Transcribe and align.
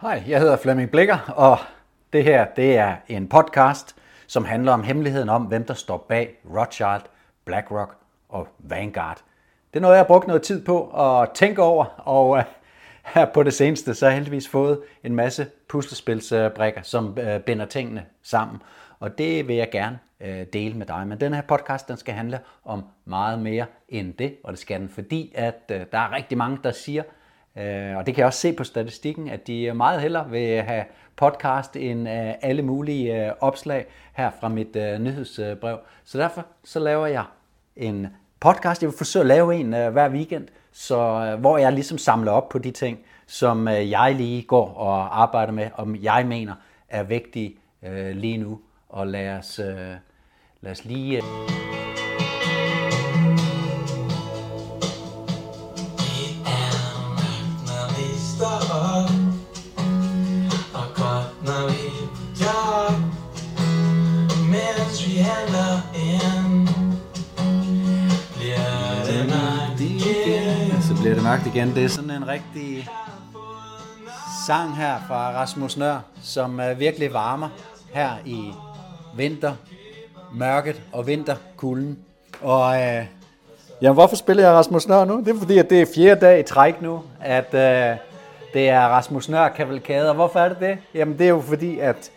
Hej, 0.00 0.22
jeg 0.28 0.40
hedder 0.40 0.56
Flemming 0.56 0.90
Blikker, 0.90 1.18
og 1.36 1.58
det 2.12 2.24
her 2.24 2.46
det 2.56 2.76
er 2.78 2.96
en 3.08 3.28
podcast, 3.28 3.96
som 4.26 4.44
handler 4.44 4.72
om 4.72 4.82
hemmeligheden 4.82 5.28
om, 5.28 5.42
hvem 5.42 5.64
der 5.64 5.74
står 5.74 6.06
bag 6.08 6.36
Rothschild, 6.56 7.02
BlackRock 7.44 7.96
og 8.28 8.48
Vanguard. 8.58 9.16
Det 9.72 9.78
er 9.78 9.80
noget, 9.80 9.94
jeg 9.94 10.00
har 10.00 10.06
brugt 10.06 10.26
noget 10.26 10.42
tid 10.42 10.64
på 10.64 10.90
at 10.90 11.30
tænke 11.34 11.62
over, 11.62 11.84
og 11.84 12.38
øh, 12.38 12.44
her 13.04 13.24
på 13.24 13.42
det 13.42 13.54
seneste, 13.54 13.94
så 13.94 14.06
har 14.06 14.10
jeg 14.10 14.16
heldigvis 14.16 14.48
fået 14.48 14.80
en 15.04 15.14
masse 15.14 15.46
puslespilsbrikker, 15.68 16.82
som 16.82 17.18
øh, 17.18 17.40
binder 17.40 17.66
tingene 17.66 18.04
sammen. 18.22 18.62
Og 19.00 19.18
det 19.18 19.48
vil 19.48 19.56
jeg 19.56 19.70
gerne 19.70 19.98
øh, 20.20 20.46
dele 20.52 20.74
med 20.74 20.86
dig. 20.86 21.06
Men 21.06 21.20
den 21.20 21.34
her 21.34 21.42
podcast, 21.42 21.88
den 21.88 21.96
skal 21.96 22.14
handle 22.14 22.40
om 22.64 22.84
meget 23.04 23.38
mere 23.38 23.66
end 23.88 24.14
det, 24.14 24.36
og 24.44 24.52
det 24.52 24.60
skal 24.60 24.80
den, 24.80 24.88
fordi 24.88 25.32
at 25.34 25.60
øh, 25.70 25.80
der 25.92 25.98
er 25.98 26.12
rigtig 26.12 26.38
mange, 26.38 26.58
der 26.64 26.72
siger, 26.72 27.02
Øh, 27.56 27.96
og 27.96 28.06
det 28.06 28.14
kan 28.14 28.18
jeg 28.18 28.26
også 28.26 28.40
se 28.40 28.52
på 28.52 28.64
statistikken, 28.64 29.28
at 29.28 29.46
de 29.46 29.72
meget 29.74 30.00
hellere 30.00 30.30
vil 30.30 30.62
have 30.62 30.84
podcast 31.16 31.76
end 31.76 32.08
øh, 32.08 32.34
alle 32.42 32.62
mulige 32.62 33.26
øh, 33.26 33.32
opslag 33.40 33.86
her 34.12 34.30
fra 34.40 34.48
mit 34.48 34.74
nyhedsbrev. 34.74 35.78
Så 36.04 36.18
derfor 36.18 36.46
så 36.64 36.78
laver 36.78 37.06
jeg 37.06 37.24
en 37.76 38.06
podcast. 38.40 38.82
Jeg 38.82 38.90
vil 38.90 38.98
forsøge 38.98 39.20
at 39.20 39.26
lave 39.26 39.54
en 39.54 39.68
hver 39.68 40.10
weekend, 40.10 40.48
så, 40.72 41.36
hvor 41.40 41.58
jeg 41.58 41.72
ligesom 41.72 41.98
samler 41.98 42.32
op 42.32 42.48
på 42.48 42.58
de 42.58 42.70
ting, 42.70 42.98
som 43.26 43.68
jeg 43.68 44.14
lige 44.14 44.42
går 44.42 44.74
og 44.74 45.22
arbejder 45.22 45.52
med, 45.52 45.70
om 45.74 45.96
jeg 45.96 46.26
mener 46.26 46.54
er 46.88 47.02
vigtige 47.02 47.56
lige 48.12 48.38
nu. 48.38 48.60
Og 48.88 49.06
lad 49.06 49.38
os, 49.38 49.60
lad 50.60 50.70
os 50.72 50.84
lige... 50.84 51.22
mørkt 71.30 71.46
igen. 71.46 71.74
Det 71.74 71.84
er 71.84 71.88
sådan 71.88 72.10
en 72.10 72.28
rigtig 72.28 72.88
sang 74.46 74.76
her 74.76 74.94
fra 75.08 75.32
Rasmus 75.32 75.76
Nør, 75.76 75.98
som 76.22 76.60
uh, 76.70 76.80
virkelig 76.80 77.12
varmer 77.12 77.48
her 77.92 78.10
i 78.24 78.52
vinter, 79.16 79.52
mørket 80.34 80.82
og 80.92 81.06
vinterkulden. 81.06 81.98
Og 82.42 82.68
uh, 82.68 83.06
jamen, 83.82 83.94
hvorfor 83.94 84.16
spiller 84.16 84.42
jeg 84.42 84.52
Rasmus 84.52 84.88
Nør 84.88 85.04
nu? 85.04 85.20
Det 85.20 85.34
er 85.34 85.38
fordi, 85.38 85.58
at 85.58 85.70
det 85.70 85.80
er 85.80 85.86
fjerde 85.94 86.20
dag 86.20 86.40
i 86.40 86.42
træk 86.42 86.82
nu, 86.82 87.02
at 87.20 87.46
uh, 87.52 87.98
det 88.52 88.68
er 88.68 88.80
Rasmus 88.80 89.28
Nør 89.28 89.48
kavalkade. 89.48 90.08
Og 90.08 90.14
hvorfor 90.14 90.40
er 90.40 90.48
det 90.48 90.60
det? 90.60 90.78
Jamen, 90.94 91.18
det 91.18 91.24
er 91.24 91.30
jo 91.30 91.40
fordi, 91.40 91.78
at 91.78 92.10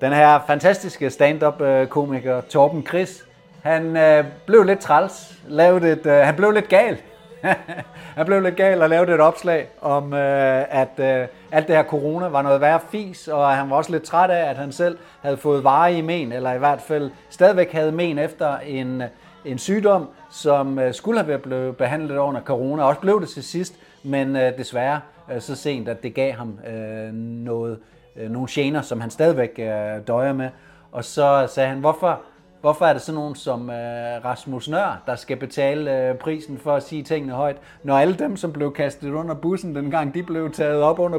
den 0.00 0.12
her 0.12 0.40
fantastiske 0.46 1.10
stand-up 1.10 1.62
komiker 1.88 2.40
Torben 2.40 2.86
Chris, 2.86 3.24
han 3.62 3.96
øh, 3.96 4.24
blev 4.46 4.62
lidt 4.62 4.80
træls, 4.80 5.34
lavede 5.48 5.92
et, 5.92 6.06
øh, 6.06 6.12
han 6.12 6.36
blev 6.36 6.50
lidt 6.50 6.68
gal 6.68 6.98
han 8.16 8.26
blev 8.26 8.40
lidt 8.40 8.56
gal 8.56 8.82
og 8.82 8.88
lavede 8.88 9.14
et 9.14 9.20
opslag 9.20 9.68
om, 9.80 10.12
øh, 10.12 10.64
at 10.70 10.90
øh, 10.98 11.26
alt 11.52 11.68
det 11.68 11.76
her 11.76 11.82
corona 11.82 12.28
var 12.28 12.42
noget 12.42 12.60
værre 12.60 12.80
fis, 12.90 13.28
og 13.28 13.56
han 13.56 13.70
var 13.70 13.76
også 13.76 13.92
lidt 13.92 14.02
træt 14.02 14.30
af, 14.30 14.50
at 14.50 14.56
han 14.56 14.72
selv 14.72 14.98
havde 15.22 15.36
fået 15.36 15.64
vare 15.64 15.94
i 15.94 16.00
men, 16.00 16.32
eller 16.32 16.52
i 16.52 16.58
hvert 16.58 16.80
fald 16.80 17.10
stadigvæk 17.30 17.72
havde 17.72 17.92
men 17.92 18.18
efter 18.18 18.58
en, 18.58 19.02
en 19.44 19.58
sygdom, 19.58 20.08
som 20.30 20.78
øh, 20.78 20.94
skulle 20.94 21.18
have 21.18 21.28
været 21.28 21.42
blevet 21.42 21.76
behandlet 21.76 22.16
under 22.16 22.40
corona, 22.40 22.82
også 22.82 23.00
blev 23.00 23.20
det 23.20 23.28
til 23.28 23.42
sidst, 23.42 23.74
men 24.02 24.36
øh, 24.36 24.58
desværre 24.58 25.00
øh, 25.34 25.40
så 25.40 25.56
sent, 25.56 25.88
at 25.88 26.02
det 26.02 26.14
gav 26.14 26.32
ham 26.32 26.58
øh, 26.68 27.12
noget, 27.14 27.78
øh, 28.16 28.30
nogle 28.30 28.48
gener, 28.50 28.82
som 28.82 29.00
han 29.00 29.10
stadigvæk 29.10 29.58
øh, 29.58 30.06
døjer 30.06 30.32
med. 30.32 30.48
Og 30.92 31.04
så 31.04 31.46
sagde 31.54 31.68
han, 31.68 31.78
hvorfor 31.78 32.20
Hvorfor 32.62 32.86
er 32.86 32.92
det 32.92 33.02
sådan 33.02 33.14
nogen 33.14 33.34
som 33.34 33.70
øh, 33.70 34.24
Rasmus 34.24 34.68
Nør, 34.68 35.02
der 35.06 35.16
skal 35.16 35.36
betale 35.36 36.08
øh, 36.08 36.14
prisen 36.14 36.58
for 36.58 36.74
at 36.74 36.82
sige 36.82 37.02
tingene 37.02 37.32
højt, 37.32 37.56
når 37.82 37.98
alle 37.98 38.14
dem, 38.14 38.36
som 38.36 38.52
blev 38.52 38.72
kastet 38.72 39.10
under 39.10 39.34
bussen 39.34 39.74
dengang, 39.74 40.14
de 40.14 40.22
blev 40.22 40.52
taget 40.52 40.82
op 40.82 40.98
under 40.98 41.18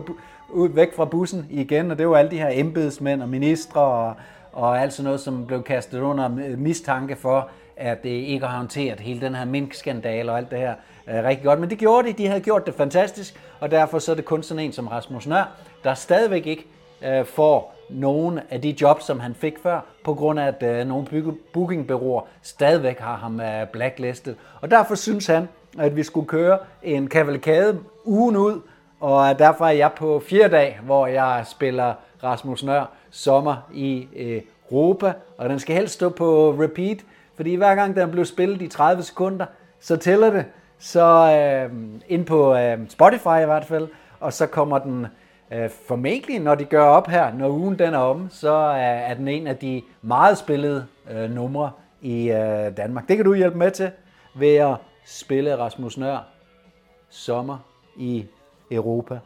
ud 0.49 0.69
væk 0.69 0.95
fra 0.95 1.05
bussen 1.05 1.47
igen, 1.49 1.91
og 1.91 1.97
det 1.97 2.09
var 2.09 2.17
alle 2.17 2.31
de 2.31 2.37
her 2.37 2.49
embedsmænd 2.51 3.21
og 3.21 3.29
ministre 3.29 3.81
og, 3.81 4.13
og 4.53 4.81
alt 4.81 4.93
sådan 4.93 5.03
noget, 5.03 5.19
som 5.19 5.45
blev 5.45 5.63
kastet 5.63 5.99
under 5.99 6.29
mistanke 6.57 7.15
for, 7.15 7.49
at 7.77 8.03
det 8.03 8.09
ikke 8.09 8.45
har 8.45 8.57
håndteret 8.57 8.99
hele 8.99 9.21
den 9.21 9.35
her 9.35 9.45
minkskandale 9.45 10.31
og 10.31 10.37
alt 10.37 10.51
det 10.51 10.59
her 10.59 10.73
øh, 11.07 11.23
rigtig 11.23 11.45
godt. 11.45 11.59
Men 11.59 11.69
det 11.69 11.77
gjorde 11.77 12.07
de, 12.07 12.13
de 12.13 12.27
havde 12.27 12.41
gjort 12.41 12.65
det 12.65 12.73
fantastisk, 12.73 13.39
og 13.59 13.71
derfor 13.71 13.99
så 13.99 14.11
er 14.11 14.15
det 14.15 14.25
kun 14.25 14.43
sådan 14.43 14.65
en 14.65 14.71
som 14.71 14.87
Rasmus 14.87 15.27
Nør, 15.27 15.51
der 15.83 15.93
stadigvæk 15.93 16.47
ikke 16.47 16.65
øh, 17.01 17.25
får 17.25 17.72
nogle 17.89 18.41
af 18.49 18.61
de 18.61 18.75
jobs, 18.81 19.05
som 19.05 19.19
han 19.19 19.35
fik 19.35 19.59
før, 19.63 19.79
på 20.03 20.13
grund 20.13 20.39
af, 20.39 20.47
at 20.47 20.63
øh, 20.63 20.87
nogle 20.87 21.07
bookingbyråer 21.53 22.21
stadigvæk 22.41 22.99
har 22.99 23.15
ham 23.15 23.39
øh, 23.39 23.67
blacklistet. 23.67 24.35
Og 24.61 24.71
derfor 24.71 24.95
synes 24.95 25.27
han, 25.27 25.47
at 25.79 25.95
vi 25.95 26.03
skulle 26.03 26.27
køre 26.27 26.59
en 26.83 27.07
kavalkade 27.07 27.79
ugen 28.05 28.37
ud, 28.37 28.61
og 28.99 29.29
øh, 29.29 29.39
derfor 29.39 29.65
er 29.65 29.71
jeg 29.71 29.91
på 29.97 30.23
fire 30.27 30.47
dag, 30.47 30.79
hvor 30.83 31.07
jeg 31.07 31.43
spiller 31.47 31.93
Rasmus 32.23 32.63
Nør 32.63 32.85
sommer 33.11 33.55
i 33.73 34.07
øh, 34.15 34.41
Europa, 34.71 35.13
og 35.37 35.49
den 35.49 35.59
skal 35.59 35.75
helst 35.75 35.93
stå 35.93 36.09
på 36.09 36.51
repeat, 36.51 36.97
fordi 37.35 37.55
hver 37.55 37.75
gang 37.75 37.95
den 37.95 38.11
blev 38.11 38.25
spillet 38.25 38.61
i 38.61 38.67
30 38.67 39.03
sekunder, 39.03 39.45
så 39.79 39.97
tæller 39.97 40.29
det, 40.29 40.45
så 40.79 41.05
øh, 41.05 41.77
ind 42.07 42.25
på 42.25 42.55
øh, 42.55 42.77
Spotify 42.89 43.41
i 43.41 43.45
hvert 43.45 43.65
fald, 43.65 43.87
og 44.19 44.33
så 44.33 44.47
kommer 44.47 44.79
den 44.79 45.07
Øh, 45.53 45.69
formentlig, 45.87 46.39
når 46.39 46.55
de 46.55 46.65
gør 46.65 46.83
op 46.83 47.07
her, 47.07 47.33
når 47.33 47.49
ugen 47.49 47.79
den 47.79 47.93
er 47.93 47.97
om, 47.97 48.29
så 48.31 48.51
er 48.77 49.13
den 49.13 49.27
en 49.27 49.47
af 49.47 49.57
de 49.57 49.81
meget 50.01 50.37
spillede 50.37 50.85
øh, 51.11 51.29
numre 51.29 51.71
i 52.01 52.29
øh, 52.31 52.77
Danmark. 52.77 53.07
Det 53.07 53.15
kan 53.15 53.25
du 53.25 53.33
hjælpe 53.33 53.57
med 53.57 53.71
til 53.71 53.91
ved 54.35 54.55
at 54.55 54.75
spille 55.05 55.57
Rasmus 55.57 55.97
Nør 55.97 56.27
sommer 57.09 57.57
i 57.97 58.25
Europa. 58.71 59.19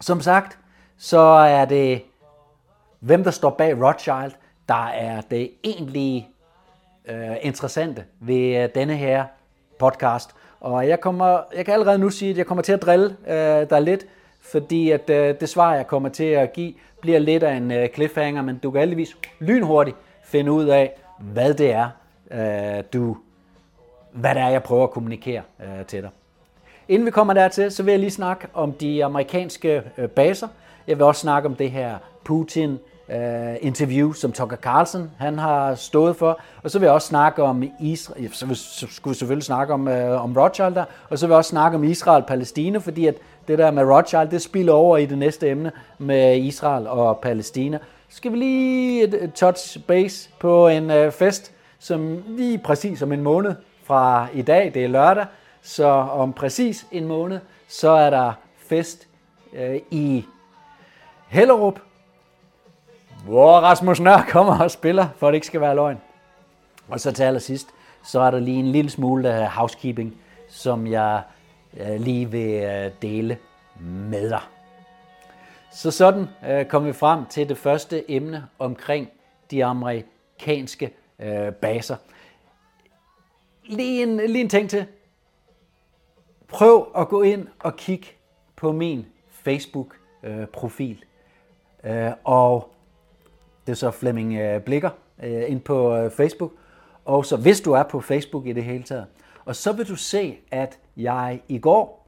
Som 0.00 0.20
sagt, 0.20 0.58
så 0.96 1.20
er 1.20 1.64
det 1.64 2.02
hvem 3.00 3.24
der 3.24 3.30
står 3.30 3.50
bag 3.50 3.82
Rothschild, 3.82 4.32
der 4.68 4.86
er 4.86 5.20
det 5.20 5.50
egentlige 5.64 6.28
øh, 7.08 7.36
interessante 7.42 8.04
ved 8.20 8.62
øh, 8.62 8.68
denne 8.74 8.96
her 8.96 9.24
podcast. 9.78 10.30
Og 10.60 10.88
jeg, 10.88 11.00
kommer, 11.00 11.40
jeg 11.56 11.64
kan 11.64 11.74
allerede 11.74 11.98
nu 11.98 12.10
sige, 12.10 12.30
at 12.30 12.38
jeg 12.38 12.46
kommer 12.46 12.62
til 12.62 12.72
at 12.72 12.82
drille 12.82 13.16
øh, 13.28 13.70
dig 13.70 13.82
lidt, 13.82 14.06
fordi 14.50 14.90
at 14.90 15.10
øh, 15.10 15.34
det 15.40 15.48
svar, 15.48 15.74
jeg 15.74 15.86
kommer 15.86 16.08
til 16.08 16.24
at 16.24 16.52
give, 16.52 16.74
bliver 17.00 17.18
lidt 17.18 17.42
af 17.42 17.54
en 17.54 17.70
øh, 17.70 17.88
cliffhanger, 17.94 18.42
men 18.42 18.58
du 18.58 18.70
kan 18.70 18.80
heldigvis 18.80 19.16
lynhurtigt 19.38 19.96
finde 20.22 20.52
ud 20.52 20.64
af, 20.64 20.92
hvad 21.18 21.54
det 21.54 21.72
er, 21.72 21.88
øh, 22.30 22.84
du, 22.92 23.16
hvad 24.12 24.34
det 24.34 24.42
er, 24.42 24.48
jeg 24.48 24.62
prøver 24.62 24.84
at 24.84 24.90
kommunikere 24.90 25.42
øh, 25.60 25.86
til 25.86 26.02
dig. 26.02 26.10
Inden 26.88 27.06
vi 27.06 27.10
kommer 27.10 27.34
dertil, 27.34 27.70
så 27.70 27.82
vil 27.82 27.92
jeg 27.92 28.00
lige 28.00 28.10
snakke 28.10 28.46
om 28.54 28.72
de 28.72 29.04
amerikanske 29.04 29.82
øh, 29.98 30.08
baser. 30.08 30.48
Jeg 30.86 30.96
vil 30.96 31.04
også 31.04 31.20
snakke 31.20 31.48
om 31.48 31.54
det 31.54 31.70
her 31.70 31.98
Putin 32.24 32.78
øh, 33.08 33.56
interview, 33.60 34.12
som 34.12 34.32
Tucker 34.32 34.56
Carlson 34.56 35.10
han 35.18 35.38
har 35.38 35.74
stået 35.74 36.16
for. 36.16 36.40
Og 36.62 36.70
så 36.70 36.78
vil 36.78 36.86
jeg 36.86 36.94
også 36.94 37.08
snakke 37.08 37.42
om 37.42 37.64
Israel, 37.80 38.30
så, 38.32 38.54
så 38.54 38.86
skulle 38.90 39.12
vi 39.12 39.18
selvfølgelig 39.18 39.44
snakke 39.44 39.74
om, 39.74 39.88
øh, 39.88 40.24
om 40.24 40.36
Rothschild 40.36 40.74
der, 40.74 40.84
og 41.10 41.18
så 41.18 41.26
vil 41.26 41.32
jeg 41.32 41.38
også 41.38 41.48
snakke 41.48 41.76
om 41.76 41.84
Israel-Palæstina, 41.84 42.78
fordi 42.78 43.06
at 43.06 43.14
det 43.48 43.58
der 43.58 43.70
med 43.70 43.82
Rothschild, 43.84 44.28
det 44.28 44.42
spiller 44.42 44.72
over 44.72 44.96
i 44.96 45.06
det 45.06 45.18
næste 45.18 45.50
emne 45.50 45.72
med 45.98 46.36
Israel 46.36 46.86
og 46.86 47.18
Palæstina. 47.18 47.78
Så 48.08 48.16
skal 48.16 48.32
vi 48.32 48.36
lige 48.36 49.02
et, 49.02 49.32
touch 49.34 49.78
base 49.86 50.30
på 50.38 50.68
en 50.68 50.90
øh, 50.90 51.12
fest, 51.12 51.52
som 51.78 52.22
lige 52.26 52.58
præcis 52.58 53.02
om 53.02 53.12
en 53.12 53.22
måned 53.22 53.54
fra 53.84 54.26
i 54.34 54.42
dag, 54.42 54.70
det 54.74 54.84
er 54.84 54.88
lørdag, 54.88 55.26
så 55.62 55.86
om 55.86 56.32
præcis 56.32 56.86
en 56.92 57.04
måned, 57.04 57.38
så 57.68 57.90
er 57.90 58.10
der 58.10 58.32
fest 58.58 59.08
øh, 59.52 59.80
i 59.90 60.24
Hellerup, 61.28 61.80
hvor 63.24 63.52
Rasmus 63.52 64.00
Nør 64.00 64.24
kommer 64.28 64.58
og 64.58 64.70
spiller, 64.70 65.06
for 65.16 65.26
det 65.26 65.34
ikke 65.34 65.46
skal 65.46 65.60
være 65.60 65.74
løgn. 65.74 66.00
Og 66.88 67.00
så 67.00 67.12
til 67.12 67.22
allersidst, 67.22 67.68
så 68.04 68.20
er 68.20 68.30
der 68.30 68.38
lige 68.40 68.58
en 68.58 68.66
lille 68.66 68.90
smule 68.90 69.40
øh, 69.40 69.44
housekeeping, 69.44 70.14
som 70.48 70.86
jeg 70.86 71.22
øh, 71.76 72.00
lige 72.00 72.30
vil 72.30 72.62
øh, 72.62 72.90
dele 73.02 73.38
med 73.80 74.30
dig. 74.30 74.42
Så 75.72 75.90
sådan 75.90 76.26
øh, 76.48 76.66
kom 76.66 76.86
vi 76.86 76.92
frem 76.92 77.26
til 77.26 77.48
det 77.48 77.58
første 77.58 78.10
emne 78.10 78.46
omkring 78.58 79.08
de 79.50 79.64
amerikanske 79.64 80.94
øh, 81.18 81.52
baser. 81.52 81.96
Lige 83.64 84.02
en, 84.02 84.16
lige 84.16 84.40
en 84.40 84.48
ting 84.48 84.70
til. 84.70 84.86
Prøv 86.48 86.88
at 86.96 87.08
gå 87.08 87.22
ind 87.22 87.48
og 87.58 87.76
kigge 87.76 88.06
på 88.56 88.72
min 88.72 89.06
Facebook-profil. 89.30 91.04
Øh, 91.84 92.06
øh, 92.06 92.12
og 92.24 92.70
det 93.66 93.72
er 93.72 93.76
så 93.76 93.90
Flemming 93.90 94.34
øh, 94.34 94.60
Blikker 94.60 94.90
øh, 95.22 95.50
ind 95.50 95.60
på 95.60 95.96
øh, 95.96 96.10
Facebook. 96.10 96.52
Og 97.04 97.26
så 97.26 97.36
hvis 97.36 97.60
du 97.60 97.72
er 97.72 97.82
på 97.82 98.00
Facebook 98.00 98.46
i 98.46 98.52
det 98.52 98.64
hele 98.64 98.82
taget. 98.82 99.06
Og 99.44 99.56
så 99.56 99.72
vil 99.72 99.88
du 99.88 99.96
se, 99.96 100.38
at 100.50 100.78
jeg 100.96 101.40
i 101.48 101.58
går, 101.58 102.03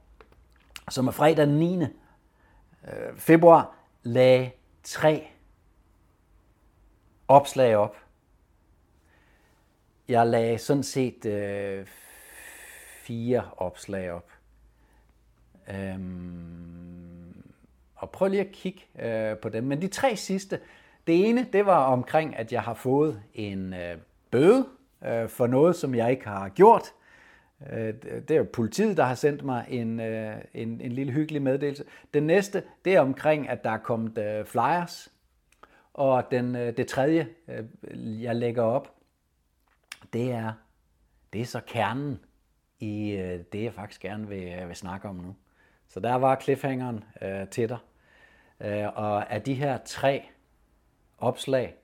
som 0.91 1.07
er 1.07 1.13
fredag 1.13 1.47
den 1.47 1.59
9. 1.59 1.83
Øh, 1.83 1.89
februar 3.17 3.75
lagde 4.03 4.51
tre 4.83 5.29
opslag 7.29 7.77
op. 7.77 7.97
Jeg 10.09 10.27
lagde 10.27 10.59
sådan 10.59 10.83
set 10.83 11.27
øh, 11.27 11.87
fire 13.03 13.51
opslag 13.57 14.13
op. 14.13 14.31
Øhm, 15.69 17.43
og 17.95 18.11
prøv 18.11 18.29
lige 18.29 18.41
at 18.41 18.53
kigge 18.53 18.81
øh, 18.99 19.39
på 19.39 19.49
dem. 19.49 19.65
Men 19.65 19.83
de 19.83 19.89
tre 19.89 20.17
sidste, 20.17 20.61
det 21.07 21.29
ene, 21.29 21.49
det 21.53 21.67
var 21.67 21.85
omkring, 21.85 22.37
at 22.37 22.53
jeg 22.53 22.63
har 22.63 22.75
fået 22.75 23.23
en 23.35 23.75
øh, 23.75 23.99
bøde 24.31 24.67
øh, 25.07 25.29
for 25.29 25.47
noget, 25.47 25.77
som 25.77 25.95
jeg 25.95 26.11
ikke 26.11 26.25
har 26.29 26.49
gjort. 26.49 26.93
Øh, 27.73 27.95
det 28.03 28.31
er 28.31 28.37
jo 28.37 28.47
politiet, 28.53 28.97
der 28.97 29.05
har 29.05 29.15
sendt 29.15 29.45
mig 29.45 29.67
en, 29.69 30.01
øh, 30.01 30.37
en, 30.55 30.81
en 30.81 30.93
lille 30.93 31.13
hyggelig 31.13 31.43
meddelelse. 31.43 31.85
Den 32.15 32.23
næste, 32.23 32.63
det 32.85 32.95
er 32.95 33.01
omkring, 33.01 33.49
at 33.49 33.65
der 33.65 33.71
er 33.71 33.79
kommet 33.79 34.19
øh, 34.19 34.45
flyers. 34.45 35.13
Og 35.95 36.31
den, 36.31 36.55
det 36.55 36.87
tredje, 36.87 37.29
jeg 37.97 38.37
lægger 38.37 38.63
op, 38.63 38.95
det 40.13 40.33
er, 40.33 40.53
det 41.33 41.41
er 41.41 41.45
så 41.45 41.61
kernen 41.67 42.19
i 42.81 43.11
det, 43.53 43.63
jeg 43.63 43.73
faktisk 43.73 44.01
gerne 44.01 44.29
vil, 44.29 44.69
vil 44.69 44.77
snakke 44.77 45.09
om 45.09 45.17
nu. 45.17 45.37
Så 45.89 46.01
der 46.01 46.15
var 46.15 46.41
cliffhangeren 46.41 47.05
øh, 47.23 47.49
til 47.49 47.69
dig. 47.69 47.79
og 48.95 49.33
af 49.33 49.43
de 49.43 49.55
her 49.55 49.79
tre 49.85 50.29
opslag, 51.19 51.77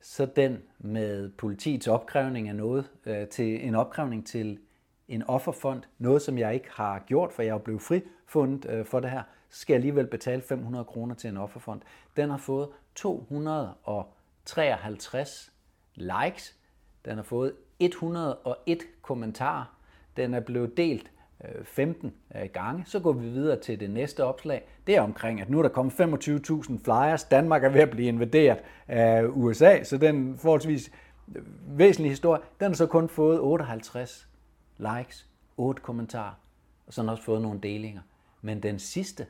så 0.00 0.26
den 0.26 0.62
med 0.78 1.30
politiets 1.30 1.88
opkrævning 1.88 2.48
af 2.48 2.56
noget, 2.56 2.90
øh, 3.06 3.28
til 3.28 3.66
en 3.66 3.74
opkrævning 3.74 4.26
til 4.26 4.58
en 5.08 5.22
offerfond, 5.22 5.82
noget 5.98 6.22
som 6.22 6.38
jeg 6.38 6.54
ikke 6.54 6.70
har 6.70 6.98
gjort, 6.98 7.32
for 7.32 7.42
jeg 7.42 7.54
er 7.54 7.58
blevet 7.58 7.82
frifundet 7.82 8.70
øh, 8.70 8.86
for 8.86 9.00
det 9.00 9.10
her, 9.10 9.22
skal 9.48 9.74
alligevel 9.74 10.06
betale 10.06 10.42
500 10.42 10.84
kroner 10.84 11.14
til 11.14 11.30
en 11.30 11.36
offerfond. 11.36 11.80
Den 12.16 12.30
har 12.30 12.36
fået 12.36 12.68
253 12.94 15.52
likes, 15.94 16.56
den 17.04 17.16
har 17.16 17.22
fået 17.22 17.52
101 17.78 18.78
kommentarer, 19.02 19.76
den 20.16 20.34
er 20.34 20.40
blevet 20.40 20.76
delt 20.76 21.10
øh, 21.44 21.64
15 21.64 22.14
øh, 22.34 22.42
gange. 22.52 22.84
Så 22.86 23.00
går 23.00 23.12
vi 23.12 23.28
videre 23.28 23.60
til 23.60 23.80
det 23.80 23.90
næste 23.90 24.24
opslag. 24.24 24.68
Det 24.86 24.96
er 24.96 25.00
omkring, 25.00 25.40
at 25.40 25.50
nu 25.50 25.58
er 25.58 25.62
der 25.62 25.68
kommet 25.68 25.92
25.000 25.92 26.78
flyers. 26.84 27.24
Danmark 27.24 27.64
er 27.64 27.68
ved 27.68 27.80
at 27.80 27.90
blive 27.90 28.08
invaderet 28.08 28.58
af 28.88 29.26
USA, 29.26 29.82
så 29.82 29.96
den 29.96 30.38
forholdsvis 30.38 30.90
øh, 31.36 31.42
væsentlige 31.78 32.10
historie, 32.10 32.40
den 32.60 32.66
har 32.66 32.74
så 32.74 32.86
kun 32.86 33.08
fået 33.08 33.40
58 33.40 34.28
likes, 34.78 35.28
8 35.56 35.82
kommentarer, 35.82 36.34
og 36.86 36.92
så 36.92 37.00
har 37.00 37.02
den 37.02 37.10
også 37.10 37.22
fået 37.22 37.42
nogle 37.42 37.60
delinger. 37.60 38.02
Men 38.42 38.62
den 38.62 38.78
sidste, 38.78 39.26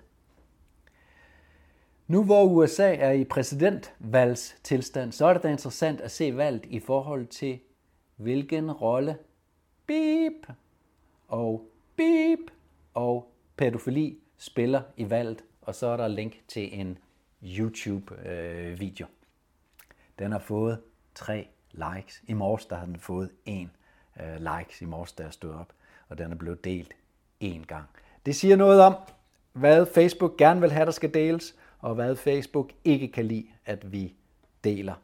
nu 2.07 2.25
hvor 2.25 2.45
USA 2.45 2.95
er 2.95 3.11
i 3.11 3.25
præsidentvalgstilstand, 3.25 5.13
så 5.13 5.27
er 5.27 5.33
det 5.33 5.43
da 5.43 5.49
interessant 5.49 6.01
at 6.01 6.11
se 6.11 6.37
valget 6.37 6.65
i 6.67 6.81
forhold 6.81 7.27
til, 7.27 7.61
hvilken 8.17 8.73
rolle 8.73 9.19
beep 9.87 10.47
og 11.29 11.71
beep 11.97 12.51
og 12.95 13.33
pædofili 13.57 14.19
spiller 14.37 14.83
i 14.97 15.11
valget, 15.11 15.45
og 15.63 15.75
så 15.75 15.87
er 15.87 15.97
der 15.97 16.09
link 16.09 16.35
til 16.49 16.81
en 16.81 16.99
YouTube-video. 17.43 19.07
Øh, 19.07 19.13
den 20.19 20.33
har 20.33 20.39
fået 20.39 20.81
tre 21.15 21.49
likes. 21.73 22.23
I 22.27 22.33
morges 22.33 22.67
der 22.67 22.77
har 22.77 22.87
den 22.87 22.99
fået 22.99 23.31
en 23.45 23.71
Øh, 24.21 24.59
likes 24.59 24.83
i 24.83 24.85
morges, 24.85 25.13
der 25.13 25.25
er 25.25 25.59
op, 25.61 25.73
og 26.09 26.19
den 26.19 26.33
er 26.33 26.37
blevet 26.37 26.65
delt 26.65 26.95
én 27.45 27.65
gang. 27.67 27.85
Det 28.27 28.37
siger 28.37 28.57
noget 28.57 28.81
om, 28.81 28.95
hvad 29.53 29.87
Facebook 29.87 30.37
gerne 30.37 30.61
vil 30.61 30.73
have, 30.73 30.87
der 30.87 30.93
skal 30.93 31.15
deles, 31.15 31.55
og 31.79 31.95
hvad 31.95 32.17
Facebook 32.17 32.71
ikke 32.85 33.09
kan 33.09 33.25
lide, 33.25 33.47
at 33.67 33.93
vi 33.93 34.15
deler. 34.65 34.95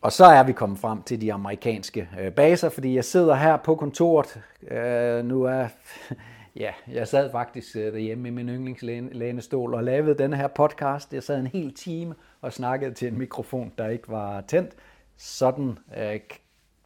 Og 0.00 0.12
så 0.12 0.24
er 0.24 0.42
vi 0.42 0.52
kommet 0.52 0.78
frem 0.78 1.02
til 1.02 1.20
de 1.20 1.32
amerikanske 1.32 2.08
øh, 2.20 2.32
baser, 2.32 2.68
fordi 2.68 2.94
jeg 2.94 3.04
sidder 3.04 3.34
her 3.34 3.56
på 3.56 3.74
kontoret. 3.74 4.42
Øh, 4.70 5.24
nu 5.24 5.42
er, 5.42 5.68
ja, 6.56 6.72
jeg 6.88 7.08
sad 7.08 7.30
faktisk 7.30 7.76
øh, 7.76 7.92
derhjemme 7.92 8.28
i 8.28 8.30
min 8.30 8.48
yndlingslænestol 8.48 9.74
og 9.74 9.84
lavede 9.84 10.18
denne 10.18 10.36
her 10.36 10.46
podcast. 10.46 11.14
Jeg 11.14 11.22
sad 11.22 11.40
en 11.40 11.46
hel 11.46 11.74
time 11.74 12.14
og 12.40 12.52
snakkede 12.52 12.94
til 12.94 13.08
en 13.08 13.18
mikrofon, 13.18 13.72
der 13.78 13.88
ikke 13.88 14.08
var 14.08 14.40
tændt. 14.40 14.70
Sådan 15.16 15.78
øh, 15.96 16.20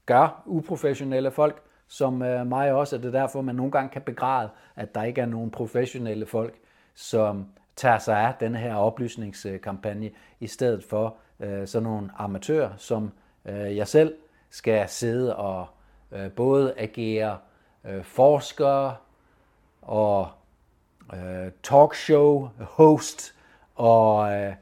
gør 0.09 0.43
uprofessionelle 0.47 1.31
folk, 1.31 1.63
som 1.89 2.23
øh, 2.23 2.47
mig 2.47 2.73
også, 2.73 2.97
at 2.97 3.03
det 3.03 3.15
er 3.15 3.21
derfor, 3.21 3.43
man 3.43 3.55
nogle 3.55 3.73
gange 3.73 3.89
kan 3.89 4.03
begræde, 4.03 4.51
at 4.77 4.95
der 4.95 5.03
ikke 5.03 5.21
er 5.21 5.27
nogen 5.27 5.51
professionelle 5.51 6.27
folk, 6.27 6.55
som 6.95 7.47
tager 7.77 7.99
sig 7.99 8.19
af 8.19 8.35
denne 8.41 8.59
her 8.59 8.75
oplysningskampagne, 8.75 10.11
i 10.41 10.47
stedet 10.47 10.85
for 10.85 11.17
øh, 11.41 11.67
sådan 11.67 11.83
nogle 11.83 12.11
amatører, 12.17 12.71
som 12.77 13.13
øh, 13.45 13.77
jeg 13.77 13.89
selv 13.89 14.15
skal 14.51 14.89
sidde 14.89 15.37
og 15.37 15.67
øh, 16.13 16.31
både 16.31 16.75
agere 16.77 17.39
øh, 17.85 18.05
forsker 18.05 18.93
og 19.83 20.29
øh, 21.15 21.53
talkshow 21.63 22.49
host 22.61 23.35
og 23.75 24.33
øh, 24.33 24.55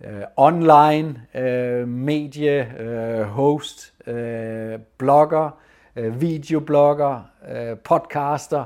øh, 0.00 0.22
online 0.36 1.26
øh, 1.34 1.88
medie 1.88 2.78
øh, 2.78 3.22
host, 3.22 3.94
øh, 4.06 4.78
blogger, 4.98 5.50
øh, 5.96 6.20
videoblogger, 6.20 7.30
øh, 7.48 7.78
podcaster 7.78 8.64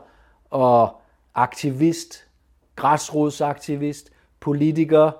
og 0.50 1.00
aktivist, 1.34 2.28
græsrodsaktivist, 2.76 4.10
politiker, 4.40 5.10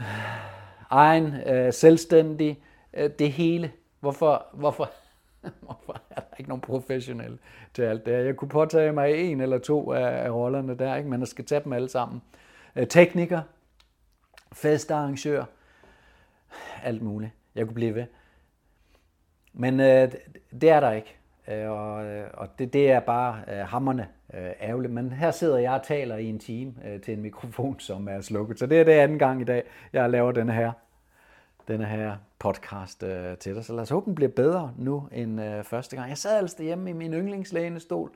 øh, 0.00 0.06
egen 0.90 1.34
øh, 1.46 1.72
selvstændig, 1.72 2.62
øh, 2.94 3.10
det 3.18 3.32
hele. 3.32 3.72
Hvorfor, 4.00 4.46
hvorfor, 4.52 4.90
hvorfor 5.66 6.00
er 6.10 6.20
der 6.20 6.36
ikke 6.38 6.48
nogen 6.48 6.60
professionel 6.60 7.38
til 7.74 7.82
alt 7.82 8.06
det 8.06 8.14
her? 8.14 8.20
Jeg 8.20 8.36
kunne 8.36 8.48
påtage 8.48 8.92
mig 8.92 9.14
en 9.14 9.40
eller 9.40 9.58
to 9.58 9.92
af, 9.92 10.24
af 10.24 10.30
rollerne 10.30 10.78
der, 10.78 10.96
ikke? 10.96 11.08
men 11.08 11.20
jeg 11.20 11.28
skal 11.28 11.44
tage 11.44 11.60
dem 11.64 11.72
alle 11.72 11.88
sammen. 11.88 12.22
Øh, 12.76 12.86
tekniker, 12.86 13.40
festarrangør, 14.52 15.44
alt 16.82 17.02
muligt. 17.02 17.32
Jeg 17.54 17.66
kunne 17.66 17.74
blive 17.74 17.94
ved. 17.94 18.06
Men 19.52 19.80
øh, 19.80 20.12
det 20.60 20.70
er 20.70 20.80
der 20.80 20.92
ikke. 20.92 21.16
Øh, 21.48 21.70
og, 21.70 22.04
øh, 22.04 22.30
og 22.34 22.48
det, 22.58 22.72
det 22.72 22.90
er 22.90 23.00
bare 23.00 23.40
øh, 23.48 23.58
hammerne 23.58 24.08
øh, 24.34 24.50
ærgerligt. 24.60 24.92
Men 24.92 25.12
her 25.12 25.30
sidder 25.30 25.58
jeg 25.58 25.72
og 25.72 25.82
taler 25.82 26.16
i 26.16 26.26
en 26.26 26.38
time 26.38 26.74
øh, 26.84 27.00
til 27.00 27.14
en 27.14 27.22
mikrofon, 27.22 27.80
som 27.88 28.08
er 28.08 28.20
slukket. 28.20 28.58
Så 28.58 28.66
det 28.66 28.80
er 28.80 28.84
det 28.84 28.92
anden 28.92 29.18
gang 29.18 29.40
i 29.40 29.44
dag, 29.44 29.62
jeg 29.92 30.10
laver 30.10 30.32
denne 30.32 30.52
her, 30.52 30.72
denne 31.68 31.84
her 31.84 32.16
podcast 32.38 33.02
øh, 33.02 33.36
til 33.36 33.54
dig. 33.54 33.64
Så 33.64 33.72
lad 33.72 33.82
os 33.82 33.90
håbe, 33.90 34.06
den 34.06 34.14
bliver 34.14 34.30
bedre 34.30 34.72
nu 34.78 35.08
end 35.12 35.40
øh, 35.40 35.64
første 35.64 35.96
gang. 35.96 36.08
Jeg 36.08 36.18
sad 36.18 36.38
altså 36.38 36.62
hjemme 36.62 36.90
i 36.90 36.92
min 36.92 37.14
yndlingslænestol 37.14 38.10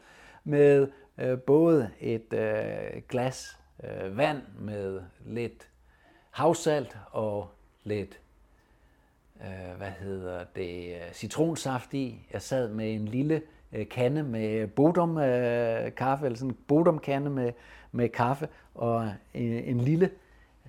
med 0.45 0.89
øh, 1.19 1.39
både 1.39 1.91
et 2.01 2.33
øh, 2.33 3.03
glas 3.09 3.59
øh, 3.85 4.17
vand 4.17 4.43
med 4.59 5.01
lidt 5.27 5.70
havsalt 6.31 6.97
og 7.13 7.51
lidt 7.85 8.21
øh, 9.41 9.77
hvad 9.77 9.91
hedder 10.01 10.45
det, 10.57 10.95
øh, 10.95 11.13
citronsaft 11.13 11.95
i. 11.95 12.27
Jeg 12.33 12.43
sad 12.43 12.69
med 12.69 12.95
en 12.95 13.09
lille 13.09 13.43
øh, 13.73 13.89
kande 13.89 14.23
med 14.23 14.67
Bodum 14.67 15.19
øh, 15.19 15.95
kaffe, 15.95 16.27
eller 16.27 16.39
sådan 16.39 16.51
en 16.51 16.57
Bodum 16.69 16.99
kande 16.99 17.31
med, 17.31 17.53
med 17.93 18.09
kaffe, 18.09 18.49
og 18.75 19.13
en, 19.35 19.53
en 19.53 19.81
lille 19.81 20.11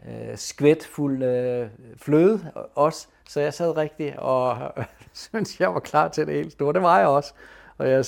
øh, 0.07 0.37
skvæt 0.37 0.83
fuld 0.83 1.23
øh, 1.23 1.69
fløde 1.97 2.51
også. 2.75 3.07
Så 3.29 3.39
jeg 3.41 3.53
sad 3.53 3.77
rigtig 3.77 4.19
og 4.19 4.73
synes 5.13 5.59
jeg 5.59 5.73
var 5.73 5.79
klar 5.79 6.07
til 6.07 6.27
det 6.27 6.35
helt 6.35 6.51
store. 6.51 6.73
Det 6.73 6.81
var 6.81 6.99
jeg 6.99 7.07
også. 7.07 7.33
Og 7.77 7.89
jeg, 7.89 8.05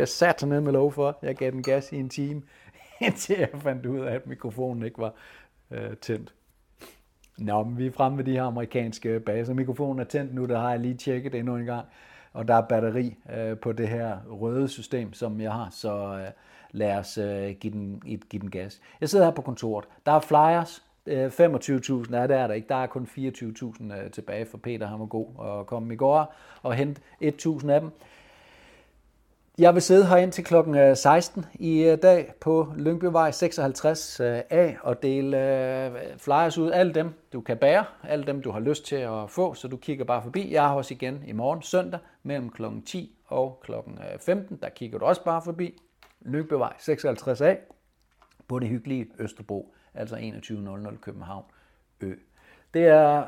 jeg 0.00 0.08
satte 0.08 0.46
ned 0.46 0.60
med 0.60 0.72
lov 0.72 0.92
for. 0.92 1.18
Jeg 1.22 1.36
gav 1.36 1.50
den 1.50 1.62
gas 1.62 1.92
i 1.92 1.96
en 1.96 2.08
time, 2.08 2.42
indtil 3.00 3.36
jeg 3.38 3.48
fandt 3.62 3.86
ud 3.86 4.00
af, 4.00 4.14
at 4.14 4.26
mikrofonen 4.26 4.82
ikke 4.82 4.98
var 4.98 5.12
øh, 5.72 5.96
tændt. 5.96 6.34
Nå, 7.38 7.64
men 7.64 7.78
vi 7.78 7.86
er 7.86 7.92
fremme 7.92 8.18
ved 8.18 8.24
de 8.24 8.32
her 8.32 8.44
amerikanske 8.44 9.20
baser. 9.20 9.54
Mikrofonen 9.54 10.00
er 10.00 10.04
tændt 10.04 10.34
nu, 10.34 10.44
der 10.44 10.58
har 10.58 10.70
jeg 10.70 10.80
lige 10.80 10.94
tjekket 10.94 11.34
endnu 11.34 11.56
en 11.56 11.64
gang. 11.64 11.86
Og 12.32 12.48
der 12.48 12.54
er 12.54 12.60
batteri 12.60 13.16
øh, 13.36 13.58
på 13.58 13.72
det 13.72 13.88
her 13.88 14.18
røde 14.30 14.68
system, 14.68 15.12
som 15.12 15.40
jeg 15.40 15.52
har, 15.52 15.68
så 15.70 16.18
øh, 16.18 16.30
lad 16.70 16.98
os 16.98 17.18
øh, 17.18 17.50
give, 17.60 17.72
den, 17.72 18.02
et, 18.06 18.28
give 18.28 18.40
den 18.40 18.50
gas. 18.50 18.80
Jeg 19.00 19.08
sidder 19.08 19.24
her 19.24 19.32
på 19.32 19.42
kontoret. 19.42 19.84
Der 20.06 20.12
er 20.12 20.20
flyers, 20.20 20.82
øh, 21.06 21.26
25.000 21.26 22.16
er 22.16 22.26
der, 22.26 22.36
er 22.36 22.46
der 22.46 22.54
ikke. 22.54 22.68
Der 22.68 22.74
er 22.74 22.86
kun 22.86 23.08
24.000 23.16 23.94
øh, 23.94 24.10
tilbage 24.10 24.46
for 24.46 24.58
Peter. 24.58 24.86
Han 24.86 25.00
var 25.00 25.06
god 25.06 25.26
at 25.60 25.66
komme 25.66 25.94
i 25.94 25.96
går 25.96 26.34
og 26.62 26.74
hente 26.74 27.00
1.000 27.22 27.70
af 27.70 27.80
dem. 27.80 27.90
Jeg 29.58 29.74
vil 29.74 29.82
sidde 29.82 30.06
her 30.06 30.30
til 30.30 30.44
klokken 30.44 30.74
øh, 30.74 30.96
16 30.96 31.44
i 31.54 31.82
øh, 31.82 31.98
dag 32.02 32.34
på 32.40 32.72
Lyngbyvej 32.76 33.30
56A 33.30 34.54
øh, 34.54 34.74
og 34.82 35.02
dele 35.02 35.36
flyers 36.18 36.58
ud. 36.58 36.70
Alle 36.70 36.94
dem, 36.94 37.14
du 37.32 37.40
kan 37.40 37.56
bære, 37.56 37.84
alle 38.02 38.26
dem, 38.26 38.42
du 38.42 38.50
har 38.50 38.60
lyst 38.60 38.86
til 38.86 38.96
at 38.96 39.30
få, 39.30 39.54
så 39.54 39.68
du 39.68 39.76
kigger 39.76 40.04
bare 40.04 40.22
forbi. 40.22 40.52
Jeg 40.52 40.62
har 40.62 40.74
også 40.74 40.94
igen 40.94 41.22
i 41.26 41.32
morgen 41.32 41.62
søndag 41.62 42.00
mellem 42.22 42.50
klokken 42.50 42.82
10 42.82 43.18
og 43.26 43.60
klokken 43.62 43.98
15. 44.20 44.58
Der 44.62 44.68
kigger 44.68 44.98
du 44.98 45.04
også 45.04 45.24
bare 45.24 45.42
forbi. 45.42 45.82
Lyngbyvej 46.20 46.72
56A. 46.78 47.56
på 48.48 48.58
det 48.58 48.68
hyggelige 48.68 49.06
Østerbro, 49.18 49.74
altså 49.94 50.14
2100 50.14 50.96
København 50.96 51.44
Ø. 52.00 52.14
Det 52.74 52.86
er 52.86 53.24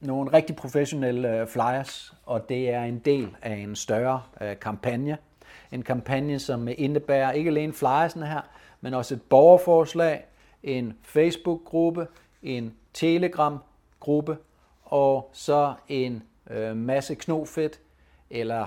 nogle 0.00 0.32
rigtig 0.32 0.56
professionelle 0.56 1.46
flyers, 1.46 2.14
og 2.24 2.48
det 2.48 2.70
er 2.70 2.82
en 2.82 2.98
del 2.98 3.36
af 3.42 3.54
en 3.54 3.76
større 3.76 4.22
kampagne. 4.60 5.18
En 5.72 5.82
kampagne, 5.82 6.38
som 6.38 6.68
indebærer 6.78 7.32
ikke 7.32 7.50
alene 7.50 7.72
flyersene 7.72 8.26
her, 8.26 8.40
men 8.80 8.94
også 8.94 9.14
et 9.14 9.22
borgerforslag, 9.22 10.24
en 10.62 10.92
Facebook-gruppe, 11.02 12.06
en 12.42 12.74
Telegram-gruppe, 12.94 14.36
og 14.84 15.30
så 15.32 15.74
en 15.88 16.22
øh, 16.50 16.76
masse 16.76 17.14
knofedt, 17.14 17.80
eller 18.30 18.66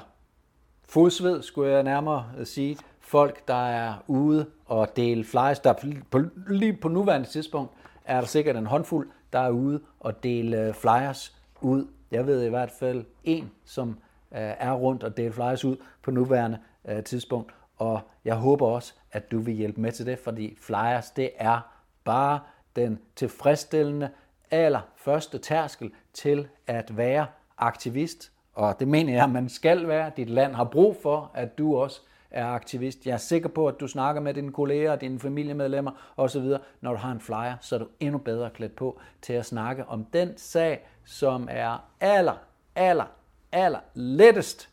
fodsved, 0.89 1.41
skulle 1.41 1.71
jeg 1.71 1.83
nærmere 1.83 2.25
øh, 2.37 2.45
sige. 2.45 2.77
Folk, 2.99 3.47
der 3.47 3.67
er 3.67 3.93
ude 4.07 4.45
og 4.65 4.95
dele 4.95 5.23
flyers. 5.23 5.59
Der 5.59 5.73
på, 6.11 6.19
lige 6.47 6.73
på 6.73 6.87
nuværende 6.87 7.27
tidspunkt 7.27 7.71
er 8.05 8.19
der 8.19 8.27
sikkert 8.27 8.55
en 8.55 8.65
håndfuld, 8.65 9.09
der 9.33 9.39
er 9.39 9.49
ude 9.49 9.79
og 9.99 10.23
dele 10.23 10.57
øh, 10.57 10.73
flyers 10.73 11.37
ud. 11.61 11.87
Jeg 12.11 12.27
ved 12.27 12.43
i 12.43 12.49
hvert 12.49 12.71
fald 12.79 13.05
en, 13.23 13.51
som 13.65 13.89
øh, 14.31 14.39
er 14.39 14.73
rundt 14.73 15.03
og 15.03 15.17
dele 15.17 15.31
flyers 15.33 15.65
ud 15.65 15.77
på 16.03 16.11
nuværende 16.11 16.59
øh, 16.87 17.03
tidspunkt. 17.03 17.53
Og 17.77 18.01
jeg 18.25 18.35
håber 18.35 18.67
også, 18.67 18.93
at 19.11 19.31
du 19.31 19.39
vil 19.39 19.53
hjælpe 19.53 19.81
med 19.81 19.91
til 19.91 20.05
det, 20.05 20.19
fordi 20.19 20.57
flyers, 20.61 21.11
det 21.11 21.31
er 21.37 21.59
bare 22.03 22.39
den 22.75 22.99
tilfredsstillende 23.15 24.09
aller 24.51 24.81
første 24.95 25.37
tærskel 25.37 25.91
til 26.13 26.47
at 26.67 26.97
være 26.97 27.27
aktivist. 27.57 28.31
Og 28.53 28.79
det 28.79 28.87
mener 28.87 29.13
jeg, 29.13 29.23
at 29.23 29.29
man 29.29 29.49
skal 29.49 29.87
være. 29.87 30.11
Dit 30.17 30.29
land 30.29 30.53
har 30.53 30.63
brug 30.63 30.95
for, 31.01 31.31
at 31.33 31.57
du 31.57 31.77
også 31.77 32.01
er 32.31 32.45
aktivist. 32.45 33.05
Jeg 33.05 33.13
er 33.13 33.17
sikker 33.17 33.49
på, 33.49 33.67
at 33.67 33.79
du 33.79 33.87
snakker 33.87 34.21
med 34.21 34.33
dine 34.33 34.51
kolleger, 34.51 34.95
dine 34.95 35.19
familiemedlemmer 35.19 35.91
osv. 36.17 36.53
Når 36.81 36.91
du 36.91 36.97
har 36.97 37.11
en 37.11 37.21
flyer, 37.21 37.55
så 37.61 37.75
er 37.75 37.79
du 37.79 37.87
endnu 37.99 38.17
bedre 38.17 38.49
klædt 38.49 38.75
på 38.75 38.99
til 39.21 39.33
at 39.33 39.45
snakke 39.45 39.85
om 39.85 40.05
den 40.05 40.37
sag, 40.37 40.87
som 41.05 41.47
er 41.51 41.89
aller, 41.99 42.35
aller, 42.75 43.05
aller 43.51 43.79
lettest 43.93 44.69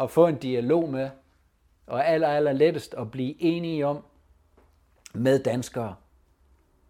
at 0.00 0.10
få 0.10 0.26
en 0.26 0.36
dialog 0.36 0.88
med, 0.88 1.10
og 1.88 2.08
aller, 2.08 2.28
aller 2.28 2.52
lettest 2.52 2.94
at 2.94 3.10
blive 3.10 3.42
enige 3.42 3.86
om 3.86 4.04
med 5.14 5.38
danskere 5.38 5.94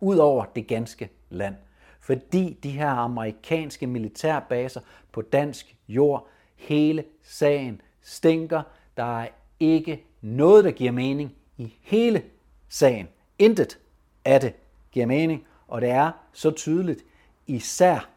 ud 0.01 0.17
over 0.17 0.45
det 0.45 0.67
ganske 0.67 1.11
land. 1.31 1.55
Fordi 2.01 2.59
de 2.63 2.71
her 2.71 2.89
amerikanske 2.89 3.87
militærbaser 3.87 4.81
på 5.13 5.23
dansk 5.23 5.77
jord, 5.89 6.29
hele 6.57 7.05
sagen 7.23 7.81
stinker. 8.03 8.63
Der 8.97 9.21
er 9.21 9.29
ikke 9.61 10.05
noget, 10.21 10.65
der 10.65 10.71
giver 10.71 10.93
mening 10.93 11.35
i 11.57 11.75
hele 11.83 12.23
sagen. 12.69 13.09
Intet 13.39 13.79
af 14.25 14.41
det 14.41 14.55
giver 14.93 15.07
mening, 15.07 15.47
og 15.69 15.81
det 15.81 15.91
er 15.91 16.13
så 16.33 16.51
tydeligt, 16.51 17.05
især 17.47 18.09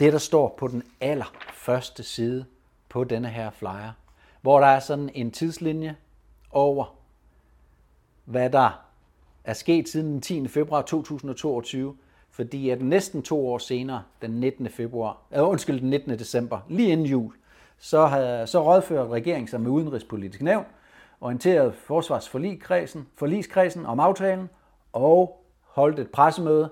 det, 0.00 0.12
der 0.12 0.18
står 0.18 0.54
på 0.58 0.68
den 0.68 0.82
allerførste 1.00 2.02
side 2.02 2.44
på 2.88 3.04
denne 3.04 3.28
her 3.28 3.50
flyer, 3.50 3.92
hvor 4.40 4.60
der 4.60 4.66
er 4.66 4.80
sådan 4.80 5.10
en 5.14 5.30
tidslinje 5.30 5.96
over, 6.50 6.96
hvad 8.24 8.50
der 8.50 8.84
er 9.44 9.52
sket 9.52 9.88
siden 9.88 10.12
den 10.12 10.20
10. 10.20 10.48
februar 10.48 10.82
2022, 10.82 11.96
fordi 12.30 12.70
at 12.70 12.82
næsten 12.82 13.22
to 13.22 13.48
år 13.48 13.58
senere, 13.58 14.02
den 14.22 14.30
19. 14.30 14.68
februar, 14.68 15.18
øh, 15.32 15.48
undskyld, 15.48 15.80
den 15.80 15.90
19. 15.90 16.10
december, 16.18 16.60
lige 16.68 16.92
inden 16.92 17.06
jul, 17.06 17.34
så, 17.78 18.06
havde, 18.06 18.46
så 18.46 18.64
rådførte 18.64 19.10
regeringen 19.10 19.48
sig 19.48 19.60
med 19.60 19.70
udenrigspolitisk 19.70 20.42
nævn, 20.42 20.64
orienterede 21.20 21.72
forsvarsforligskredsen 21.72 23.08
forligskredsen 23.16 23.86
om 23.86 24.00
aftalen 24.00 24.50
og 24.92 25.44
holdt 25.62 25.98
et 25.98 26.10
pressemøde, 26.10 26.70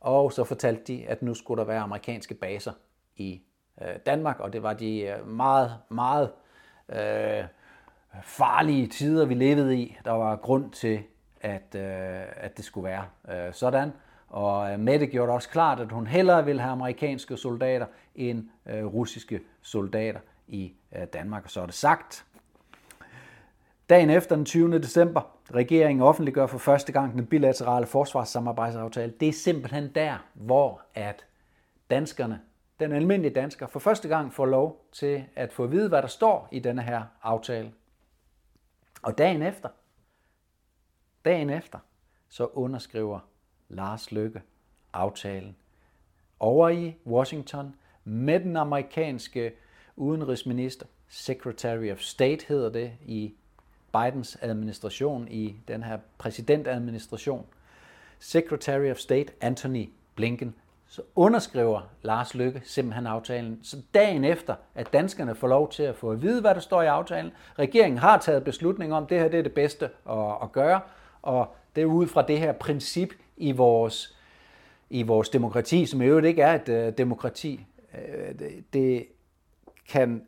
og 0.00 0.32
så 0.32 0.44
fortalte 0.44 0.82
de, 0.86 1.06
at 1.06 1.22
nu 1.22 1.34
skulle 1.34 1.58
der 1.58 1.66
være 1.66 1.80
amerikanske 1.80 2.34
baser 2.34 2.72
i 3.16 3.42
øh, 3.82 3.88
Danmark, 4.06 4.40
og 4.40 4.52
det 4.52 4.62
var 4.62 4.72
de 4.72 5.00
øh, 5.00 5.28
meget, 5.28 5.72
meget 5.88 6.30
øh, 6.88 7.44
farlige 8.22 8.86
tider, 8.86 9.24
vi 9.26 9.34
levede 9.34 9.76
i. 9.76 9.98
Der 10.04 10.10
var 10.10 10.36
grund 10.36 10.70
til, 10.70 11.02
at, 11.40 11.74
øh, 11.74 12.22
at 12.36 12.56
det 12.56 12.64
skulle 12.64 12.88
være 12.88 13.04
øh, 13.30 13.54
sådan. 13.54 13.92
Og 14.28 14.72
øh, 14.72 14.80
Mette 14.80 15.06
gjorde 15.06 15.32
også 15.32 15.48
klart, 15.48 15.80
at 15.80 15.92
hun 15.92 16.06
hellere 16.06 16.44
ville 16.44 16.60
have 16.60 16.72
amerikanske 16.72 17.36
soldater 17.36 17.86
end 18.14 18.48
øh, 18.66 18.84
russiske 18.84 19.40
soldater 19.62 20.20
i 20.48 20.72
øh, 20.96 21.06
Danmark. 21.12 21.44
Og 21.44 21.50
så 21.50 21.60
er 21.60 21.66
det 21.66 21.74
sagt. 21.74 22.24
Dagen 23.90 24.10
efter 24.10 24.36
den 24.36 24.44
20. 24.44 24.78
december, 24.78 25.20
regeringen 25.54 26.02
offentliggør 26.02 26.46
for 26.46 26.58
første 26.58 26.92
gang 26.92 27.12
den 27.12 27.26
bilaterale 27.26 27.86
forsvarssamarbejdsaftale. 27.86 29.12
Det 29.20 29.28
er 29.28 29.32
simpelthen 29.32 29.90
der, 29.94 30.26
hvor 30.34 30.80
at 30.94 31.24
danskerne, 31.90 32.40
den 32.80 32.92
almindelige 32.92 33.34
dansker, 33.34 33.66
for 33.66 33.78
første 33.78 34.08
gang 34.08 34.32
får 34.32 34.46
lov 34.46 34.86
til 34.92 35.24
at 35.36 35.52
få 35.52 35.64
at 35.64 35.70
vide, 35.70 35.88
hvad 35.88 36.02
der 36.02 36.08
står 36.08 36.48
i 36.52 36.58
denne 36.58 36.82
her 36.82 37.02
aftale. 37.22 37.72
Og 39.02 39.18
dagen 39.18 39.42
efter, 39.42 39.68
dagen 41.24 41.50
efter, 41.50 41.78
så 42.28 42.46
underskriver 42.46 43.20
Lars 43.68 44.12
Løkke 44.12 44.42
aftalen 44.92 45.56
over 46.40 46.68
i 46.68 46.96
Washington 47.06 47.74
med 48.04 48.40
den 48.40 48.56
amerikanske 48.56 49.52
udenrigsminister, 49.96 50.86
Secretary 51.08 51.90
of 51.90 51.98
State 51.98 52.46
hedder 52.48 52.70
det 52.70 52.92
i 53.06 53.34
Bidens 53.92 54.38
administration, 54.42 55.28
i 55.28 55.56
den 55.68 55.82
her 55.82 55.98
præsidentadministration, 56.18 57.46
Secretary 58.18 58.90
of 58.90 58.96
State 58.96 59.32
Anthony 59.40 59.88
Blinken, 60.14 60.54
så 60.88 61.02
underskriver 61.16 61.80
Lars 62.02 62.34
Lykke 62.34 62.62
simpelthen 62.64 63.06
aftalen. 63.06 63.58
Så 63.62 63.76
dagen 63.94 64.24
efter, 64.24 64.54
at 64.74 64.92
danskerne 64.92 65.34
får 65.34 65.48
lov 65.48 65.70
til 65.70 65.82
at 65.82 65.96
få 65.96 66.10
at 66.10 66.22
vide, 66.22 66.40
hvad 66.40 66.54
der 66.54 66.60
står 66.60 66.82
i 66.82 66.86
aftalen, 66.86 67.32
regeringen 67.58 67.98
har 67.98 68.18
taget 68.18 68.44
beslutning 68.44 68.94
om, 68.94 69.02
at 69.02 69.10
det 69.10 69.20
her 69.20 69.28
det 69.28 69.38
er 69.38 69.42
det 69.42 69.52
bedste 69.52 69.84
at, 70.10 70.34
at 70.42 70.52
gøre, 70.52 70.80
og 71.22 71.54
det 71.76 71.82
er 71.82 71.86
ud 71.86 72.06
fra 72.06 72.22
det 72.22 72.38
her 72.38 72.52
princip 72.52 73.12
i 73.36 73.52
vores, 73.52 74.16
i 74.90 75.02
vores 75.02 75.28
demokrati, 75.28 75.86
som 75.86 76.02
i 76.02 76.04
øvrigt 76.04 76.26
ikke 76.26 76.42
er 76.42 76.54
et 76.54 76.68
øh, 76.68 76.92
demokrati. 76.98 77.66
Øh, 77.94 78.38
det, 78.38 78.64
det 78.72 79.06
kan 79.88 80.22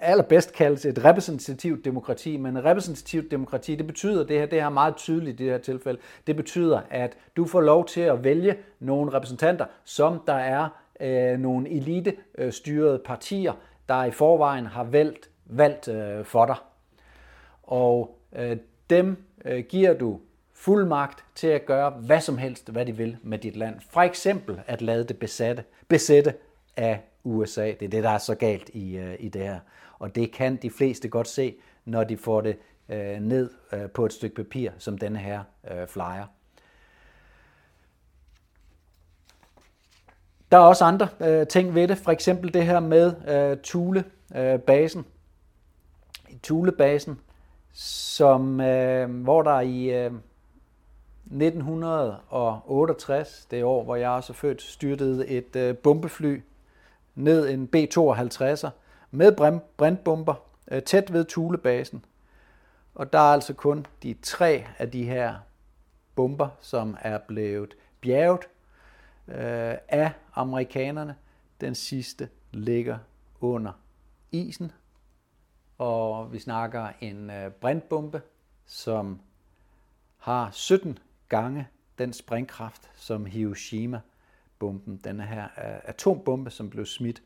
allerbedst 0.00 0.52
kaldes 0.52 0.84
et 0.84 1.04
repræsentativt 1.04 1.84
demokrati, 1.84 2.36
men 2.36 2.56
et 2.56 2.64
repræsentativt 2.64 3.30
demokrati, 3.30 3.74
det 3.74 3.86
betyder, 3.86 4.26
det 4.26 4.38
her, 4.38 4.46
det 4.46 4.58
er 4.58 4.68
meget 4.68 4.96
tydeligt 4.96 5.40
i 5.40 5.44
det 5.44 5.52
her 5.52 5.58
tilfælde, 5.58 6.00
det 6.26 6.36
betyder, 6.36 6.80
at 6.90 7.16
du 7.36 7.46
får 7.46 7.60
lov 7.60 7.86
til 7.86 8.00
at 8.00 8.24
vælge 8.24 8.56
nogle 8.80 9.12
repræsentanter, 9.12 9.66
som 9.84 10.22
der 10.26 10.34
er 10.34 10.68
øh, 11.00 11.38
nogle 11.38 11.70
elite-styrede 11.70 12.98
partier, 13.04 13.52
der 13.88 14.04
i 14.04 14.10
forvejen 14.10 14.66
har 14.66 14.84
valgt, 14.84 15.30
valgt 15.46 15.88
øh, 15.88 16.24
for 16.24 16.46
dig. 16.46 16.56
Og 17.62 18.18
øh, 18.36 18.56
dem 18.90 19.24
øh, 19.44 19.64
giver 19.64 19.94
du 19.94 20.20
fuld 20.54 20.86
magt 20.86 21.24
til 21.34 21.46
at 21.46 21.66
gøre 21.66 21.90
hvad 21.90 22.20
som 22.20 22.38
helst, 22.38 22.68
hvad 22.68 22.86
de 22.86 22.96
vil 22.96 23.16
med 23.22 23.38
dit 23.38 23.56
land. 23.56 23.80
For 23.90 24.00
eksempel 24.00 24.60
at 24.66 24.82
lade 24.82 25.04
det 25.04 25.18
besatte, 25.18 25.64
besætte 25.88 26.34
af 26.76 27.00
USA. 27.24 27.66
Det 27.66 27.82
er 27.82 27.88
det, 27.88 28.04
der 28.04 28.10
er 28.10 28.18
så 28.18 28.34
galt 28.34 28.68
i, 28.68 28.96
øh, 28.96 29.16
i 29.18 29.28
det 29.28 29.42
her. 29.42 29.60
Og 29.98 30.14
det 30.14 30.32
kan 30.32 30.56
de 30.56 30.70
fleste 30.70 31.08
godt 31.08 31.28
se, 31.28 31.54
når 31.84 32.04
de 32.04 32.16
får 32.16 32.40
det 32.40 32.56
øh, 32.88 33.20
ned 33.20 33.50
øh, 33.72 33.90
på 33.90 34.04
et 34.04 34.12
stykke 34.12 34.36
papir, 34.36 34.70
som 34.78 34.98
denne 34.98 35.18
her 35.18 35.42
øh, 35.70 35.88
flyer. 35.88 36.26
Der 40.52 40.58
er 40.58 40.62
også 40.62 40.84
andre 40.84 41.08
øh, 41.20 41.46
ting 41.46 41.74
ved 41.74 41.88
det, 41.88 41.98
for 41.98 42.10
eksempel 42.10 42.54
det 42.54 42.64
her 42.64 42.80
med 42.80 43.12
øh, 43.28 43.56
Thule-basen. 43.62 45.00
Øh, 45.00 45.04
Thule-basen, 46.42 47.18
som, 47.72 48.42
uh, 48.42 49.22
hvor 49.22 49.42
der 49.42 49.60
i 49.60 50.04
øh, 50.04 50.12
1968, 51.24 53.46
det 53.50 53.64
år, 53.64 53.84
hvor 53.84 53.96
jeg 53.96 54.10
også 54.10 54.32
er 54.32 54.34
født, 54.34 54.62
styrtede 54.62 55.28
et 55.28 55.56
øh, 55.56 55.76
bombefly 55.76 56.40
ned 57.14 57.48
en 57.48 57.66
B-52'er 57.66 58.70
med 59.10 59.60
brintbomber 59.76 60.34
øh, 60.70 60.82
tæt 60.82 61.12
ved 61.12 61.24
Thulebasen. 61.24 62.04
Og 62.94 63.12
der 63.12 63.18
er 63.18 63.32
altså 63.32 63.54
kun 63.54 63.86
de 64.02 64.14
tre 64.22 64.66
af 64.78 64.90
de 64.90 65.04
her 65.04 65.34
bomber, 66.14 66.48
som 66.60 66.96
er 67.00 67.18
blevet 67.18 67.74
bjerget 68.00 68.40
øh, 69.28 69.74
af 69.88 70.12
amerikanerne. 70.34 71.16
Den 71.60 71.74
sidste 71.74 72.28
ligger 72.52 72.98
under 73.40 73.72
isen, 74.32 74.72
og 75.78 76.32
vi 76.32 76.38
snakker 76.38 76.88
en 77.00 77.30
øh, 77.30 77.50
brintbombe, 77.50 78.22
som 78.66 79.20
har 80.18 80.50
17 80.50 80.98
gange 81.28 81.68
den 81.98 82.12
sprængkraft, 82.12 82.90
som 82.94 83.26
Hiroshima 83.26 84.00
bomben, 84.60 85.00
den 85.04 85.20
her 85.20 85.42
øh, 85.42 85.80
atombombe, 85.84 86.50
som 86.50 86.70
blev 86.70 86.86
smidt 86.86 87.22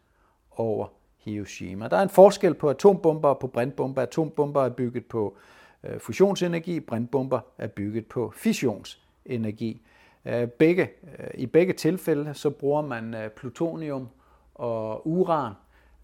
over 0.50 0.86
Hiroshima. 1.18 1.88
Der 1.88 1.96
er 1.96 2.02
en 2.02 2.08
forskel 2.08 2.54
på 2.54 2.70
atombomber 2.70 3.28
og 3.28 3.38
på 3.38 3.46
brintbomber. 3.46 4.02
Atombomber 4.02 4.64
er 4.64 4.68
bygget 4.68 5.06
på 5.06 5.36
øh, 5.84 6.00
fusionsenergi, 6.00 6.80
brintbomber 6.80 7.40
er 7.58 7.66
bygget 7.66 8.06
på 8.06 8.32
fissionsenergi. 8.36 9.82
Øh, 10.24 10.48
begge, 10.48 10.90
øh, 11.18 11.30
I 11.34 11.46
begge 11.46 11.72
tilfælde 11.72 12.34
så 12.34 12.50
bruger 12.50 12.82
man 12.82 13.16
plutonium 13.36 14.08
og 14.54 15.08
uran, 15.08 15.52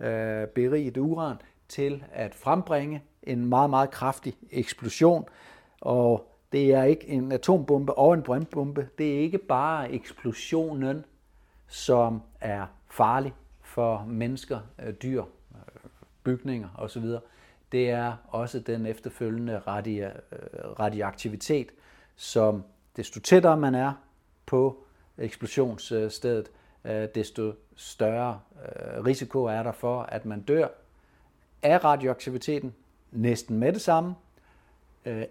øh, 0.01 0.47
beriget 0.49 0.97
uran, 0.97 1.37
til 1.69 2.05
at 2.13 2.35
frembringe 2.35 3.03
en 3.23 3.47
meget, 3.47 3.71
meget 3.71 3.91
kraftig 3.91 4.35
eksplosion. 4.51 5.25
Og 5.81 6.27
det 6.53 6.75
er 6.75 6.85
ikke 6.85 7.09
en 7.09 7.33
atombombe 7.33 7.99
og 7.99 8.15
en 8.15 8.23
brintbombe. 8.23 8.89
Det 8.99 9.15
er 9.15 9.19
ikke 9.19 9.39
bare 9.39 9.93
eksplosionen, 9.93 11.05
som 11.71 12.23
er 12.41 12.67
farlig 12.89 13.35
for 13.62 14.05
mennesker, 14.09 14.61
øh, 14.79 14.95
dyr, 14.95 15.23
øh, 15.23 15.91
bygninger 16.25 16.69
osv. 16.79 17.05
Det 17.73 17.91
er 17.91 18.12
også 18.29 18.61
den 18.61 18.87
efterfølgende 18.87 19.53
øh, 19.53 19.61
radioaktivitet, 20.81 21.69
som 22.17 22.65
desto 22.97 23.21
tættere 23.21 23.57
man 23.57 23.75
er 23.75 23.93
på 24.47 24.85
eksplosionsstedet, 25.19 26.50
desto 27.15 27.53
større 27.77 28.41
risiko 29.07 29.45
er 29.45 29.62
der 29.62 29.73
for, 29.73 30.03
at 30.03 30.27
man 30.27 30.41
dør 30.41 30.69
af 31.62 31.85
radioaktiviteten 31.85 32.75
næsten 33.12 33.59
med 33.59 33.73
det 33.73 33.81
samme, 33.81 34.15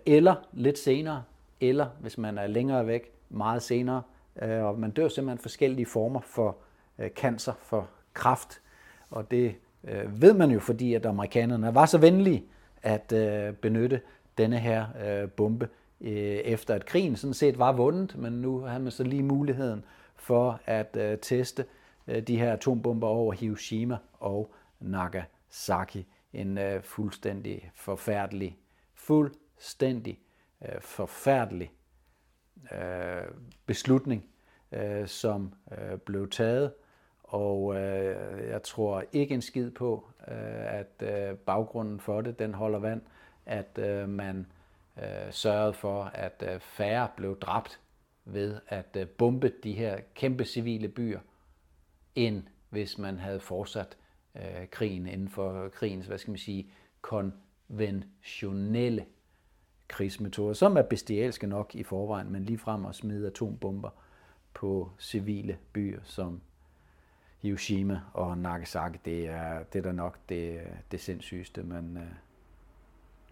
eller 0.06 0.36
lidt 0.54 0.80
senere, 0.80 1.24
eller 1.62 1.88
hvis 2.00 2.18
man 2.18 2.38
er 2.38 2.48
længere 2.48 2.88
væk, 2.88 3.12
meget 3.30 3.62
senere, 3.64 4.04
Øh, 4.42 4.64
og 4.64 4.80
man 4.80 4.92
dør 4.92 5.08
simpelthen 5.08 5.42
forskellige 5.42 5.86
former 5.86 6.22
for 6.22 6.58
øh, 7.00 7.10
cancer, 7.10 7.54
for 7.62 7.90
kræft, 8.14 8.62
og 9.10 9.32
det 9.32 9.56
øh, 9.84 10.22
ved 10.22 10.34
man 10.34 10.52
jo, 10.52 10.60
fordi 10.60 10.94
at 10.94 11.06
amerikanerne 11.06 11.76
var 11.76 11.86
så 11.86 11.98
venlige 11.98 12.44
at 12.82 13.14
benytte 13.62 14.02
denne 14.38 14.60
her 14.60 14.86
bombe 15.28 15.70
efter 16.02 16.74
at 16.76 16.86
krigen 16.86 17.16
sådan 17.16 17.34
set 17.34 17.60
var 17.60 17.72
vundet, 17.72 18.16
men 18.18 18.34
nu 18.34 18.60
havde 18.60 18.84
man 18.84 18.92
så 18.92 19.04
lige 19.04 19.24
muligheden 19.24 19.86
for 20.16 20.60
at 20.66 20.98
teste 21.22 21.66
de 22.28 22.40
her 22.40 22.54
atombomber 22.54 23.08
over 23.08 23.34
Hiroshima 23.34 23.98
og 24.20 24.54
Nagasaki. 24.80 26.06
En 26.34 26.60
fuldstændig 26.82 27.72
forfærdelig, 27.76 28.58
fuldstændig 28.96 30.20
forfærdelig 30.80 31.72
øh, 32.72 33.24
beslutning, 33.66 34.26
øh, 34.72 35.08
som 35.08 35.54
øh, 35.72 35.98
blev 35.98 36.30
taget. 36.30 36.74
Og 37.24 37.76
øh, 37.76 38.50
jeg 38.50 38.64
tror 38.64 39.04
ikke 39.12 39.34
en 39.34 39.42
skid 39.42 39.72
på, 39.72 40.10
øh, 40.28 40.74
at 40.74 41.02
øh, 41.02 41.38
baggrunden 41.38 42.00
for 42.00 42.22
det, 42.22 42.40
den 42.40 42.54
holder 42.54 42.80
vand, 42.80 43.02
at 43.46 43.78
øh, 43.78 44.10
man 44.10 44.48
øh, 44.98 45.32
sørgede 45.32 45.74
for, 45.74 46.04
at 46.04 46.44
øh, 46.54 46.60
færre 46.60 47.08
blev 47.18 47.40
dræbt 47.40 47.80
ved 48.26 48.60
at 48.68 48.98
øh, 48.98 49.08
bombe 49.08 49.52
de 49.64 49.74
her 49.74 50.00
kæmpe 50.16 50.46
civile 50.46 50.88
byer, 50.88 51.20
end 52.16 52.44
hvis 52.70 52.98
man 52.98 53.20
havde 53.20 53.40
fortsat 53.40 53.98
øh, 54.36 54.68
krigen 54.72 55.08
inden 55.08 55.30
for 55.30 55.70
krigens, 55.70 56.08
hvad 56.08 56.18
skal 56.18 56.32
man 56.32 56.38
sige, 56.38 56.72
konventionelle 57.02 59.06
krigsmetoder, 59.90 60.54
som 60.54 60.78
er 60.78 60.82
bestialske 60.82 61.48
nok 61.48 61.76
i 61.76 61.84
forvejen, 61.84 62.32
men 62.32 62.46
lige 62.46 62.58
frem 62.58 62.86
at 62.86 62.96
smide 62.96 63.28
atombomber 63.28 63.90
på 64.54 64.90
civile 65.00 65.58
byer 65.74 66.00
som 66.04 66.42
Hiroshima 67.42 68.02
og 68.14 68.38
Nagasaki, 68.38 68.98
det 69.06 69.28
er, 69.28 69.64
det 69.74 69.80
er 69.80 69.84
da 69.84 69.92
nok 69.92 70.18
det, 70.30 70.60
det 70.92 71.02
sindssygeste 71.02 71.64
man, 71.64 71.98
øh, 71.98 72.04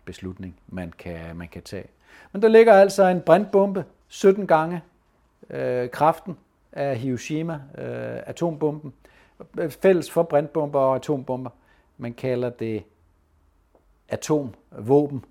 beslutning, 0.06 0.60
man 0.68 0.92
kan, 0.98 1.36
man 1.36 1.48
kan 1.48 1.62
tage. 1.62 1.88
Men 2.32 2.42
der 2.42 2.48
ligger 2.48 2.74
altså 2.74 3.04
en 3.04 3.22
brintbombe 3.22 3.86
17 4.08 4.48
gange 4.48 4.82
øh, 5.50 5.90
kraften 5.90 6.38
af 6.72 6.98
Hiroshima, 6.98 7.54
øh, 7.54 8.22
atombomben, 8.26 8.94
fælles 9.70 10.12
for 10.12 10.24
brintbomber 10.24 10.80
og 10.80 10.96
atombomber. 10.96 11.50
Man 11.98 12.14
kalder 12.14 12.50
det 12.50 12.84
atomvåben. 14.10 15.26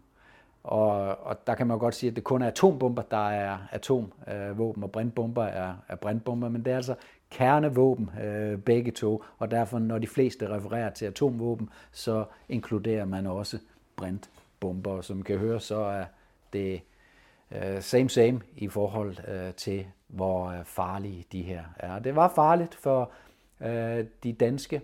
Og, 0.66 1.18
og 1.26 1.46
der 1.46 1.54
kan 1.54 1.66
man 1.66 1.78
godt 1.78 1.94
sige, 1.94 2.10
at 2.10 2.16
det 2.16 2.24
kun 2.24 2.42
er 2.42 2.46
atombomber, 2.46 3.02
der 3.02 3.28
er 3.28 3.58
atomvåben, 3.70 4.82
og 4.82 4.92
brintbomber 4.92 5.44
er, 5.44 5.74
er 5.88 5.96
brintbomber, 5.96 6.48
men 6.48 6.64
det 6.64 6.72
er 6.72 6.76
altså 6.76 6.94
kernevåben 7.30 8.10
øh, 8.22 8.58
begge 8.58 8.90
to, 8.90 9.24
og 9.38 9.50
derfor 9.50 9.78
når 9.78 9.98
de 9.98 10.06
fleste 10.06 10.48
refererer 10.48 10.90
til 10.90 11.06
atomvåben, 11.06 11.68
så 11.92 12.24
inkluderer 12.48 13.04
man 13.04 13.26
også 13.26 13.58
brintbomber. 13.96 15.00
Som 15.00 15.22
kan 15.22 15.38
høre, 15.38 15.60
så 15.60 15.76
er 15.76 16.04
det 16.52 16.80
øh, 17.50 17.82
same 17.82 18.10
same 18.10 18.40
i 18.56 18.68
forhold 18.68 19.16
øh, 19.28 19.54
til, 19.54 19.86
hvor 20.08 20.46
øh, 20.46 20.64
farlige 20.64 21.26
de 21.32 21.42
her 21.42 21.62
er. 21.76 21.98
Det 21.98 22.16
var 22.16 22.32
farligt 22.34 22.74
for 22.74 23.10
Øh, 23.60 24.04
de 24.22 24.32
danske 24.32 24.80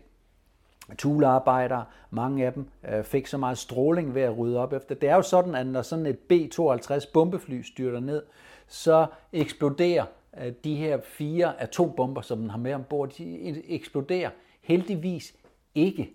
tulearbejdere, 0.98 1.84
mange 2.10 2.46
af 2.46 2.52
dem 2.52 2.68
øh, 2.88 3.04
fik 3.04 3.26
så 3.26 3.38
meget 3.38 3.58
stråling 3.58 4.14
ved 4.14 4.22
at 4.22 4.38
rydde 4.38 4.58
op 4.58 4.72
efter. 4.72 4.94
Det 4.94 5.08
er 5.08 5.14
jo 5.14 5.22
sådan, 5.22 5.54
at 5.54 5.66
når 5.66 5.82
sådan 5.82 6.06
et 6.06 6.18
B-52 6.18 7.12
bombefly 7.12 7.62
styrter 7.62 8.00
ned, 8.00 8.22
så 8.66 9.06
eksploderer 9.32 10.04
øh, 10.40 10.52
de 10.64 10.74
her 10.74 11.00
fire 11.04 11.62
atombomber, 11.62 12.20
som 12.20 12.38
den 12.38 12.50
har 12.50 12.58
med 12.58 12.74
ombord, 12.74 13.10
de 13.10 13.62
eksploderer 13.68 14.30
heldigvis 14.60 15.34
ikke. 15.74 16.10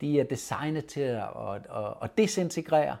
De 0.00 0.20
er 0.20 0.24
designet 0.24 0.86
til 0.86 1.00
at, 1.00 1.16
at, 1.16 1.66
at, 1.76 1.94
at 2.02 2.18
desintegrere, 2.18 2.96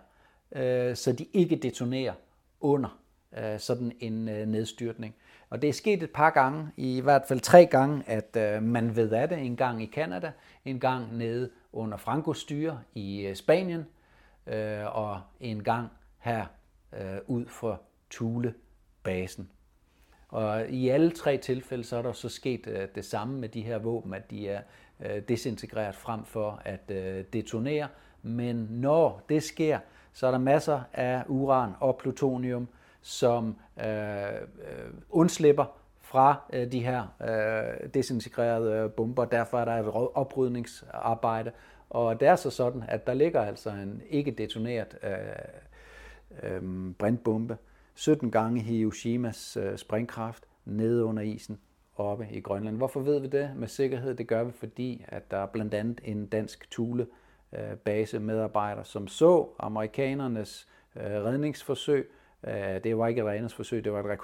øh, 0.52 0.96
så 0.96 1.12
de 1.12 1.26
ikke 1.32 1.56
detonerer 1.56 2.12
under 2.60 2.98
øh, 3.38 3.60
sådan 3.60 3.92
en 4.00 4.28
øh, 4.28 4.46
nedstyrtning. 4.46 5.14
Og 5.50 5.62
det 5.62 5.68
er 5.68 5.72
sket 5.72 6.02
et 6.02 6.10
par 6.10 6.30
gange, 6.30 6.68
i 6.76 7.00
hvert 7.00 7.22
fald 7.28 7.40
tre 7.40 7.66
gange, 7.66 8.02
at 8.06 8.36
øh, 8.36 8.62
man 8.62 8.96
ved 8.96 9.12
af 9.12 9.28
det. 9.28 9.38
En 9.38 9.56
gang 9.56 9.82
i 9.82 9.86
Kanada, 9.86 10.32
en 10.64 10.80
gang 10.80 11.16
nede 11.16 11.50
under 11.72 11.98
Frankos 11.98 12.38
styre 12.38 12.80
i 12.94 13.26
øh, 13.26 13.36
Spanien, 13.36 13.86
øh, 14.46 14.96
og 14.96 15.20
en 15.40 15.64
gang 15.64 15.88
her 16.18 16.46
øh, 16.92 17.18
ud 17.26 17.46
for 17.46 17.82
Thule-basen. 18.10 19.50
Og 20.28 20.68
i 20.68 20.88
alle 20.88 21.10
tre 21.10 21.36
tilfælde, 21.36 21.84
så 21.84 21.96
er 21.96 22.02
der 22.02 22.12
så 22.12 22.28
sket 22.28 22.66
øh, 22.66 22.88
det 22.94 23.04
samme 23.04 23.38
med 23.38 23.48
de 23.48 23.62
her 23.62 23.78
våben, 23.78 24.14
at 24.14 24.30
de 24.30 24.48
er 24.48 24.62
øh, 25.00 25.22
desintegreret 25.28 25.94
frem 25.94 26.24
for 26.24 26.62
at 26.64 26.90
øh, 26.90 27.24
detonere. 27.32 27.88
Men 28.22 28.56
når 28.56 29.22
det 29.28 29.42
sker, 29.42 29.78
så 30.12 30.26
er 30.26 30.30
der 30.30 30.38
masser 30.38 30.80
af 30.92 31.22
uran 31.28 31.72
og 31.80 31.96
plutonium, 31.96 32.68
som 33.00 33.56
øh, 33.80 34.40
øh, 34.42 34.90
undslipper 35.10 35.64
fra 36.00 36.36
øh, 36.52 36.72
de 36.72 36.80
her 36.80 37.14
øh, 37.28 37.88
desintegrerede 37.94 38.72
øh, 38.72 38.90
bomber. 38.90 39.24
Derfor 39.24 39.58
er 39.58 39.64
der 39.64 39.72
et 39.72 40.10
oprydningsarbejde. 40.14 41.52
Og 41.90 42.20
det 42.20 42.28
er 42.28 42.36
så 42.36 42.50
sådan, 42.50 42.84
at 42.88 43.06
der 43.06 43.14
ligger 43.14 43.40
altså 43.42 43.70
en 43.70 44.02
ikke 44.10 44.30
detoneret 44.30 44.98
øh, 45.02 45.10
øh, 46.42 46.94
brintbombe 46.98 47.56
17 47.94 48.30
gange 48.30 48.60
Hiroshimas 48.60 49.56
øh, 49.56 49.76
springkraft 49.76 50.44
nede 50.64 51.04
under 51.04 51.22
isen 51.22 51.58
oppe 51.96 52.28
i 52.30 52.40
Grønland. 52.40 52.76
Hvorfor 52.76 53.00
ved 53.00 53.20
vi 53.20 53.26
det 53.26 53.50
med 53.56 53.68
sikkerhed? 53.68 54.14
Det 54.14 54.26
gør 54.26 54.44
vi, 54.44 54.52
fordi 54.52 55.04
at 55.08 55.30
der 55.30 55.36
er 55.36 55.46
blandt 55.46 55.74
andet 55.74 56.00
en 56.04 56.26
dansk 56.26 56.70
Thule 56.70 57.06
øh, 57.52 57.76
base 57.84 58.18
medarbejder, 58.18 58.82
som 58.82 59.08
så 59.08 59.48
amerikanernes 59.58 60.68
øh, 60.96 61.02
redningsforsøg, 61.02 62.10
Øh, 62.46 62.84
det 62.84 62.98
var 62.98 63.06
ikke 63.06 63.20
et 63.20 63.26
redningsforsøg, 63.26 63.84
det 63.84 63.92
var 63.92 64.00
et 64.00 64.20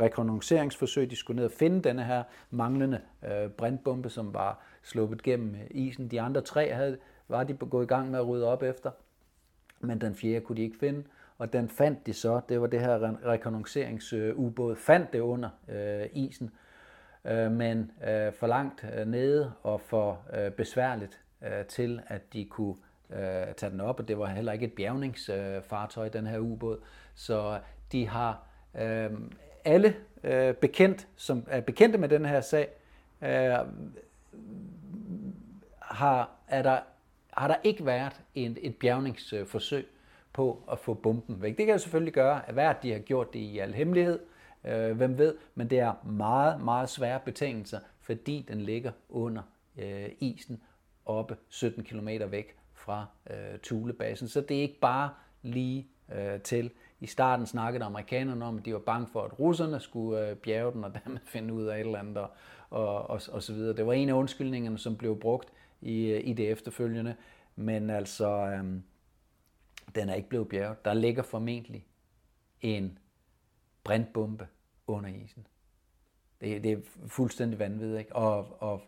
rekognosceringsforsøg. 0.00 1.10
De 1.10 1.16
skulle 1.16 1.36
ned 1.36 1.44
og 1.44 1.52
finde 1.52 1.82
denne 1.82 2.04
her 2.04 2.22
manglende 2.50 3.00
øh, 3.28 3.50
brintbombe, 3.50 4.10
som 4.10 4.34
var 4.34 4.62
sluppet 4.82 5.22
gennem 5.22 5.56
isen. 5.70 6.08
De 6.08 6.20
andre 6.20 6.40
tre 6.40 6.72
havde, 6.72 6.98
var 7.28 7.44
de 7.44 7.54
gået 7.54 7.84
i 7.84 7.86
gang 7.86 8.10
med 8.10 8.18
at 8.18 8.28
rydde 8.28 8.46
op 8.46 8.62
efter, 8.62 8.90
men 9.80 10.00
den 10.00 10.14
fjerde 10.14 10.40
kunne 10.40 10.56
de 10.56 10.62
ikke 10.62 10.78
finde. 10.78 11.04
Og 11.38 11.52
den 11.52 11.68
fandt 11.68 12.06
de 12.06 12.12
så, 12.12 12.40
det 12.48 12.60
var 12.60 12.66
det 12.66 12.80
her 12.80 13.26
rekognosceringsubåd, 13.26 14.76
fandt 14.76 15.12
det 15.12 15.20
under 15.20 15.48
øh, 15.68 16.06
isen, 16.12 16.50
øh, 17.24 17.52
men 17.52 17.90
øh, 18.08 18.32
for 18.32 18.46
langt 18.46 18.86
øh, 18.96 19.06
nede 19.06 19.52
og 19.62 19.80
for 19.80 20.20
øh, 20.34 20.50
besværligt 20.50 21.20
øh, 21.44 21.64
til, 21.64 22.00
at 22.06 22.32
de 22.32 22.44
kunne 22.44 22.74
øh, 23.14 23.54
tage 23.54 23.70
den 23.70 23.80
op, 23.80 24.00
og 24.00 24.08
det 24.08 24.18
var 24.18 24.26
heller 24.26 24.52
ikke 24.52 24.66
et 24.66 24.72
bjergningsfartøj, 24.72 26.06
øh, 26.06 26.12
den 26.12 26.26
her 26.26 26.38
ubåd. 26.38 26.80
Så 27.14 27.60
de 27.92 28.08
har 28.08 28.46
øh, 28.80 29.10
alle 29.64 29.96
øh, 30.24 30.54
bekendt, 30.54 31.08
som 31.16 31.44
er 31.48 31.60
bekendte 31.60 31.98
med 31.98 32.08
den 32.08 32.24
her 32.24 32.40
sag, 32.40 32.68
øh, 33.22 33.58
har, 35.80 36.30
er 36.48 36.62
der, 36.62 36.78
har 37.30 37.48
der 37.48 37.56
ikke 37.64 37.86
været 37.86 38.20
en, 38.34 38.56
et 38.60 38.76
bjergningsforsøg 38.76 39.86
på 40.32 40.62
at 40.72 40.78
få 40.78 40.94
bomben 40.94 41.42
væk. 41.42 41.58
Det 41.58 41.66
kan 41.66 41.74
jo 41.74 41.78
selvfølgelig 41.78 42.12
gøre, 42.12 42.48
at 42.48 42.58
at 42.58 42.82
de 42.82 42.92
har 42.92 42.98
gjort 42.98 43.32
det 43.32 43.38
i 43.38 43.58
al 43.58 43.74
hemmelighed, 43.74 44.18
øh, 44.64 44.96
hvem 44.96 45.18
ved, 45.18 45.36
men 45.54 45.70
det 45.70 45.78
er 45.78 45.94
meget, 46.04 46.60
meget 46.60 46.88
svære 46.88 47.20
betingelser, 47.24 47.78
fordi 48.00 48.44
den 48.48 48.60
ligger 48.60 48.92
under 49.08 49.42
øh, 49.78 50.08
isen 50.20 50.60
oppe 51.06 51.36
17 51.48 51.84
km 51.84 52.08
væk 52.28 52.56
fra 52.84 53.06
øh, 53.30 53.58
Thulebasen. 53.62 54.28
Så 54.28 54.40
det 54.40 54.56
er 54.56 54.62
ikke 54.62 54.80
bare 54.80 55.10
lige 55.42 55.88
øh, 56.14 56.40
til. 56.40 56.70
I 57.00 57.06
starten 57.06 57.46
snakkede 57.46 57.84
amerikanerne 57.84 58.44
om, 58.44 58.58
at 58.58 58.64
de 58.64 58.72
var 58.72 58.78
bange 58.78 59.06
for, 59.06 59.22
at 59.22 59.38
russerne 59.38 59.80
skulle 59.80 60.28
øh, 60.28 60.36
bjerge 60.36 60.72
den 60.72 60.84
og 60.84 60.94
dermed 61.04 61.20
finde 61.24 61.54
ud 61.54 61.64
af 61.64 61.74
et 61.74 61.86
eller 61.86 61.98
andet 61.98 62.16
og, 62.16 62.30
og, 62.70 63.10
og, 63.10 63.20
og 63.28 63.42
så 63.42 63.52
videre. 63.52 63.76
Det 63.76 63.86
var 63.86 63.92
en 63.92 64.08
af 64.08 64.12
undskyldningerne, 64.12 64.78
som 64.78 64.96
blev 64.96 65.20
brugt 65.20 65.48
i, 65.80 66.06
øh, 66.06 66.20
i 66.24 66.32
det 66.32 66.50
efterfølgende, 66.50 67.16
men 67.56 67.90
altså, 67.90 68.28
øh, 68.28 68.64
den 69.94 70.08
er 70.08 70.14
ikke 70.14 70.28
blevet 70.28 70.48
bjerget. 70.48 70.84
Der 70.84 70.94
ligger 70.94 71.22
formentlig 71.22 71.86
en 72.60 72.98
brintbombe 73.84 74.46
under 74.86 75.10
isen. 75.10 75.46
Det, 76.40 76.64
det 76.64 76.72
er 76.72 76.78
fuldstændig 77.06 77.58
vanvittigt. 77.58 77.98
Ikke? 77.98 78.16
Og, 78.16 78.62
og, 78.62 78.82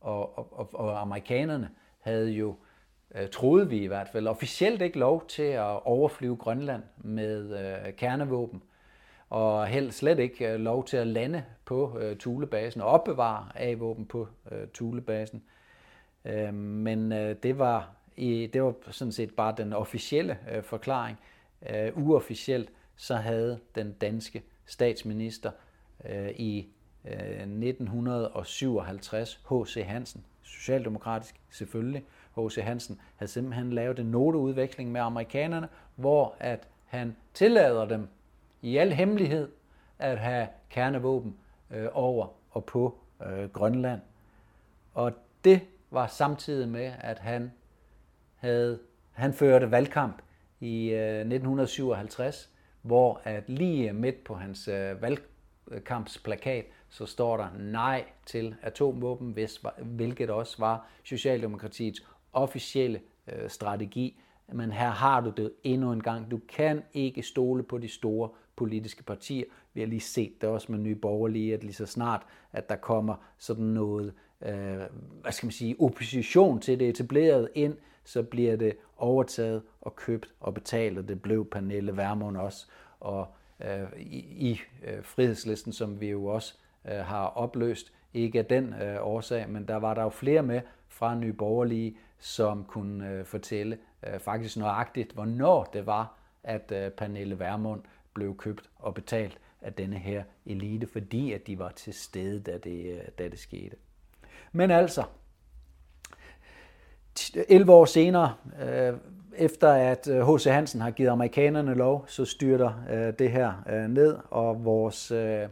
og, 0.00 0.52
og, 0.58 0.74
og 0.74 1.00
amerikanerne 1.00 1.70
havde 2.00 2.30
jo, 2.30 2.56
øh, 3.14 3.28
troede 3.28 3.68
vi 3.68 3.82
i 3.82 3.86
hvert 3.86 4.08
fald, 4.08 4.26
officielt 4.26 4.82
ikke 4.82 4.98
lov 4.98 5.26
til 5.28 5.42
at 5.42 5.86
overflyve 5.86 6.36
Grønland 6.36 6.82
med 6.96 7.58
øh, 7.58 7.92
kernevåben, 7.92 8.62
og 9.30 9.66
helt 9.66 9.94
slet 9.94 10.18
ikke 10.18 10.48
øh, 10.48 10.60
lov 10.60 10.84
til 10.84 10.96
at 10.96 11.06
lande 11.06 11.44
på 11.64 11.98
øh, 11.98 12.16
Thulebasen 12.16 12.80
og 12.80 12.88
opbevare 12.88 13.48
A-våben 13.54 14.06
på 14.06 14.28
øh, 14.52 14.68
Thulebasen. 14.74 15.42
Øh, 16.24 16.54
men 16.54 17.12
øh, 17.12 17.36
det 17.42 17.58
var 17.58 17.90
i, 18.16 18.50
det 18.52 18.62
var 18.62 18.74
sådan 18.90 19.12
set 19.12 19.34
bare 19.34 19.54
den 19.56 19.72
officielle 19.72 20.38
øh, 20.54 20.62
forklaring. 20.62 21.18
Øh, 21.70 21.98
uofficielt 21.98 22.70
så 22.96 23.16
havde 23.16 23.58
den 23.74 23.92
danske 23.92 24.42
statsminister 24.66 25.50
øh, 26.10 26.30
i 26.30 26.68
øh, 27.04 27.12
1957 27.12 29.40
H.C. 29.50 29.84
Hansen, 29.86 30.24
socialdemokratisk 30.42 31.40
selvfølgelig, 31.50 32.04
H.C. 32.36 32.56
Hansen 32.62 33.00
havde 33.16 33.32
simpelthen 33.32 33.72
lavet 33.72 33.98
en 33.98 34.06
noteudveksling 34.06 34.92
med 34.92 35.00
amerikanerne, 35.00 35.68
hvor 35.96 36.36
at 36.38 36.68
han 36.86 37.16
tillader 37.34 37.84
dem 37.84 38.08
i 38.62 38.76
al 38.76 38.92
hemmelighed 38.92 39.48
at 39.98 40.18
have 40.18 40.48
kernevåben 40.70 41.36
øh, 41.70 41.88
over 41.92 42.26
og 42.50 42.64
på 42.64 42.98
øh, 43.26 43.48
Grønland. 43.48 44.00
Og 44.94 45.12
det 45.44 45.60
var 45.90 46.06
samtidig 46.06 46.68
med, 46.68 46.92
at 47.00 47.18
han 47.18 47.52
havde 48.36 48.78
han 49.12 49.34
førte 49.34 49.70
valgkamp 49.70 50.22
i 50.60 50.88
øh, 50.90 51.18
1957, 51.20 52.50
hvor 52.82 53.20
at 53.24 53.48
lige 53.48 53.92
midt 53.92 54.24
på 54.24 54.34
hans 54.34 54.68
øh, 54.68 54.96
valgkampsplakat, 55.02 56.64
så 56.88 57.06
står 57.06 57.36
der 57.36 57.48
nej 57.58 58.04
til 58.26 58.54
atomvåben, 58.62 59.30
hvis, 59.30 59.62
hvilket 59.78 60.30
også 60.30 60.56
var 60.58 60.86
Socialdemokratiets 61.04 62.06
officielle 62.32 63.00
øh, 63.32 63.50
strategi. 63.50 64.20
Men 64.52 64.72
her 64.72 64.90
har 64.90 65.20
du 65.20 65.30
det 65.30 65.52
endnu 65.64 65.92
en 65.92 66.02
gang. 66.02 66.30
Du 66.30 66.40
kan 66.48 66.82
ikke 66.92 67.22
stole 67.22 67.62
på 67.62 67.78
de 67.78 67.88
store 67.88 68.28
politiske 68.56 69.02
partier. 69.02 69.44
Vi 69.74 69.80
har 69.80 69.86
lige 69.86 70.00
set 70.00 70.32
det 70.40 70.48
også 70.48 70.72
med 70.72 70.78
Nye 70.78 70.94
Borgerlige, 70.94 71.54
at 71.54 71.64
lige 71.64 71.74
så 71.74 71.86
snart, 71.86 72.22
at 72.52 72.68
der 72.68 72.76
kommer 72.76 73.14
sådan 73.38 73.64
noget, 73.64 74.14
øh, 74.42 74.80
hvad 75.22 75.32
skal 75.32 75.46
man 75.46 75.52
sige, 75.52 75.76
opposition 75.80 76.60
til 76.60 76.80
det 76.80 76.88
etablerede 76.88 77.48
ind, 77.54 77.76
så 78.04 78.22
bliver 78.22 78.56
det 78.56 78.76
overtaget 78.96 79.62
og 79.80 79.96
købt 79.96 80.34
og 80.40 80.54
betalt, 80.54 80.98
og 80.98 81.08
det 81.08 81.22
blev 81.22 81.50
Pernille 81.50 81.96
Vermund 81.96 82.36
også. 82.36 82.66
Og 83.00 83.26
øh, 83.64 84.00
i, 84.00 84.18
i 84.50 84.60
øh, 84.86 85.04
frihedslisten, 85.04 85.72
som 85.72 86.00
vi 86.00 86.10
jo 86.10 86.26
også 86.26 86.54
øh, 86.84 86.94
har 86.98 87.26
opløst, 87.26 87.92
ikke 88.14 88.38
af 88.38 88.44
den 88.46 88.74
øh, 88.74 88.96
årsag, 89.00 89.50
men 89.50 89.68
der 89.68 89.76
var 89.76 89.94
der 89.94 90.02
jo 90.02 90.08
flere 90.08 90.42
med 90.42 90.60
fra 90.88 91.14
Nye 91.14 91.32
Borgerlige, 91.32 91.96
som 92.22 92.64
kunne 92.64 93.10
øh, 93.10 93.24
fortælle 93.24 93.78
øh, 94.06 94.20
faktisk 94.20 94.56
nøjagtigt, 94.56 95.12
hvornår 95.12 95.64
det 95.64 95.86
var, 95.86 96.18
at 96.42 96.72
øh, 96.72 96.90
Pernille 96.90 97.38
Vermund 97.38 97.80
blev 98.14 98.36
købt 98.36 98.70
og 98.76 98.94
betalt 98.94 99.38
af 99.60 99.72
denne 99.72 99.98
her 99.98 100.22
elite, 100.46 100.86
fordi 100.86 101.32
at 101.32 101.46
de 101.46 101.58
var 101.58 101.70
til 101.70 101.94
stede, 101.94 102.40
da 102.40 102.58
det, 102.58 102.92
øh, 102.94 103.00
da 103.18 103.28
det 103.28 103.38
skete. 103.38 103.76
Men 104.52 104.70
altså, 104.70 105.04
11 107.48 107.72
år 107.72 107.84
senere, 107.84 108.34
øh, 108.62 108.94
efter 109.36 109.72
at 109.72 110.08
øh, 110.08 110.34
H.C. 110.34 110.44
Hansen 110.44 110.80
har 110.80 110.90
givet 110.90 111.10
amerikanerne 111.10 111.74
lov, 111.74 112.04
så 112.08 112.24
styrter 112.24 112.84
øh, 112.90 113.12
det 113.18 113.30
her 113.30 113.62
øh, 113.70 113.88
ned, 113.88 114.18
og 114.30 114.64
vores 114.64 115.10
øh, 115.10 115.48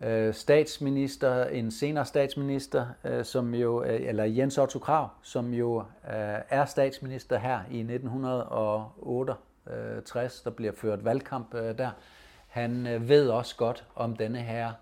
Øh, 0.00 0.34
statsminister, 0.34 1.44
en 1.44 1.70
senere 1.70 2.04
statsminister, 2.04 2.86
øh, 3.04 3.24
som 3.24 3.54
jo, 3.54 3.84
øh, 3.84 4.08
eller 4.08 4.24
Jens 4.24 4.58
Otto 4.58 4.78
Krav, 4.78 5.08
som 5.22 5.54
jo 5.54 5.84
er 6.04 6.64
statsminister 6.64 7.38
her 7.38 7.60
i 7.70 7.82
1968, 7.82 10.40
der 10.40 10.50
bliver 10.50 10.72
ført 10.72 11.04
valgkamp 11.04 11.52
der, 11.52 11.90
han 12.46 12.86
ved 13.08 13.28
også 13.28 13.56
godt 13.56 13.84
om 13.94 14.16
denne 14.16 14.38
her 14.38 14.72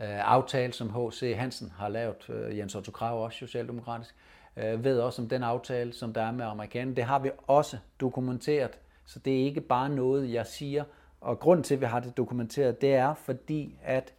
aftale, 0.00 0.72
som 0.72 0.90
H.C. 0.90 1.34
Hansen 1.36 1.72
har 1.78 1.88
lavet, 1.88 2.30
Jens 2.56 2.74
Otto 2.74 2.92
Krav 2.92 3.24
også 3.24 3.38
socialdemokratisk, 3.38 4.14
øh, 4.58 4.84
ved 4.84 5.00
også 5.00 5.22
om 5.22 5.28
den 5.28 5.42
aftale, 5.42 5.92
som 5.92 6.12
der 6.12 6.22
er 6.22 6.32
med 6.32 6.44
amerikanerne. 6.44 6.96
Det 6.96 7.04
har 7.04 7.18
vi 7.18 7.30
også 7.46 7.78
dokumenteret, 8.00 8.78
så 9.04 9.18
det 9.18 9.40
er 9.40 9.44
ikke 9.44 9.60
bare 9.60 9.88
noget, 9.88 10.32
jeg 10.32 10.46
siger. 10.46 10.84
Og 11.20 11.38
grund 11.38 11.64
til, 11.64 11.74
at 11.74 11.80
vi 11.80 11.86
har 11.86 12.00
det 12.00 12.16
dokumenteret, 12.16 12.80
det 12.80 12.94
er 12.94 13.14
fordi, 13.14 13.78
at 13.82 14.14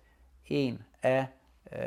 en 0.49 0.83
af 1.03 1.27
øh, 1.73 1.79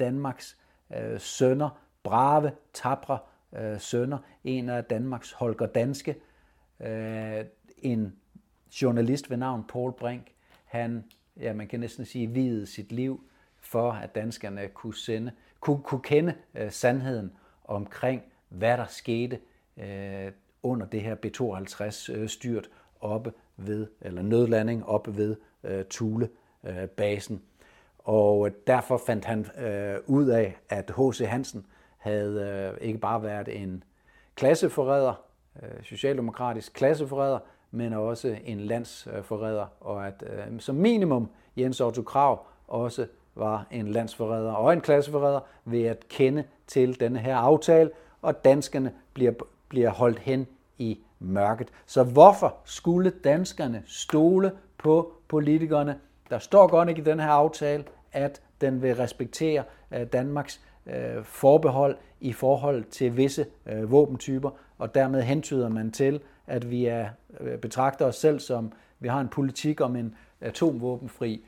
Danmarks 0.00 0.58
øh, 0.96 1.20
sønner, 1.20 1.80
brave, 2.02 2.52
tabre 2.72 3.18
øh, 3.56 3.80
sønner, 3.80 4.18
en 4.44 4.68
af 4.68 4.84
Danmarks 4.84 5.32
Holger 5.32 5.66
Danske, 5.66 6.16
øh, 6.80 7.44
en 7.78 8.16
journalist 8.82 9.30
ved 9.30 9.36
navn 9.36 9.64
Paul 9.68 9.92
Brink, 9.92 10.32
han, 10.64 11.04
ja, 11.40 11.52
man 11.52 11.68
kan 11.68 11.80
næsten 11.80 12.04
sige, 12.04 12.26
videde 12.30 12.66
sit 12.66 12.92
liv 12.92 13.24
for, 13.60 13.92
at 13.92 14.14
danskerne 14.14 14.68
kunne, 14.68 14.94
sende, 14.94 15.32
kunne, 15.60 15.82
kunne 15.82 16.02
kende 16.02 16.34
øh, 16.54 16.70
sandheden 16.70 17.32
omkring, 17.64 18.22
hvad 18.48 18.76
der 18.76 18.86
skete 18.86 19.38
øh, 19.76 20.32
under 20.62 20.86
det 20.86 21.02
her 21.02 21.14
B-52-styrt 21.14 22.66
øh, 22.66 22.72
oppe 23.00 23.32
ved, 23.56 23.86
eller 24.00 24.22
nødlanding 24.22 24.86
oppe 24.86 25.16
ved 25.16 25.36
øh, 25.64 25.84
Thule-basen. 25.90 27.42
Og 28.04 28.50
derfor 28.66 28.96
fandt 29.06 29.24
han 29.24 29.46
øh, 29.66 29.96
ud 30.06 30.26
af, 30.26 30.56
at 30.68 30.90
H.C. 30.96 31.26
Hansen 31.28 31.66
havde 31.98 32.72
øh, 32.80 32.86
ikke 32.86 32.98
bare 32.98 33.22
været 33.22 33.62
en 33.62 33.84
klasseforræder, 34.34 35.14
øh, 35.62 35.84
socialdemokratisk 35.84 36.72
klasseforræder, 36.72 37.38
men 37.70 37.92
også 37.92 38.36
en 38.44 38.60
landsforræder, 38.60 39.66
og 39.80 40.06
at 40.06 40.24
øh, 40.26 40.60
som 40.60 40.74
minimum 40.74 41.30
Jens 41.56 41.80
Otto 41.80 42.02
Krav 42.02 42.46
også 42.68 43.06
var 43.34 43.66
en 43.70 43.88
landsforræder 43.88 44.52
og 44.52 44.72
en 44.72 44.80
klasseforræder 44.80 45.40
ved 45.64 45.82
at 45.82 46.08
kende 46.08 46.44
til 46.66 47.00
denne 47.00 47.18
her 47.18 47.36
aftale, 47.36 47.90
og 48.22 48.44
danskerne 48.44 48.92
bliver, 49.14 49.32
bliver 49.68 49.90
holdt 49.90 50.18
hen 50.18 50.46
i 50.78 50.98
mørket. 51.18 51.68
Så 51.86 52.04
hvorfor 52.04 52.56
skulle 52.64 53.12
danskerne 53.24 53.82
stole 53.86 54.52
på 54.78 55.12
politikerne? 55.28 55.98
Der 56.32 56.38
står 56.38 56.66
godt 56.66 56.88
ikke 56.88 57.00
i 57.00 57.04
den 57.04 57.20
her 57.20 57.28
aftale, 57.28 57.84
at 58.12 58.42
den 58.60 58.82
vil 58.82 58.96
respektere 58.96 59.64
øh, 59.94 60.06
Danmarks 60.06 60.60
øh, 60.86 61.24
forbehold 61.24 61.96
i 62.20 62.32
forhold 62.32 62.84
til 62.84 63.16
visse 63.16 63.46
øh, 63.66 63.90
våbentyper, 63.90 64.50
og 64.78 64.94
dermed 64.94 65.22
hentyder 65.22 65.68
man 65.68 65.90
til, 65.90 66.20
at 66.46 66.70
vi 66.70 66.86
er, 66.86 67.08
betragter 67.62 68.06
os 68.06 68.16
selv 68.16 68.40
som, 68.40 68.72
vi 69.00 69.08
har 69.08 69.20
en 69.20 69.28
politik 69.28 69.80
om 69.80 69.96
en 69.96 70.14
atomvåbenfri 70.40 71.44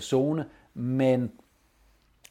zone, 0.00 0.46
men 0.74 1.32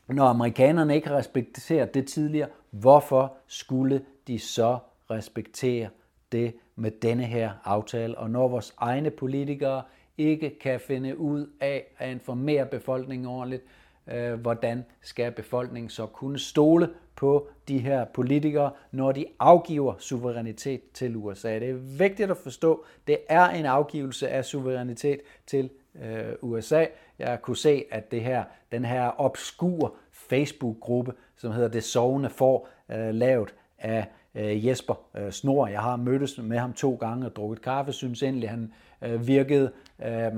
når 0.08 0.26
amerikanerne 0.26 0.96
ikke 0.96 1.08
har 1.08 1.17
respekteret 1.17 1.93
det 1.93 2.08
tidligere, 2.08 2.50
hvorfor 2.70 3.34
skulle 3.48 4.02
de 4.28 4.39
så 4.39 4.78
respektere 5.12 5.89
det 6.32 6.56
med 6.76 6.91
denne 6.91 7.24
her 7.24 7.52
aftale? 7.63 8.17
Og 8.17 8.30
når 8.30 8.48
vores 8.48 8.74
egne 8.78 9.10
politikere 9.10 9.82
ikke 10.18 10.60
kan 10.62 10.80
finde 10.80 11.18
ud 11.18 11.50
af 11.60 11.86
at 11.98 12.12
informere 12.12 12.66
befolkningen 12.66 13.28
ordentligt, 13.28 13.64
øh, 14.08 14.34
hvordan 14.34 14.86
skal 15.02 15.32
befolkningen 15.32 15.90
så 15.90 16.06
kunne 16.06 16.40
stole 16.40 16.90
på 17.16 17.48
de 17.68 17.78
her 17.78 18.06
politikere, 18.06 18.72
når 18.92 19.12
de 19.12 19.26
afgiver 19.40 19.94
suverænitet 20.00 20.82
til 20.94 21.16
USA. 21.16 21.60
Det 21.60 21.70
er 21.70 21.98
vigtigt 21.98 22.32
at 22.32 22.38
forstå, 22.38 22.86
det 23.08 23.18
er 23.30 23.50
en 23.50 23.66
afgivelse 23.66 24.30
af 24.30 24.46
suverænitet 24.46 25.20
til 25.48 25.70
øh, 26.04 26.34
USA. 26.42 26.86
Jeg 27.20 27.42
kunne 27.42 27.58
se, 27.58 27.84
at 27.92 28.12
det 28.12 28.22
her, 28.22 28.44
den 28.72 28.86
her 28.86 29.22
obskur 29.22 29.96
Facebook-gruppe, 30.12 31.14
som 31.38 31.52
hedder 31.52 31.68
Det 31.68 31.84
Sovende 31.84 32.30
For, 32.30 32.68
øh, 32.92 33.14
lavet 33.14 33.56
af 33.80 34.08
øh, 34.36 34.68
Jesper 34.68 34.96
øh, 35.18 35.32
Snor. 35.32 35.68
Jeg 35.68 35.82
har 35.82 35.96
mødtes 35.96 36.38
med 36.38 36.58
ham 36.58 36.74
to 36.74 36.96
gange 36.96 37.26
og 37.26 37.36
drukket 37.36 37.62
kaffe, 37.62 37.94
synes 37.94 38.24
endelig, 38.24 38.50
han 38.50 38.74
øh, 39.02 39.28
virkede 39.28 39.72
øh, 40.06 40.32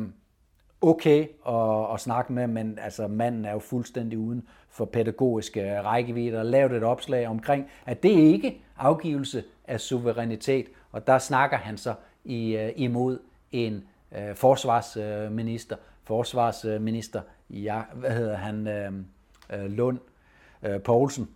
okay 0.82 1.28
at, 1.48 1.94
at 1.94 2.00
snakke 2.00 2.34
med, 2.34 2.48
men 2.48 2.80
altså, 2.82 3.08
manden 3.08 3.46
er 3.46 3.52
jo 3.52 3.60
fuldstændig 3.60 4.20
uden 4.20 4.48
for 4.70 4.86
pædagogiske 4.86 5.82
rækkevidde 5.82 6.40
og 6.40 6.46
lavet 6.46 6.72
et 6.72 6.84
opslag 6.84 7.28
omkring, 7.28 7.68
at 7.86 8.04
det 8.04 8.10
ikke 8.10 8.62
afgivelse 8.78 9.44
af 9.68 9.80
suverænitet, 9.80 10.66
og 10.92 11.08
der 11.08 11.18
snakker 11.18 11.58
han 11.58 11.78
så 11.78 11.94
i, 12.24 12.56
øh, 12.56 12.72
imod 12.76 13.20
en 13.52 13.84
øh, 14.12 14.36
forsvarsminister, 14.36 15.76
forsvarsminister, 16.04 17.22
ja, 17.50 17.82
hvad 17.94 18.12
hedder 18.12 18.36
han, 18.36 18.68
øhm, 18.68 19.06
øh, 19.54 19.66
Lund 19.66 20.00
øh, 20.64 20.82
Poulsen, 20.82 21.30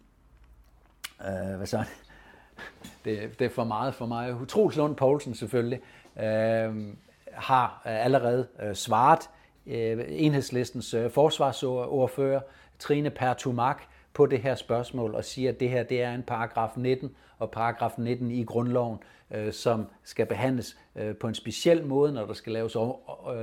øh, 1.28 1.58
hvad 1.58 1.68
så? 1.68 1.84
Det, 3.06 3.40
det 3.40 3.46
er 3.46 3.50
for 3.50 3.64
meget 3.64 3.96
for 3.96 4.06
mig. 4.06 4.42
Utrolig 4.42 4.78
Lund 4.78 4.96
Poulsen 4.96 5.36
selvfølgelig, 5.36 5.80
øh, 6.20 6.94
har 7.36 7.82
øh, 7.86 8.06
allerede 8.06 8.48
øh, 8.64 8.76
svaret 8.76 9.30
øh, 9.68 10.06
enhedslistens 10.08 10.96
forsvarsordfører, 11.10 12.42
Trine 12.80 13.10
Pertumak, 13.10 13.82
på 14.14 14.26
det 14.26 14.40
her 14.40 14.56
spørgsmål 14.56 15.16
og 15.16 15.26
siger, 15.26 15.52
at 15.52 15.60
det 15.60 15.70
her 15.70 15.84
det 15.84 16.02
er 16.02 16.14
en 16.14 16.24
paragraf 16.24 16.70
19 16.78 17.16
og 17.38 17.52
paragraf 17.52 17.92
19 17.98 18.32
i 18.32 18.44
grundloven, 18.44 19.00
øh, 19.32 19.54
som 19.54 19.86
skal 20.04 20.26
behandles 20.26 20.78
øh, 20.96 21.16
på 21.16 21.28
en 21.28 21.36
speciel 21.36 21.86
måde, 21.86 22.14
når 22.14 22.26
der 22.26 22.34
skal 22.34 22.54
laves 22.54 22.76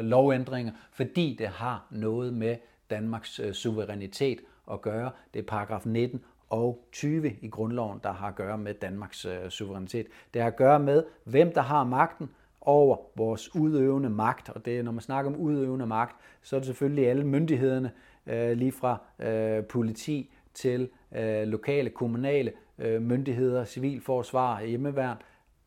lovændringer, 0.03 0.73
fordi 0.93 1.37
det 1.39 1.49
har 1.49 1.87
noget 1.91 2.35
med 2.35 2.57
Danmarks 2.91 3.41
øh, 3.41 3.53
suverænitet 3.53 4.39
at 4.73 4.83
gøre. 4.83 5.11
Det 5.35 5.41
er 5.41 5.47
paragraf 5.47 5.87
19 5.87 6.25
og 6.51 6.85
20 6.93 7.37
i 7.43 7.49
grundloven, 7.49 8.01
der 8.03 8.13
har 8.13 8.29
at 8.29 8.35
gøre 8.35 8.59
med 8.59 8.75
Danmarks 8.75 9.25
øh, 9.25 9.49
suverænitet. 9.49 10.07
Det 10.35 10.43
har 10.43 10.49
at 10.49 10.57
gøre 10.57 10.81
med, 10.81 11.05
hvem 11.25 11.53
der 11.53 11.61
har 11.61 11.85
magten 11.85 12.31
over 12.61 12.97
vores 13.17 13.55
udøvende 13.55 14.11
magt. 14.11 14.49
Og 14.49 14.65
det 14.65 14.85
når 14.85 14.93
man 14.93 15.01
snakker 15.01 15.31
om 15.31 15.37
udøvende 15.37 15.87
magt, 15.87 16.17
så 16.43 16.57
er 16.57 16.61
det 16.61 16.67
selvfølgelig 16.67 17.09
alle 17.09 17.25
myndighederne, 17.25 17.91
øh, 18.27 18.53
lige 18.53 18.73
fra 18.73 18.99
øh, 19.19 19.65
politi 19.65 20.31
til 20.55 20.89
øh, 21.17 21.43
lokale, 21.43 21.91
kommunale 21.91 22.53
øh, 22.79 23.03
myndigheder, 23.03 23.65
civilforsvar, 23.65 24.63
hjemmeværn, 24.63 25.17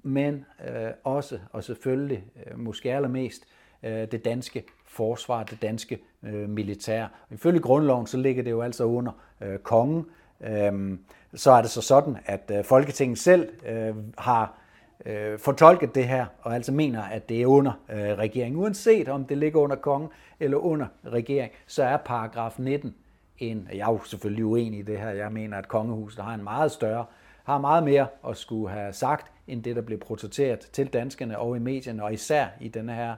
men 0.03 0.45
øh, 0.67 0.91
også, 1.03 1.39
og 1.51 1.63
selvfølgelig 1.63 2.23
øh, 2.45 2.59
måske 2.59 2.93
allermest, 2.93 3.45
øh, 3.83 4.11
det 4.11 4.25
danske 4.25 4.63
forsvar, 4.85 5.43
det 5.43 5.61
danske 5.61 5.99
øh, 6.23 6.49
militær. 6.49 7.07
Ifølge 7.31 7.59
grundloven, 7.59 8.07
så 8.07 8.17
ligger 8.17 8.43
det 8.43 8.51
jo 8.51 8.61
altså 8.61 8.83
under 8.83 9.11
øh, 9.41 9.59
kongen. 9.59 10.05
Øh, 10.41 10.97
så 11.33 11.51
er 11.51 11.61
det 11.61 11.71
så 11.71 11.81
sådan, 11.81 12.17
at 12.25 12.51
øh, 12.57 12.63
Folketinget 12.63 13.17
selv 13.17 13.49
øh, 13.67 13.95
har 14.17 14.62
øh, 15.05 15.39
fortolket 15.39 15.95
det 15.95 16.07
her, 16.07 16.25
og 16.41 16.55
altså 16.55 16.71
mener, 16.71 17.03
at 17.03 17.29
det 17.29 17.41
er 17.41 17.47
under 17.47 17.71
øh, 17.89 17.97
regeringen. 17.97 18.61
Uanset 18.61 19.09
om 19.09 19.25
det 19.25 19.37
ligger 19.37 19.59
under 19.59 19.75
kongen 19.75 20.09
eller 20.39 20.57
under 20.57 20.87
regering, 21.05 21.51
så 21.67 21.83
er 21.83 21.97
paragraf 21.97 22.59
19 22.59 22.95
en, 23.39 23.67
jeg 23.71 23.79
er 23.79 23.91
jo 23.91 24.03
selvfølgelig 24.03 24.45
uenig 24.45 24.79
i 24.79 24.81
det 24.81 24.99
her, 24.99 25.09
jeg 25.09 25.31
mener, 25.31 25.57
at 25.57 25.67
kongehuset 25.67 26.23
har 26.23 26.33
en 26.33 26.43
meget 26.43 26.71
større, 26.71 27.05
har 27.43 27.57
meget 27.57 27.83
mere 27.83 28.07
at 28.27 28.37
skulle 28.37 28.69
have 28.69 28.93
sagt, 28.93 29.31
end 29.47 29.63
det, 29.63 29.75
der 29.75 29.81
blev 29.81 29.99
protesteret 29.99 30.59
til 30.59 30.87
danskerne 30.87 31.39
og 31.39 31.55
i 31.55 31.59
medierne, 31.59 32.03
og 32.03 32.13
især 32.13 32.47
i 32.61 32.67
denne 32.67 32.93
her, 32.93 33.15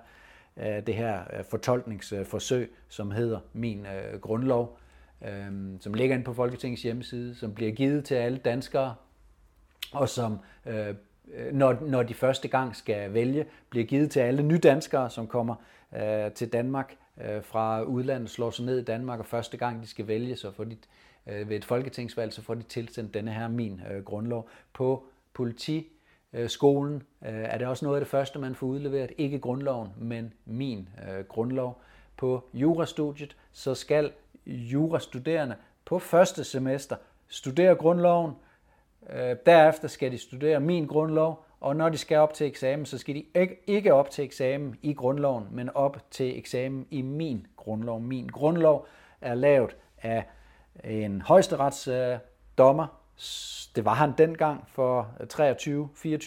øh, 0.58 0.88
det 0.88 0.96
her 0.96 1.20
øh, 1.38 1.44
fortolkningsforsøg, 1.50 2.76
som 2.90 3.12
hedder 3.12 3.40
Min 3.54 3.86
øh, 3.86 4.20
Grundlov, 4.20 4.78
øh, 5.28 5.52
som 5.80 5.94
ligger 5.94 6.16
inde 6.16 6.26
på 6.26 6.34
Folketingets 6.34 6.82
hjemmeside, 6.82 7.36
som 7.36 7.54
bliver 7.54 7.72
givet 7.72 8.06
til 8.06 8.16
alle 8.16 8.38
danskere, 8.38 8.96
og 9.92 10.10
som 10.10 10.40
øh, 10.66 10.96
Øh, 11.34 11.54
når, 11.54 11.78
når 11.82 12.04
de 12.04 12.14
første 12.14 12.48
gang 12.48 12.76
skal 12.76 13.14
vælge, 13.14 13.46
bliver 13.70 13.86
givet 13.86 14.12
til 14.12 14.20
alle 14.20 14.44
nydanskere, 14.44 15.10
som 15.10 15.28
kommer 15.28 15.56
øh, 15.96 16.32
til 16.32 16.54
Danmark 16.54 16.96
øh, 17.22 17.44
fra 17.44 17.82
udlandet 17.82 18.30
slår 18.30 18.52
sig 18.52 18.66
ned 18.66 18.80
i 18.80 18.84
Danmark, 18.84 19.20
og 19.20 19.26
første 19.26 19.58
gang 19.58 19.82
de 19.82 19.88
skal 19.88 20.08
vælge, 20.08 20.36
så 20.36 20.52
får 20.52 20.64
de, 20.64 20.78
øh, 21.28 21.50
ved 21.50 21.58
et 21.58 21.66
folketingsvalg, 21.66 22.34
så 22.34 22.42
får 22.42 22.54
de 22.54 22.64
tilsendt 22.64 23.14
denne 23.14 23.32
her 23.32 23.48
min 23.48 23.82
øh, 23.92 24.04
grundlov. 24.04 24.50
På 24.74 25.04
politiskolen 25.34 27.04
øh, 27.26 27.40
øh, 27.40 27.44
er 27.44 27.58
det 27.58 27.68
også 27.68 27.86
noget 27.86 27.98
af 27.98 28.02
det 28.02 28.10
første, 28.10 28.40
man 28.40 28.56
får 28.56 28.68
udleveret. 28.68 29.12
Ikke 29.18 29.40
grundloven, 29.40 29.90
men 29.98 30.34
min 30.46 30.90
øh, 31.10 31.26
grundlov. 31.26 31.82
På 32.18 32.44
jurastudiet, 32.54 33.36
så 33.52 33.76
skal 33.76 34.12
jurastuderende 34.46 35.56
på 35.86 36.00
første 36.00 36.44
semester 36.44 36.96
studere 37.28 37.76
grundloven. 37.76 38.32
Øh, 39.10 39.36
derefter 39.46 39.88
skal 39.88 40.12
de 40.12 40.18
studere 40.18 40.60
min 40.60 40.88
grundlov, 40.88 41.46
og 41.60 41.76
når 41.76 41.90
de 41.90 41.98
skal 41.98 42.18
op 42.18 42.34
til 42.34 42.48
eksamen, 42.48 42.86
så 42.86 42.98
skal 42.98 43.16
de 43.16 43.26
ikke 43.68 43.94
op 43.94 44.10
til 44.10 44.24
eksamen 44.24 44.76
i 44.82 44.94
grundloven, 44.94 45.48
men 45.52 45.70
op 45.76 45.98
til 46.12 46.38
eksamen 46.38 46.88
i 46.92 47.02
min 47.02 47.48
grundlov. 47.56 48.02
Min 48.02 48.28
grundlov 48.28 48.88
er 49.22 49.36
lavet 49.36 49.76
af 50.02 50.24
en 50.84 51.22
højesteretsdommer. 51.22 52.88
Det 53.76 53.86
var 53.86 53.94
han 53.94 54.14
dengang 54.18 54.64
for 54.68 55.10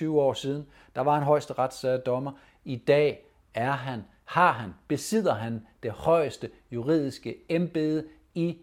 23-24 0.07 0.09
år 0.09 0.33
siden. 0.33 0.67
Der 0.95 1.01
var 1.01 1.17
en 1.17 1.25
højesteretsdommer. 1.25 2.33
I 2.65 2.77
dag 2.77 3.25
er 3.55 3.71
han, 3.71 4.05
har 4.25 4.53
han, 4.53 4.75
besidder 4.89 5.35
han 5.35 5.67
det 5.83 5.91
højeste 5.91 6.51
juridiske 6.71 7.37
embede 7.49 8.07
i 8.35 8.59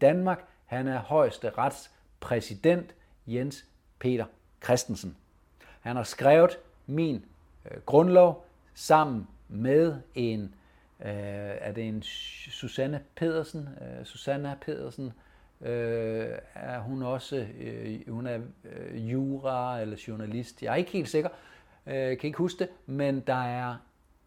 Danmark. 0.00 0.44
Han 0.66 0.88
er 0.88 0.98
højesteretspræsident. 0.98 2.94
Jens 3.34 3.66
Peter 3.98 4.24
Christensen. 4.64 5.16
Han 5.80 5.96
har 5.96 6.02
skrevet 6.02 6.58
min 6.86 7.24
øh, 7.70 7.80
grundlov 7.86 8.46
sammen 8.74 9.28
med 9.48 9.96
en, 10.14 10.54
øh, 11.00 11.10
er 11.60 11.72
det 11.72 11.88
en 11.88 12.02
Susanne 12.02 13.00
Pedersen? 13.16 13.68
Øh, 13.80 14.04
Susanne 14.04 14.56
Pedersen, 14.60 15.12
øh, 15.60 16.38
er 16.54 16.78
hun 16.78 17.02
også, 17.02 17.46
øh, 17.60 18.00
hun 18.08 18.26
er 18.26 18.40
øh, 18.64 19.12
jura 19.12 19.80
eller 19.80 20.04
journalist. 20.08 20.62
Jeg 20.62 20.72
er 20.72 20.76
ikke 20.76 20.90
helt 20.90 21.08
sikker, 21.08 21.30
øh, 21.86 22.18
kan 22.18 22.26
ikke 22.26 22.38
huske 22.38 22.58
det, 22.58 22.68
men 22.86 23.20
der 23.20 23.42
er 23.44 23.76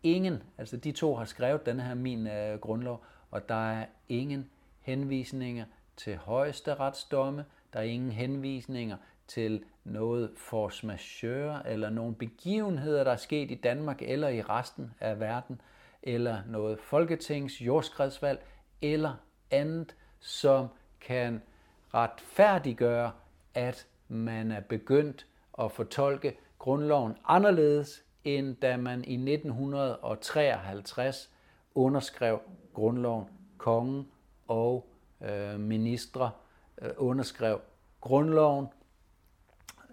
ingen, 0.03 0.43
altså 0.57 0.77
de 0.77 0.91
to 0.91 1.15
har 1.15 1.25
skrevet 1.25 1.65
den 1.65 1.79
her 1.79 1.93
min 1.93 2.27
øh, 2.27 2.59
grundlov, 2.59 3.05
og 3.31 3.49
der 3.49 3.71
er 3.71 3.85
ingen 4.09 4.49
henvisninger 4.81 5.65
til 5.97 6.17
højesteretsdomme, 6.17 7.45
der 7.73 7.79
er 7.79 7.83
ingen 7.83 8.11
henvisninger 8.11 8.97
til 9.27 9.63
noget 9.83 10.31
force 10.37 10.85
majeure, 10.85 11.69
eller 11.69 11.89
nogle 11.89 12.15
begivenheder, 12.15 13.03
der 13.03 13.11
er 13.11 13.15
sket 13.15 13.51
i 13.51 13.55
Danmark 13.55 14.01
eller 14.01 14.27
i 14.27 14.41
resten 14.41 14.93
af 14.99 15.19
verden, 15.19 15.61
eller 16.03 16.37
noget 16.47 16.79
folketings 16.79 17.61
jordskredsvalg, 17.61 18.45
eller 18.81 19.13
andet, 19.51 19.95
som 20.19 20.67
kan 21.01 21.41
retfærdiggøre, 21.93 23.11
at 23.53 23.87
man 24.07 24.51
er 24.51 24.59
begyndt 24.59 25.27
at 25.59 25.71
fortolke 25.71 26.37
grundloven 26.59 27.13
anderledes, 27.25 28.03
end 28.23 28.55
da 28.55 28.77
man 28.77 29.03
i 29.03 29.13
1953 29.13 31.29
underskrev 31.75 32.41
grundloven. 32.73 33.25
Kongen 33.57 34.07
og 34.47 34.89
øh, 35.21 35.59
ministre 35.59 36.31
Øh, 36.83 36.89
underskrev 36.97 37.59
grundloven 38.01 38.67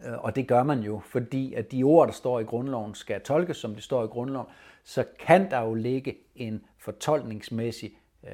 øh, 0.06 0.18
og 0.18 0.36
det 0.36 0.48
gør 0.48 0.62
man 0.62 0.80
jo, 0.80 1.00
fordi 1.04 1.54
at 1.54 1.72
de 1.72 1.82
ord, 1.82 2.06
der 2.08 2.12
står 2.12 2.40
i 2.40 2.44
grundloven, 2.44 2.94
skal 2.94 3.20
tolkes, 3.20 3.56
som 3.56 3.74
det 3.74 3.82
står 3.82 4.04
i 4.04 4.06
grundloven, 4.06 4.46
så 4.84 5.04
kan 5.18 5.50
der 5.50 5.60
jo 5.60 5.74
ligge 5.74 6.16
en 6.36 6.64
fortolkningsmæssig 6.78 7.92
øh, 8.24 8.32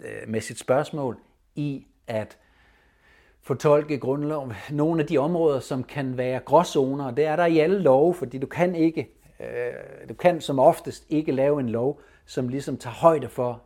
øh, 0.00 0.28
mæssigt 0.28 0.58
spørgsmål 0.58 1.18
i 1.54 1.86
at 2.06 2.38
fortolke 3.42 3.98
grundloven. 3.98 4.52
Nogle 4.70 5.00
af 5.00 5.06
de 5.06 5.18
områder, 5.18 5.60
som 5.60 5.84
kan 5.84 6.16
være 6.16 6.40
gråzoner, 6.40 7.06
og 7.06 7.16
det 7.16 7.24
er 7.24 7.36
der 7.36 7.46
i 7.46 7.58
alle 7.58 7.78
love, 7.78 8.14
fordi 8.14 8.38
du 8.38 8.46
kan 8.46 8.74
ikke, 8.74 9.08
øh, 9.40 10.08
du 10.08 10.14
kan 10.14 10.40
som 10.40 10.58
oftest 10.58 11.06
ikke 11.08 11.32
lave 11.32 11.60
en 11.60 11.68
lov, 11.68 12.00
som 12.26 12.48
ligesom 12.48 12.76
tager 12.76 12.94
højde 12.94 13.28
for 13.28 13.62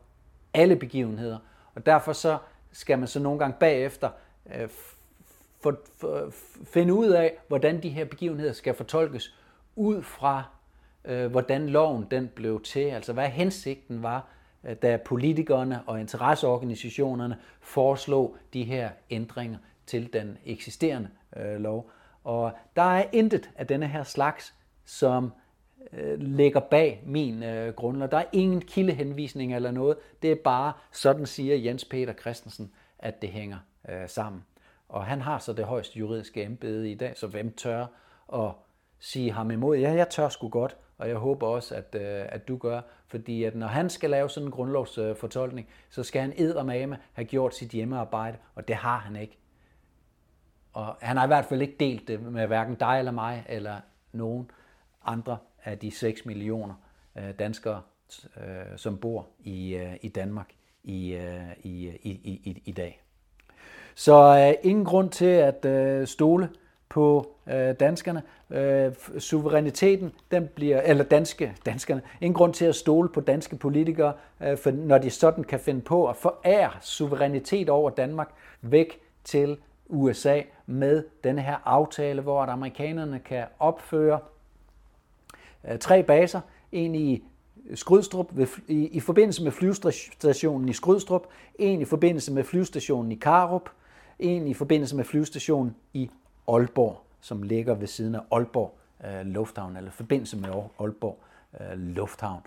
alle 0.54 0.76
begivenheder. 0.76 1.38
Og 1.74 1.86
derfor 1.86 2.12
så 2.12 2.38
skal 2.72 2.98
man 2.98 3.08
så 3.08 3.20
nogle 3.20 3.38
gange 3.38 3.56
bagefter 3.60 4.10
øh, 4.54 4.68
for, 5.60 5.78
for, 5.96 6.32
finde 6.64 6.94
ud 6.94 7.08
af, 7.08 7.34
hvordan 7.48 7.82
de 7.82 7.88
her 7.88 8.04
begivenheder 8.04 8.52
skal 8.52 8.74
fortolkes 8.74 9.36
ud 9.76 10.02
fra, 10.02 10.44
øh, 11.04 11.30
hvordan 11.30 11.68
loven 11.68 12.06
den 12.10 12.28
blev 12.28 12.62
til. 12.62 12.80
Altså 12.80 13.12
hvad 13.12 13.28
hensigten 13.28 14.02
var, 14.02 14.28
øh, 14.64 14.76
da 14.76 14.96
politikerne 15.04 15.82
og 15.86 16.00
interesseorganisationerne 16.00 17.38
foreslog 17.60 18.36
de 18.52 18.64
her 18.64 18.90
ændringer 19.10 19.58
til 19.86 20.12
den 20.12 20.38
eksisterende 20.44 21.08
øh, 21.36 21.60
lov. 21.60 21.90
Og 22.24 22.52
der 22.76 22.82
er 22.82 23.04
intet 23.12 23.50
af 23.56 23.66
denne 23.66 23.86
her 23.86 24.04
slags, 24.04 24.54
som 24.84 25.32
øh, 25.92 26.18
ligger 26.18 26.60
bag 26.60 27.02
min 27.06 27.42
øh, 27.42 27.74
grundlov. 27.74 28.08
Der 28.08 28.18
er 28.18 28.24
ingen 28.32 28.60
kildehenvisning 28.60 29.54
eller 29.54 29.70
noget. 29.70 29.96
Det 30.22 30.32
er 30.32 30.36
bare, 30.44 30.72
sådan 30.92 31.26
siger 31.26 31.56
Jens 31.56 31.84
Peter 31.84 32.12
Christensen, 32.12 32.72
at 32.98 33.22
det 33.22 33.30
hænger 33.30 33.58
øh, 33.88 34.08
sammen. 34.08 34.44
Og 34.88 35.04
han 35.04 35.20
har 35.20 35.38
så 35.38 35.52
det 35.52 35.64
højeste 35.64 35.98
juridiske 35.98 36.44
embede 36.44 36.90
i 36.90 36.94
dag, 36.94 37.16
så 37.16 37.26
hvem 37.26 37.52
tør 37.52 37.86
at 38.34 38.50
sige 38.98 39.32
ham 39.32 39.50
imod? 39.50 39.76
Ja, 39.76 39.92
jeg 39.92 40.08
tør 40.08 40.28
sgu 40.28 40.48
godt, 40.48 40.76
og 40.98 41.08
jeg 41.08 41.16
håber 41.16 41.46
også, 41.46 41.74
at, 41.74 41.94
øh, 41.94 42.26
at 42.28 42.48
du 42.48 42.56
gør, 42.56 42.80
fordi 43.06 43.44
at 43.44 43.54
når 43.54 43.66
han 43.66 43.90
skal 43.90 44.10
lave 44.10 44.30
sådan 44.30 44.46
en 44.46 44.52
grundlovsfortolkning, 44.52 45.68
så 45.90 46.02
skal 46.02 46.22
han 46.22 46.32
eddermame 46.36 46.98
have 47.12 47.24
gjort 47.24 47.54
sit 47.54 47.70
hjemmearbejde, 47.70 48.38
og 48.54 48.68
det 48.68 48.76
har 48.76 48.98
han 48.98 49.16
ikke. 49.16 49.38
Og 50.72 50.96
han 51.00 51.16
har 51.16 51.24
i 51.24 51.26
hvert 51.26 51.44
fald 51.44 51.62
ikke 51.62 51.76
delt 51.80 52.08
det 52.08 52.22
med 52.22 52.46
hverken 52.46 52.74
dig 52.74 52.98
eller 52.98 53.12
mig, 53.12 53.44
eller 53.48 53.76
nogen 54.12 54.50
andre 55.04 55.38
af 55.64 55.78
de 55.78 55.90
6 55.90 56.26
millioner 56.26 56.74
øh, 57.18 57.30
danskere, 57.38 57.82
øh, 58.36 58.76
som 58.76 58.98
bor 58.98 59.26
i, 59.40 59.74
øh, 59.74 59.96
i 60.02 60.08
Danmark 60.08 60.50
i, 60.84 61.18
i, 61.62 61.88
i, 62.02 62.10
i, 62.44 62.62
i 62.64 62.72
dag. 62.72 63.02
Så 63.94 64.46
øh, 64.48 64.70
ingen 64.70 64.84
grund 64.84 65.10
til 65.10 65.24
at 65.24 65.64
øh, 65.64 66.06
stole 66.06 66.48
på 66.88 67.34
øh, 67.46 67.74
danskerne. 67.80 68.22
Øh, 68.50 68.92
suveræniteten, 69.18 70.12
den 70.30 70.48
bliver, 70.54 70.80
eller 70.80 71.04
danske, 71.04 71.56
danskerne, 71.66 72.02
ingen 72.20 72.34
grund 72.34 72.54
til 72.54 72.64
at 72.64 72.74
stole 72.74 73.08
på 73.08 73.20
danske 73.20 73.56
politikere, 73.56 74.12
øh, 74.40 74.58
for 74.58 74.70
når 74.70 74.98
de 74.98 75.10
sådan 75.10 75.44
kan 75.44 75.60
finde 75.60 75.80
på 75.80 76.08
at 76.08 76.16
forære 76.16 76.70
suverænitet 76.80 77.68
over 77.68 77.90
Danmark 77.90 78.28
væk 78.62 79.00
til 79.24 79.56
USA 79.86 80.40
med 80.66 81.04
denne 81.24 81.42
her 81.42 81.56
aftale, 81.64 82.22
hvor 82.22 82.42
at 82.42 82.48
amerikanerne 82.48 83.18
kan 83.18 83.44
opføre 83.58 84.14
øh, 84.14 84.31
Øh, 85.68 85.78
tre 85.78 86.02
baser, 86.02 86.40
en 86.72 86.94
i 86.94 87.24
Skrydstrup 87.74 88.26
ved, 88.32 88.46
i, 88.68 88.86
i 88.86 89.00
forbindelse 89.00 89.44
med 89.44 89.52
flyvestationen 89.52 90.68
i 90.68 90.72
Skrydstrup, 90.72 91.26
en 91.54 91.80
i 91.80 91.84
forbindelse 91.84 92.32
med 92.32 92.44
flyvestationen 92.44 93.12
i 93.12 93.14
Karup, 93.14 93.70
en 94.18 94.48
i 94.48 94.54
forbindelse 94.54 94.96
med 94.96 95.04
flyvestationen 95.04 95.76
i 95.92 96.10
Aalborg, 96.48 97.00
som 97.20 97.42
ligger 97.42 97.74
ved 97.74 97.86
siden 97.86 98.14
af 98.14 98.20
Aalborg 98.30 98.78
øh, 99.04 99.26
Lufthavn, 99.26 99.76
eller 99.76 99.90
forbindelse 99.90 100.36
med 100.36 100.48
Aalborg 100.80 101.18
øh, 101.60 101.78
Lufthavn. 101.78 102.42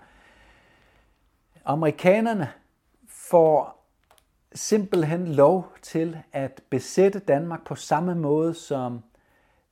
Amerikanerne 1.64 2.48
får 3.08 3.86
simpelthen 4.54 5.28
lov 5.28 5.72
til 5.82 6.18
at 6.32 6.62
besætte 6.70 7.18
Danmark 7.18 7.66
på 7.66 7.74
samme 7.74 8.14
måde 8.14 8.54
som 8.54 9.02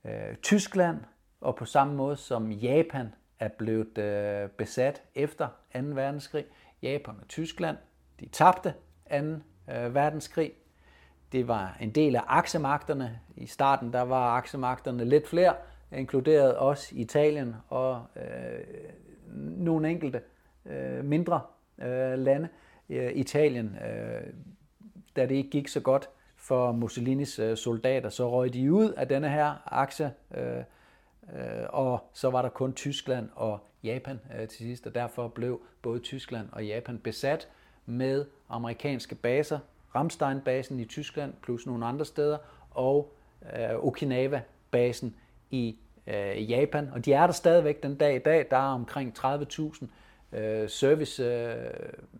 øh, 0.05 0.35
Tyskland 0.41 0.97
og 1.41 1.55
på 1.55 1.65
samme 1.65 1.93
måde 1.93 2.17
som 2.17 2.51
Japan 2.51 3.13
er 3.39 3.47
blevet 3.47 3.97
øh, 3.97 4.49
besat 4.49 5.03
efter 5.15 5.47
2. 5.73 5.79
verdenskrig. 5.79 6.45
Japan 6.81 7.15
og 7.21 7.27
Tyskland, 7.27 7.77
de 8.19 8.25
tabte 8.25 8.73
2. 9.09 9.15
Øh, 9.15 9.95
verdenskrig. 9.95 10.51
Det 11.31 11.47
var 11.47 11.77
en 11.81 11.89
del 11.89 12.15
af 12.15 12.21
aksemagterne. 12.27 13.19
I 13.35 13.45
starten 13.45 13.93
der 13.93 14.01
var 14.01 14.37
aksemagterne 14.37 15.05
lidt 15.05 15.27
flere, 15.27 15.55
inkluderet 15.91 16.55
også 16.55 16.95
Italien 16.95 17.55
og 17.69 18.05
øh, 18.15 18.59
nogle 19.57 19.89
enkelte 19.89 20.21
øh, 20.65 21.05
mindre 21.05 21.41
øh, 21.79 22.19
lande. 22.19 22.49
Øh, 22.89 23.11
Italien, 23.13 23.77
øh, 23.85 24.33
da 25.15 25.25
det 25.25 25.35
ikke 25.35 25.49
gik 25.49 25.67
så 25.67 25.79
godt 25.79 26.09
for 26.35 26.71
Mussolinis 26.71 27.39
øh, 27.39 27.57
soldater, 27.57 28.09
så 28.09 28.31
røg 28.31 28.53
de 28.53 28.73
ud 28.73 28.91
af 28.91 29.07
denne 29.07 29.29
her 29.29 29.63
akse, 29.65 30.11
øh, 30.37 30.57
øh, 30.57 30.63
Øh, 31.33 31.65
og 31.69 32.09
så 32.13 32.29
var 32.29 32.41
der 32.41 32.49
kun 32.49 32.73
Tyskland 32.73 33.29
og 33.35 33.59
Japan 33.83 34.19
øh, 34.39 34.47
til 34.47 34.57
sidst, 34.57 34.87
og 34.87 34.95
derfor 34.95 35.27
blev 35.27 35.61
både 35.81 35.99
Tyskland 35.99 36.49
og 36.51 36.65
Japan 36.65 36.99
besat 36.99 37.47
med 37.85 38.25
amerikanske 38.49 39.15
baser 39.15 39.59
Ramstein-basen 39.95 40.79
i 40.79 40.85
Tyskland, 40.85 41.33
plus 41.43 41.65
nogle 41.65 41.85
andre 41.85 42.05
steder, 42.05 42.37
og 42.71 43.13
øh, 43.41 43.75
Okinawa-basen 43.75 45.15
i 45.51 45.79
øh, 46.07 46.51
Japan. 46.51 46.89
Og 46.93 47.05
de 47.05 47.13
er 47.13 47.27
der 47.27 47.33
stadigvæk 47.33 47.83
den 47.83 47.95
dag 47.95 48.15
i 48.15 48.19
dag. 48.19 48.47
Der 48.51 48.57
er 48.57 48.73
omkring 48.73 49.13
30.000 49.17 50.37
øh, 50.37 50.69
service, 50.69 51.23
øh, 51.23 51.55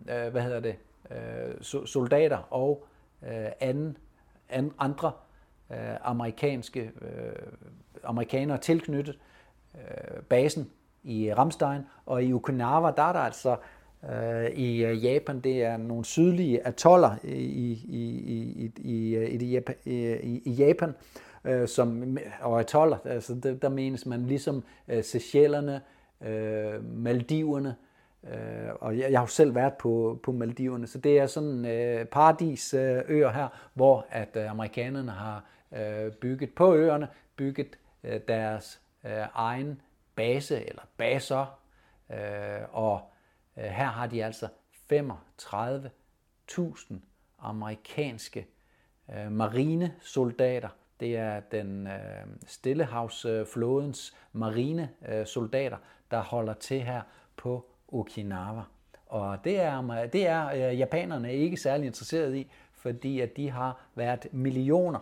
øh, 0.08 0.28
hvad 0.28 0.42
hedder 0.42 0.60
det, 0.60 0.76
øh, 1.10 1.86
soldater 1.86 2.38
og 2.50 2.86
øh, 3.22 3.46
anden, 3.60 3.96
andre 4.78 5.12
øh, 5.70 5.96
amerikanske 6.04 6.80
øh, 6.80 7.52
amerikanere 8.04 8.58
tilknyttet 8.58 9.18
øh, 9.74 10.22
basen 10.22 10.70
i 11.04 11.34
Ramstein. 11.34 11.80
Og 12.06 12.24
i 12.24 12.32
Okinawa, 12.32 12.92
der 12.96 13.02
er 13.02 13.12
der 13.12 13.20
altså 13.20 13.56
øh, 14.12 14.50
i 14.50 14.84
øh, 14.84 15.04
Japan. 15.04 15.40
Det 15.40 15.64
er 15.64 15.76
nogle 15.76 16.04
sydlige 16.04 16.66
atoller 16.66 17.16
i, 17.24 17.28
i, 17.28 17.72
i, 17.88 18.70
i, 18.78 19.60
i, 19.84 20.12
i, 20.22 20.42
i 20.44 20.50
Japan, 20.50 20.94
øh, 21.44 21.68
som, 21.68 22.18
og 22.40 22.60
atoller, 22.60 22.96
altså 23.04 23.34
der, 23.34 23.54
der 23.54 23.68
menes 23.68 24.06
man 24.06 24.26
ligesom 24.26 24.64
øh, 24.88 25.04
Seychellerne, 25.04 25.80
øh, 26.26 26.84
Maldiverne, 26.84 27.74
øh, 28.24 28.70
og 28.80 28.98
jeg, 28.98 29.10
jeg 29.10 29.18
har 29.18 29.24
jo 29.24 29.30
selv 29.30 29.54
været 29.54 29.74
på, 29.74 30.20
på 30.22 30.32
Maldiverne, 30.32 30.86
så 30.86 30.98
det 30.98 31.18
er 31.18 31.26
sådan 31.26 31.64
øh, 31.66 32.04
paradisøer 32.04 33.02
øh, 33.08 33.34
her, 33.34 33.48
hvor 33.74 34.06
at 34.10 34.28
øh, 34.36 34.50
amerikanerne 34.50 35.10
har 35.10 35.44
øh, 35.72 36.12
bygget 36.12 36.54
på 36.54 36.74
øerne, 36.74 37.08
bygget 37.36 37.78
øh, 38.04 38.20
deres 38.28 38.80
øh, 39.04 39.26
egen 39.34 39.80
base 40.14 40.68
eller 40.68 40.82
baser, 40.96 41.60
øh, 42.10 42.62
og 42.72 43.12
Øh, 43.56 43.64
her 43.64 43.86
har 43.86 44.06
de 44.06 44.24
altså 44.24 44.48
35.000 44.92 46.94
amerikanske 47.38 48.46
øh, 49.14 49.32
marinesoldater. 49.32 50.68
Det 51.00 51.16
er 51.16 51.40
den 51.40 51.86
øh, 51.86 52.26
Stillehavsflådens 52.46 54.14
øh, 54.14 54.40
marinesoldater, 54.40 55.76
øh, 55.76 55.82
der 56.10 56.22
holder 56.22 56.54
til 56.54 56.82
her 56.82 57.02
på 57.36 57.66
Okinawa. 57.88 58.62
Og 59.06 59.38
det 59.44 59.60
er, 59.60 60.06
det 60.06 60.26
er 60.26 60.48
øh, 60.48 60.78
japanerne 60.78 61.34
ikke 61.34 61.56
særlig 61.56 61.86
interesseret 61.86 62.36
i, 62.36 62.50
fordi 62.72 63.20
at 63.20 63.36
de 63.36 63.50
har 63.50 63.86
været 63.94 64.26
millioner 64.32 64.98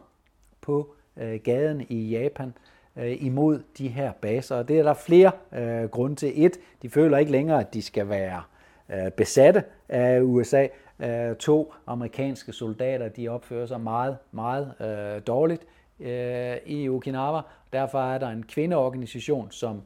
på 0.65 0.95
øh, 1.17 1.41
gaden 1.45 1.87
i 1.89 2.09
Japan 2.09 2.55
øh, 2.97 3.25
imod 3.25 3.63
de 3.79 3.89
her 3.89 4.13
baser. 4.13 4.57
Og 4.57 4.69
det 4.69 4.79
er 4.79 4.83
der 4.83 4.95
flere 4.95 5.33
øh, 5.53 5.89
grunde 5.89 6.17
til. 6.17 6.45
Et, 6.45 6.59
de 6.83 6.91
føler 6.91 7.19
ikke 7.19 7.33
længere, 7.33 7.61
at 7.61 7.75
de 7.75 7.83
skal 7.83 8.09
være 8.09 8.43
øh, 8.89 9.11
besatte 9.11 9.65
af 9.89 10.21
USA. 10.21 10.67
Øh, 10.99 11.37
to, 11.37 11.75
amerikanske 11.87 12.53
soldater, 12.53 13.09
de 13.09 13.29
opfører 13.29 13.67
sig 13.67 13.81
meget, 13.81 14.17
meget 14.33 14.75
øh, 14.81 15.23
dårligt 15.27 15.63
øh, 16.01 16.57
i 16.67 16.89
Okinawa. 16.89 17.41
Derfor 17.73 18.01
er 18.01 18.19
der 18.19 18.29
en 18.29 18.43
kvindeorganisation, 18.43 19.51
som 19.51 19.83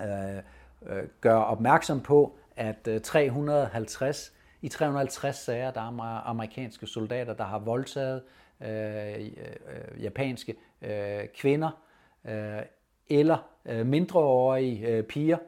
øh, 0.00 0.36
øh, 0.86 1.02
gør 1.20 1.36
opmærksom 1.36 2.00
på, 2.00 2.36
at 2.56 2.88
øh, 2.88 3.00
350 3.00 4.32
i 4.62 4.68
350 4.68 5.36
sager, 5.36 5.70
der 5.70 5.80
er 5.80 6.28
amerikanske 6.28 6.86
soldater, 6.86 7.34
der 7.34 7.44
har 7.44 7.58
voldtaget 7.58 8.22
øh, 8.60 8.68
øh, 8.68 10.02
japanske 10.02 10.54
øh, 10.82 11.28
kvinder, 11.36 11.70
øh, 12.24 12.62
eller 13.08 13.38
øh, 13.66 13.86
mindreårige 13.86 14.88
øh, 14.88 15.04
piger, 15.04 15.38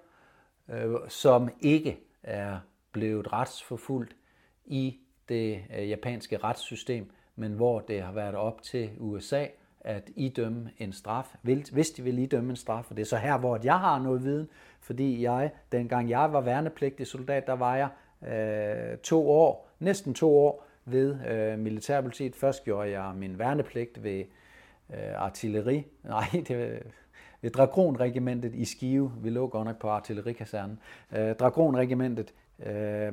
øh, 0.69 0.95
som 1.09 1.51
ikke 1.61 1.99
er 2.23 2.59
blevet 2.93 3.33
retsforfulgt 3.33 4.17
i 4.65 4.99
det 5.29 5.63
øh, 5.79 5.89
japanske 5.89 6.37
retssystem, 6.37 7.11
men 7.37 7.53
hvor 7.53 7.81
det 7.81 8.03
har 8.03 8.13
været 8.13 8.35
op 8.35 8.63
til 8.63 8.91
USA 8.99 9.47
at 9.81 10.11
idømme 10.17 10.71
en 10.79 10.93
straf, 10.93 11.35
hvis 11.73 11.91
de 11.91 12.03
vil 12.03 12.19
idømme 12.19 12.51
en 12.51 12.57
straf. 12.57 12.91
Og 12.91 12.97
det 12.97 13.03
er 13.03 13.07
så 13.07 13.17
her, 13.17 13.39
hvor 13.39 13.61
jeg 13.65 13.81
har 13.81 13.99
noget 13.99 14.25
viden, 14.25 14.49
fordi 14.81 15.23
jeg, 15.23 15.51
dengang 15.73 16.11
jeg 16.11 16.33
var 16.33 16.41
værnepligtig 16.41 17.07
soldat, 17.07 17.47
der 17.47 17.53
var 17.53 17.77
jeg 17.77 17.89
øh, 18.29 18.99
to 18.99 19.31
år, 19.31 19.69
næsten 19.79 20.15
to 20.15 20.39
år 20.39 20.65
ved 20.85 21.17
øh, 21.29 21.59
militærpolitiet. 21.59 22.37
Først 22.37 22.65
gjorde 22.65 22.91
jeg 22.91 23.15
min 23.17 23.39
værnepligt 23.39 24.03
ved 24.03 24.25
øh, 24.91 25.23
artilleri. 25.23 25.87
Nej, 26.05 26.27
det 26.49 26.59
var 26.59 26.91
ved 27.45 27.51
Dragonregimentet 27.51 28.55
i 28.55 28.65
Skive. 28.65 29.13
Vi 29.23 29.31
lå 29.31 29.47
godt 29.47 29.67
nok 29.67 29.79
på 29.79 29.89
artillerikasernen. 29.89 30.79
Øh, 31.13 31.35
Dragonregimentet. 31.35 32.35
Øh, 32.67 33.13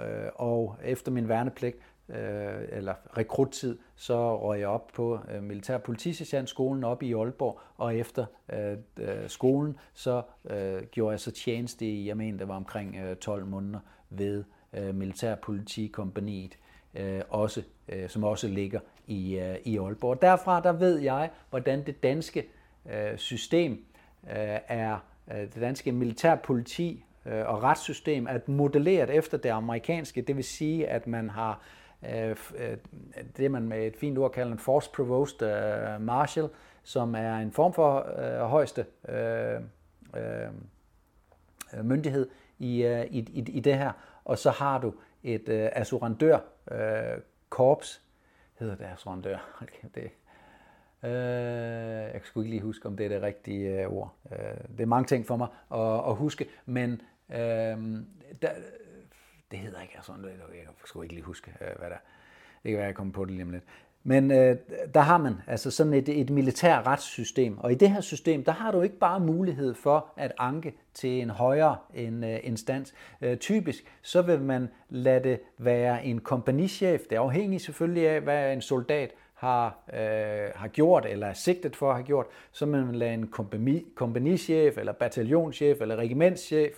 øh, 0.00 0.28
og 0.34 0.76
efter 0.84 1.12
min 1.12 1.28
værnepligt, 1.28 1.76
øh, 2.08 2.68
eller 2.68 2.94
rekruttid, 3.18 3.78
så 3.94 4.38
røg 4.38 4.60
jeg 4.60 4.68
op 4.68 4.90
på 4.94 5.18
øh, 5.34 5.42
Militær 5.42 6.44
skolen 6.46 6.84
op 6.84 7.02
i 7.02 7.12
Aalborg, 7.12 7.60
og 7.76 7.96
efter 7.96 8.26
øh, 8.52 8.76
øh, 8.96 9.28
skolen, 9.28 9.76
så 9.92 10.22
øh, 10.50 10.82
gjorde 10.82 11.10
jeg 11.10 11.20
så 11.20 11.30
tjeneste 11.30 11.86
i, 11.86 12.08
jeg 12.08 12.16
mener, 12.16 12.38
det 12.38 12.48
var 12.48 12.56
omkring 12.56 12.96
øh, 12.96 13.16
12 13.16 13.46
måneder 13.46 13.80
ved 14.18 14.44
øh, 14.72 14.94
Militærpolitikompaniet, 14.94 16.58
øh, 16.94 17.20
også, 17.28 17.62
øh, 17.88 18.08
som 18.08 18.24
også 18.24 18.48
ligger 18.48 18.80
i, 19.06 19.38
øh, 19.38 19.56
i 19.64 19.78
Aalborg. 19.78 20.22
Derfra 20.22 20.60
der 20.60 20.72
ved 20.72 20.98
jeg, 20.98 21.30
hvordan 21.50 21.86
det 21.86 22.02
danske 22.02 22.46
øh, 22.92 23.18
system 23.18 23.84
øh, 24.30 24.58
er, 24.68 24.98
øh, 25.30 25.36
det 25.36 25.60
danske 25.60 25.92
militærpoliti 25.92 27.04
øh, 27.26 27.48
og 27.48 27.62
retssystem 27.62 28.26
er 28.26 28.38
modelleret 28.46 29.10
efter 29.10 29.38
det 29.38 29.48
amerikanske. 29.48 30.22
Det 30.22 30.36
vil 30.36 30.44
sige, 30.44 30.88
at 30.88 31.06
man 31.06 31.30
har 31.30 31.60
øh, 32.14 32.30
øh 32.30 32.76
det, 33.36 33.50
man 33.50 33.62
med 33.62 33.86
et 33.86 33.96
fint 33.96 34.18
ord 34.18 34.32
kalder 34.32 34.52
en 34.52 34.58
force 34.58 34.90
provost 34.94 35.42
øh, 35.42 36.00
marshal, 36.00 36.48
som 36.82 37.14
er 37.14 37.36
en 37.36 37.52
form 37.52 37.72
for 37.72 38.06
øh, 38.18 38.48
højeste 38.48 38.86
øh, 39.08 39.60
øh, 40.16 41.84
myndighed 41.84 42.28
i, 42.58 42.82
øh, 42.82 43.04
i, 43.04 43.18
i, 43.18 43.44
i 43.50 43.60
det 43.60 43.78
her. 43.78 43.92
Og 44.24 44.38
så 44.38 44.50
har 44.50 44.78
du 44.78 44.94
et 45.22 45.48
øh, 45.48 45.70
assurandør 45.72 46.38
øh, 46.70 47.18
korps, 47.48 48.02
hedder 48.54 48.76
det 48.76 48.84
assurandør, 48.84 49.38
okay, 49.62 49.88
det 49.94 50.10
Øh, 51.04 51.10
jeg 51.10 52.12
kan 52.12 52.24
sgu 52.24 52.40
ikke 52.40 52.50
lige 52.50 52.62
huske, 52.62 52.86
om 52.86 52.96
det 52.96 53.06
er 53.06 53.08
det 53.08 53.22
rigtige 53.22 53.82
øh, 53.82 53.92
ord. 53.92 54.14
Øh, 54.32 54.38
det 54.76 54.80
er 54.80 54.86
mange 54.86 55.06
ting 55.06 55.26
for 55.26 55.36
mig 55.36 55.48
at, 55.72 56.10
at 56.10 56.16
huske, 56.16 56.48
men 56.66 57.02
øh, 57.30 57.38
der, 58.42 58.50
det 59.50 59.58
hedder 59.58 59.80
ikke 59.80 59.98
sådan, 60.02 60.24
jeg 60.24 60.64
kan 60.64 60.74
sgu 60.84 61.02
ikke 61.02 61.14
lige 61.14 61.24
huske, 61.24 61.50
øh, 61.60 61.78
hvad 61.78 61.90
der 61.90 61.96
Det 62.62 62.70
kan 62.70 62.76
være, 62.78 62.86
jeg 62.86 62.94
kommer 62.94 63.12
på 63.12 63.24
det 63.24 63.32
lige 63.32 63.42
om 63.42 63.50
lidt. 63.50 63.64
Men 64.06 64.30
øh, 64.30 64.56
der 64.94 65.00
har 65.00 65.18
man 65.18 65.34
altså 65.46 65.70
sådan 65.70 65.94
et, 65.94 66.08
et 66.08 66.30
militær 66.30 66.86
retssystem, 66.86 67.58
og 67.58 67.72
i 67.72 67.74
det 67.74 67.90
her 67.90 68.00
system, 68.00 68.44
der 68.44 68.52
har 68.52 68.72
du 68.72 68.82
ikke 68.82 68.98
bare 68.98 69.20
mulighed 69.20 69.74
for 69.74 70.06
at 70.16 70.32
anke 70.38 70.74
til 70.94 71.10
en 71.10 71.30
højere 71.30 71.76
en, 71.94 72.24
øh, 72.24 72.38
instans. 72.42 72.94
Øh, 73.20 73.36
typisk 73.36 73.84
så 74.02 74.22
vil 74.22 74.40
man 74.40 74.68
lade 74.88 75.28
det 75.28 75.40
være 75.58 76.04
en 76.04 76.18
kompagnichef, 76.18 77.00
det 77.10 77.16
er 77.16 77.20
afhængigt 77.20 77.62
selvfølgelig 77.62 78.08
af, 78.08 78.20
hvad 78.20 78.52
en 78.52 78.60
soldat 78.60 79.10
har, 79.34 79.78
øh, 79.92 80.50
har 80.54 80.68
gjort 80.68 81.06
eller 81.06 81.26
er 81.26 81.32
sigtet 81.32 81.76
for 81.76 81.88
at 81.88 81.96
have 81.96 82.06
gjort, 82.06 82.26
så 82.52 82.66
vil 82.66 82.86
man 82.86 82.94
lade 82.94 83.14
en 83.14 83.26
kompagni, 83.26 83.84
kompagnichef 83.94 84.78
eller 84.78 84.92
bataljonschef 84.92 85.80
eller 85.80 85.96
regimentschef 85.96 86.72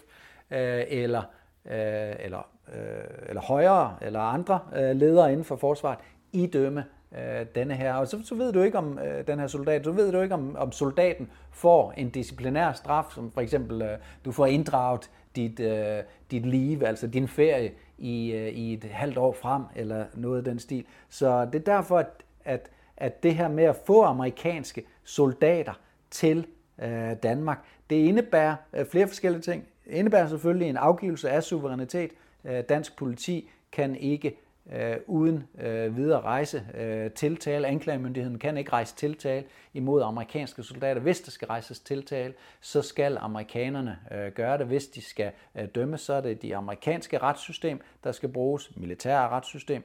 øh, 0.50 0.84
eller, 0.88 1.22
øh, 1.66 2.14
eller, 2.18 2.48
øh, 2.74 3.28
eller 3.28 3.42
højere 3.42 3.96
eller 4.02 4.20
andre 4.20 4.60
øh, 4.76 4.96
ledere 4.96 5.32
inden 5.32 5.44
for 5.44 5.56
forsvaret 5.56 5.98
idømme 6.32 6.84
øh, 7.16 7.46
denne 7.54 7.74
her. 7.74 7.94
Og 7.94 8.08
så, 8.08 8.20
så 8.24 8.34
ved 8.34 8.52
du 8.52 8.62
ikke 8.62 8.78
om 8.78 8.98
øh, 8.98 9.26
den 9.26 9.38
her 9.38 9.46
soldat, 9.46 9.84
så 9.84 9.90
ved 9.90 10.12
du 10.12 10.20
ikke 10.20 10.34
om, 10.34 10.56
om 10.56 10.72
soldaten 10.72 11.30
får 11.50 11.92
en 11.96 12.10
disciplinær 12.10 12.72
straf, 12.72 13.04
som 13.14 13.30
for 13.30 13.40
eksempel 13.40 13.82
øh, 13.82 13.98
du 14.24 14.32
får 14.32 14.46
inddraget 14.46 15.10
dit, 15.36 15.60
øh, 15.60 16.02
dit 16.30 16.46
liv, 16.46 16.82
altså 16.82 17.06
din 17.06 17.28
ferie 17.28 17.72
i, 17.98 18.32
øh, 18.32 18.48
i 18.48 18.74
et 18.74 18.84
halvt 18.84 19.18
år 19.18 19.32
frem, 19.32 19.62
eller 19.76 20.04
noget 20.14 20.38
af 20.38 20.44
den 20.44 20.58
stil. 20.58 20.84
Så 21.08 21.44
det 21.44 21.54
er 21.54 21.74
derfor, 21.74 21.98
at, 21.98 22.24
at, 22.44 22.70
at 22.96 23.22
det 23.22 23.34
her 23.34 23.48
med 23.48 23.64
at 23.64 23.76
få 23.86 24.02
amerikanske 24.02 24.84
soldater 25.04 25.80
til 26.10 26.46
øh, 26.82 27.12
Danmark, 27.22 27.58
det 27.90 27.96
indebærer 27.96 28.56
øh, 28.72 28.86
flere 28.86 29.08
forskellige 29.08 29.42
ting. 29.42 29.64
Det 29.84 29.92
indebærer 29.92 30.28
selvfølgelig 30.28 30.68
en 30.68 30.76
afgivelse 30.76 31.30
af 31.30 31.42
suverænitet. 31.42 32.10
Øh, 32.44 32.62
dansk 32.68 32.96
politi 32.96 33.50
kan 33.72 33.96
ikke 33.96 34.36
øh, 34.72 34.96
uden 35.06 35.44
øh, 35.58 35.96
videre 35.96 36.20
rejse 36.20 36.66
øh, 36.74 37.10
tiltale. 37.10 37.66
Anklagemyndigheden 37.66 38.38
kan 38.38 38.56
ikke 38.56 38.72
rejse 38.72 38.94
tiltale 38.94 39.44
imod 39.74 40.02
amerikanske 40.02 40.62
soldater. 40.62 41.00
Hvis 41.00 41.20
der 41.20 41.30
skal 41.30 41.48
rejses 41.48 41.80
tiltale, 41.80 42.34
så 42.60 42.82
skal 42.82 43.18
amerikanerne 43.20 43.98
øh, 44.12 44.32
gøre 44.32 44.58
det. 44.58 44.66
Hvis 44.66 44.86
de 44.86 45.02
skal 45.02 45.32
øh, 45.54 45.68
dømmes, 45.74 46.00
så 46.00 46.12
er 46.12 46.20
det 46.20 46.42
de 46.42 46.56
amerikanske 46.56 47.18
retssystem, 47.18 47.80
der 48.04 48.12
skal 48.12 48.28
bruges, 48.28 48.76
militære 48.76 49.28
retssystem. 49.28 49.82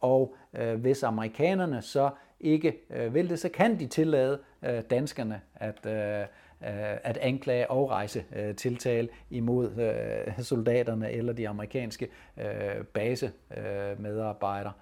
Og 0.00 0.36
øh, 0.54 0.80
hvis 0.80 1.02
amerikanerne 1.02 1.82
så 1.82 2.10
ikke 2.40 2.76
øh, 2.90 3.14
vil 3.14 3.30
det, 3.30 3.38
så 3.38 3.48
kan 3.48 3.78
de 3.78 3.86
tillade 3.86 4.38
øh, 4.62 4.82
danskerne 4.90 5.40
at 5.54 5.86
øh, 5.86 5.92
Øh, 5.92 6.26
Øh, 6.62 6.96
at 7.02 7.16
anklage 7.16 7.70
og 7.70 7.90
rejse 7.90 8.24
øh, 8.36 8.54
tiltale 8.54 9.08
imod 9.30 9.76
øh, 9.78 10.44
soldaterne 10.44 11.10
eller 11.10 11.32
de 11.32 11.48
amerikanske 11.48 12.08
øh, 12.36 12.84
basemedarbejdere. 12.84 14.72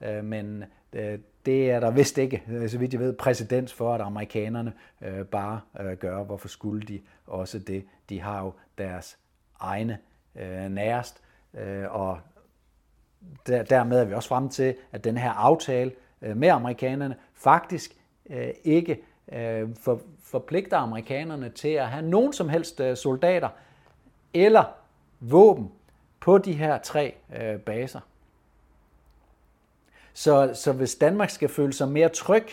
Øh, 0.00 0.24
men 0.24 0.64
det 1.46 1.70
er 1.70 1.80
der 1.80 1.90
vist 1.90 2.18
ikke, 2.18 2.42
så 2.68 2.78
vidt 2.78 2.92
jeg 2.92 3.00
ved, 3.00 3.12
præcedens 3.12 3.72
for, 3.72 3.94
at 3.94 4.00
amerikanerne 4.00 4.72
bare 5.30 5.60
gør. 5.94 6.24
Hvorfor 6.24 6.48
skulle 6.48 6.82
de 6.82 7.00
også 7.26 7.58
det? 7.58 7.84
De 8.08 8.20
har 8.20 8.42
jo 8.42 8.52
deres 8.78 9.18
egne 9.60 9.98
nærest, 10.68 11.22
og 11.88 12.18
dermed 13.46 14.00
er 14.00 14.04
vi 14.04 14.14
også 14.14 14.28
frem 14.28 14.48
til, 14.48 14.74
at 14.92 15.04
den 15.04 15.16
her 15.16 15.30
aftale 15.30 15.92
med 16.20 16.48
amerikanerne 16.48 17.16
faktisk 17.34 17.96
ikke 18.64 19.02
Øh, 19.34 19.68
for, 19.80 20.00
forpligter 20.22 20.76
amerikanerne 20.76 21.50
til 21.50 21.68
at 21.68 21.88
have 21.88 22.02
nogen 22.02 22.32
som 22.32 22.48
helst 22.48 22.80
øh, 22.80 22.96
soldater 22.96 23.48
eller 24.34 24.64
våben 25.20 25.72
på 26.20 26.38
de 26.38 26.52
her 26.52 26.78
tre 26.78 27.14
øh, 27.36 27.60
baser. 27.60 28.00
Så, 30.12 30.50
så 30.54 30.72
hvis 30.72 30.94
Danmark 30.94 31.30
skal 31.30 31.48
føle 31.48 31.72
sig 31.72 31.88
mere 31.88 32.08
tryg, 32.08 32.46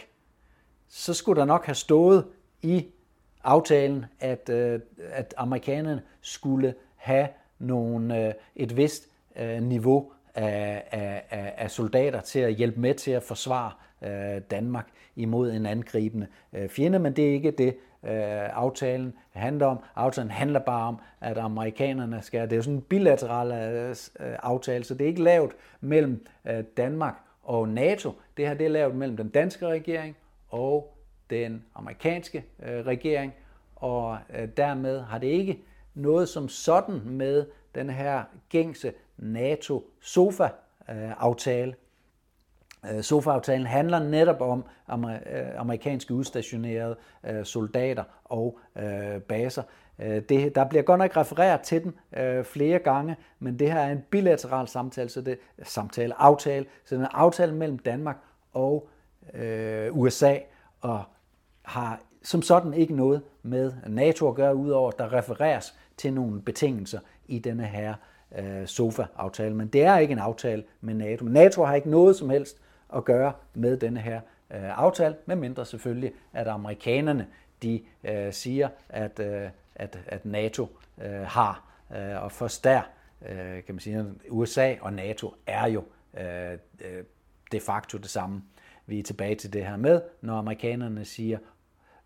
så 0.87 1.13
skulle 1.13 1.39
der 1.39 1.45
nok 1.45 1.65
have 1.65 1.75
stået 1.75 2.25
i 2.61 2.87
aftalen, 3.43 4.05
at, 4.19 4.49
øh, 4.49 4.79
at 4.99 5.33
amerikanerne 5.37 6.01
skulle 6.21 6.75
have 6.95 7.27
nogle, 7.59 8.27
øh, 8.27 8.33
et 8.55 8.77
vist 8.77 9.07
øh, 9.35 9.63
niveau 9.63 10.11
af, 10.35 10.83
af, 10.91 11.53
af 11.57 11.71
soldater 11.71 12.21
til 12.21 12.39
at 12.39 12.53
hjælpe 12.53 12.79
med 12.79 12.93
til 12.93 13.11
at 13.11 13.23
forsvare 13.23 13.71
øh, 14.01 14.41
Danmark 14.51 14.87
imod 15.15 15.51
en 15.51 15.65
angribende 15.65 16.27
øh, 16.53 16.69
fjende, 16.69 16.99
men 16.99 17.13
det 17.13 17.29
er 17.29 17.33
ikke 17.33 17.51
det, 17.51 17.75
øh, 18.03 18.57
aftalen 18.57 19.13
handler 19.31 19.65
om. 19.65 19.79
Aftalen 19.95 20.31
handler 20.31 20.59
bare 20.59 20.87
om, 20.87 20.99
at 21.21 21.37
amerikanerne 21.37 22.21
skal, 22.21 22.41
det 22.41 22.51
er 22.51 22.55
jo 22.55 22.61
sådan 22.61 22.75
en 22.75 22.81
bilateral 22.81 23.51
øh, 23.51 23.95
aftale, 24.19 24.83
så 24.83 24.93
det 24.93 25.01
er 25.01 25.07
ikke 25.07 25.23
lavet 25.23 25.51
mellem 25.81 26.25
øh, 26.47 26.63
Danmark 26.77 27.15
og 27.43 27.69
NATO. 27.69 28.13
Det 28.37 28.47
her 28.47 28.53
det 28.53 28.65
er 28.65 28.69
lavet 28.69 28.95
mellem 28.95 29.17
den 29.17 29.29
danske 29.29 29.67
regering 29.67 30.15
og 30.49 30.97
den 31.29 31.65
amerikanske 31.75 32.45
øh, 32.63 32.85
regering, 32.85 33.33
og 33.75 34.17
øh, 34.35 34.47
dermed 34.57 34.99
har 34.99 35.17
det 35.17 35.27
ikke 35.27 35.59
noget 35.93 36.29
som 36.29 36.49
sådan 36.49 37.01
med 37.05 37.45
den 37.75 37.89
her 37.89 38.23
gængse 38.49 38.93
NATO-SOFA-aftale 39.17 41.69
øh, 41.69 41.75
Øh, 42.85 43.01
SOFA-aftalen 43.01 43.67
handler 43.67 43.99
netop 43.99 44.41
om 44.41 44.63
øh, 45.09 45.19
amerikanske 45.57 46.13
udstationerede 46.13 46.95
øh, 47.25 47.45
soldater 47.45 48.03
og 48.25 48.59
baser. 49.27 49.63
Det, 50.29 50.55
der 50.55 50.65
bliver 50.69 50.83
godt 50.83 50.99
nok 50.99 51.17
refereret 51.17 51.61
til 51.61 51.83
den 51.83 51.93
øh, 52.17 52.43
flere 52.43 52.79
gange, 52.79 53.15
men 53.39 53.59
det 53.59 53.71
her 53.71 53.79
er 53.79 53.91
en 53.91 54.03
bilateral 54.09 54.67
samtale, 54.67 55.09
så 55.09 55.21
det 55.21 55.39
samtale, 55.63 56.21
aftale, 56.21 56.65
så 56.85 56.95
det 56.95 57.01
er 57.01 57.05
en 57.05 57.11
aftale 57.13 57.55
mellem 57.55 57.79
Danmark 57.79 58.17
og 58.53 58.89
øh, 59.33 59.97
USA, 59.97 60.35
og 60.81 61.03
har 61.61 61.99
som 62.23 62.41
sådan 62.41 62.73
ikke 62.73 62.95
noget 62.95 63.21
med 63.43 63.73
NATO 63.87 64.27
at 64.27 64.35
gøre, 64.35 64.55
udover 64.55 64.89
at 64.91 64.99
der 64.99 65.13
refereres 65.13 65.75
til 65.97 66.13
nogle 66.13 66.41
betingelser 66.41 66.99
i 67.27 67.39
denne 67.39 67.65
her 67.65 67.93
øh, 68.39 68.67
SOFA-aftale. 68.67 69.55
Men 69.55 69.67
det 69.67 69.83
er 69.83 69.97
ikke 69.97 70.11
en 70.11 70.19
aftale 70.19 70.63
med 70.81 70.93
NATO. 70.93 71.25
NATO 71.25 71.63
har 71.63 71.75
ikke 71.75 71.89
noget 71.89 72.15
som 72.15 72.29
helst 72.29 72.57
at 72.95 73.05
gøre 73.05 73.33
med 73.53 73.77
denne 73.77 73.99
her 73.99 74.21
øh, 74.51 74.79
aftale, 74.79 75.15
medmindre 75.25 75.65
selvfølgelig, 75.65 76.11
at 76.33 76.47
amerikanerne 76.47 77.27
de 77.63 77.81
øh, 78.03 78.33
siger, 78.33 78.69
at, 78.89 79.19
øh, 79.19 79.49
at, 79.75 79.99
at 80.07 80.25
NATO 80.25 80.77
øh, 81.01 81.21
har. 81.21 81.63
Øh, 81.95 82.23
og 82.23 82.31
forstær, 82.31 82.89
øh, 83.29 83.63
kan 83.63 83.75
man 83.75 83.79
sige, 83.79 84.05
USA 84.29 84.75
og 84.81 84.93
NATO 84.93 85.33
er 85.47 85.67
jo 85.67 85.83
øh, 86.19 86.51
øh, 86.81 87.03
de 87.51 87.59
facto 87.59 87.97
det 87.97 88.09
samme. 88.09 88.43
Vi 88.85 88.99
er 88.99 89.03
tilbage 89.03 89.35
til 89.35 89.53
det 89.53 89.65
her 89.65 89.77
med, 89.77 90.01
når 90.21 90.37
amerikanerne 90.37 91.05
siger 91.05 91.37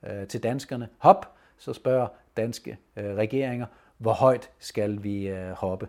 øh, 0.03 0.27
til 0.27 0.43
danskerne, 0.43 0.89
hop, 0.97 1.35
så 1.57 1.73
spørger 1.73 2.07
danske 2.37 2.77
øh, 2.95 3.15
regeringer, 3.15 3.65
hvor 3.97 4.13
højt 4.13 4.49
skal 4.59 5.03
vi 5.03 5.27
øh, 5.27 5.51
hoppe? 5.51 5.87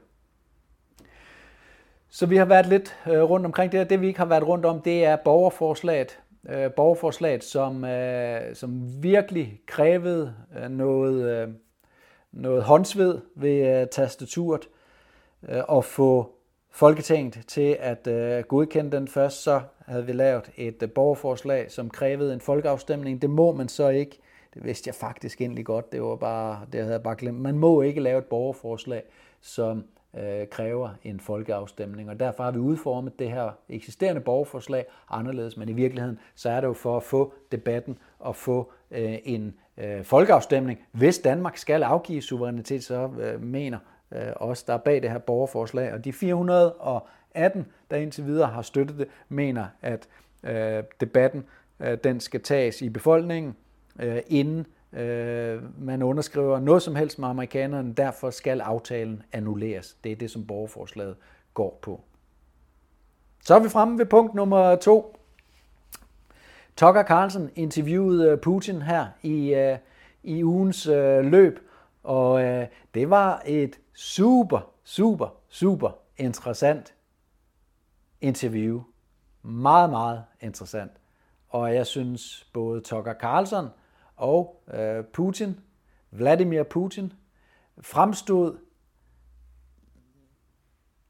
Så 2.14 2.26
vi 2.26 2.36
har 2.36 2.44
været 2.44 2.66
lidt 2.66 2.96
øh, 3.06 3.22
rundt 3.22 3.46
omkring 3.46 3.72
det. 3.72 3.90
Det 3.90 4.00
vi 4.00 4.06
ikke 4.06 4.18
har 4.18 4.26
været 4.26 4.46
rundt 4.46 4.64
om, 4.64 4.80
det 4.80 5.04
er 5.04 5.16
borgerforslaget. 5.16 6.20
Øh, 6.48 6.72
borgerforslaget, 6.72 7.44
som, 7.44 7.84
øh, 7.84 8.54
som 8.54 9.02
virkelig 9.02 9.60
krævede 9.66 10.34
noget, 10.70 11.54
noget 12.32 12.62
håndsved 12.62 13.20
ved 13.34 13.86
tastaturet 13.92 14.68
og 15.68 15.84
få 15.84 16.34
Folketinget 16.74 17.44
til 17.46 17.76
at 17.80 18.06
øh, 18.06 18.44
godkende 18.44 18.96
den 18.96 19.08
først, 19.08 19.42
så 19.42 19.60
havde 19.86 20.06
vi 20.06 20.12
lavet 20.12 20.50
et 20.56 20.82
øh, 20.82 20.90
borgerforslag, 20.90 21.70
som 21.70 21.90
krævede 21.90 22.34
en 22.34 22.40
folkeafstemning. 22.40 23.22
Det 23.22 23.30
må 23.30 23.52
man 23.52 23.68
så 23.68 23.88
ikke. 23.88 24.18
Det 24.54 24.64
vidste 24.64 24.88
jeg 24.88 24.94
faktisk 24.94 25.40
egentlig 25.40 25.64
godt. 25.64 25.92
Det 25.92 26.02
var 26.02 26.16
bare, 26.16 26.60
det 26.72 26.80
havde 26.80 26.92
jeg 26.92 27.02
bare 27.02 27.16
glemt. 27.16 27.40
Man 27.40 27.58
må 27.58 27.82
ikke 27.82 28.00
lave 28.00 28.18
et 28.18 28.24
borgerforslag, 28.24 29.02
som 29.40 29.84
øh, 30.18 30.48
kræver 30.48 30.90
en 31.02 31.20
folkeafstemning. 31.20 32.10
Og 32.10 32.20
derfor 32.20 32.44
har 32.44 32.50
vi 32.50 32.58
udformet 32.58 33.18
det 33.18 33.30
her 33.30 33.50
eksisterende 33.68 34.20
borgerforslag 34.20 34.86
anderledes, 35.10 35.56
men 35.56 35.68
i 35.68 35.72
virkeligheden 35.72 36.18
så 36.34 36.50
er 36.50 36.60
det 36.60 36.68
jo 36.68 36.72
for 36.72 36.96
at 36.96 37.02
få 37.02 37.34
debatten 37.52 37.98
og 38.18 38.36
få 38.36 38.72
øh, 38.90 39.18
en 39.24 39.54
øh, 39.78 40.04
folkeafstemning. 40.04 40.78
Hvis 40.92 41.18
Danmark 41.18 41.56
skal 41.56 41.82
afgive 41.82 42.22
suverænitet, 42.22 42.84
så 42.84 43.10
øh, 43.20 43.42
mener 43.42 43.78
øh, 44.12 44.32
os, 44.36 44.62
der 44.62 44.74
er 44.74 44.78
bag 44.78 45.02
det 45.02 45.10
her 45.10 45.18
borgerforslag, 45.18 45.92
og 45.92 46.04
de 46.04 46.12
418, 46.12 47.66
der 47.90 47.96
indtil 47.96 48.26
videre 48.26 48.48
har 48.48 48.62
støttet 48.62 48.98
det, 48.98 49.08
mener, 49.28 49.66
at 49.82 50.08
øh, 50.42 50.84
debatten 51.00 51.44
øh, 51.80 51.98
den 52.04 52.20
skal 52.20 52.42
tages 52.42 52.82
i 52.82 52.88
befolkningen, 52.88 53.56
øh, 54.00 54.18
inden 54.26 54.66
øh, 54.95 55.62
man 55.84 56.03
underskriver 56.03 56.61
noget 56.61 56.82
som 56.82 56.97
helst 56.97 57.18
med 57.18 57.28
amerikanerne, 57.28 57.95
derfor 57.95 58.30
skal 58.30 58.61
aftalen 58.61 59.22
annulleres. 59.32 59.97
Det 60.05 60.12
er 60.12 60.16
det, 60.16 60.30
som 60.30 60.47
borgerforslaget 60.47 61.16
går 61.55 61.78
på. 61.82 62.01
Så 63.45 63.55
er 63.55 63.59
vi 63.59 63.68
fremme 63.68 63.99
ved 63.99 64.07
punkt 64.07 64.34
nummer 64.34 64.76
to. 64.76 65.16
Tucker 66.76 67.05
Carlson 67.05 67.51
interviewede 67.55 68.30
øh, 68.30 68.38
Putin 68.38 68.82
her 68.82 69.07
i, 69.22 69.55
øh, 69.55 69.78
i 70.22 70.45
ugens 70.45 70.86
øh, 70.86 71.24
løb, 71.24 71.59
og 72.03 72.42
det 72.95 73.11
var 73.11 73.42
et 73.47 73.78
super, 73.95 74.70
super, 74.84 75.28
super 75.49 75.90
interessant 76.16 76.95
interview. 78.20 78.82
Meget, 79.42 79.90
meget 79.90 80.24
interessant. 80.40 80.92
Og 81.49 81.74
jeg 81.74 81.86
synes 81.86 82.47
både 82.53 82.80
Tucker 82.80 83.14
Carlson 83.14 83.68
og 84.16 84.62
øh, 84.74 85.04
Putin, 85.04 85.60
Vladimir 86.10 86.62
Putin, 86.62 87.12
fremstod 87.80 88.58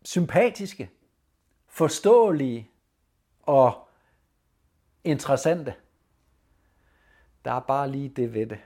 sympatiske, 0.05 0.91
forståelige 1.67 2.71
og 3.43 3.89
interessante. 5.05 5.75
Der 7.45 7.53
er 7.53 7.61
bare 7.61 7.91
lige 7.91 8.09
det 8.09 8.35
ved 8.35 8.47
det, 8.47 8.59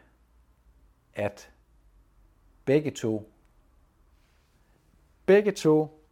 at 1.14 1.50
begge 2.64 2.90
to, 2.90 3.32
begge 5.26 5.52
to 5.52 6.04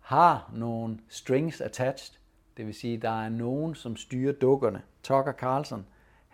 har 0.00 0.50
nogle 0.54 1.00
strings 1.08 1.60
attached. 1.60 2.18
Det 2.56 2.66
vil 2.66 2.74
sige, 2.74 2.98
der 2.98 3.22
er 3.22 3.28
nogen, 3.28 3.74
som 3.74 3.96
styrer 3.96 4.32
dukkerne. 4.32 4.82
Tucker 5.02 5.32
Carlson, 5.32 5.86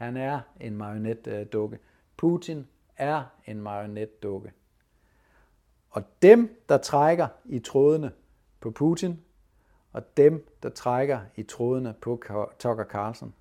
han 0.02 0.16
er 0.16 0.40
en 0.60 0.76
marionetdukke. 0.76 1.78
Putin 2.16 2.66
er 2.96 3.24
en 3.46 3.60
marionetdukke. 3.60 4.52
Og 5.90 6.02
dem, 6.22 6.62
der 6.68 6.78
trækker 6.78 7.26
i 7.44 7.58
trådene 7.58 8.12
på 8.60 8.70
Putin, 8.70 9.20
og 9.92 10.16
dem, 10.16 10.48
der 10.62 10.68
trækker 10.68 11.20
i 11.36 11.42
trådene 11.42 11.94
på 12.00 12.22
Tucker 12.58 12.84
Carlson, 12.84 13.34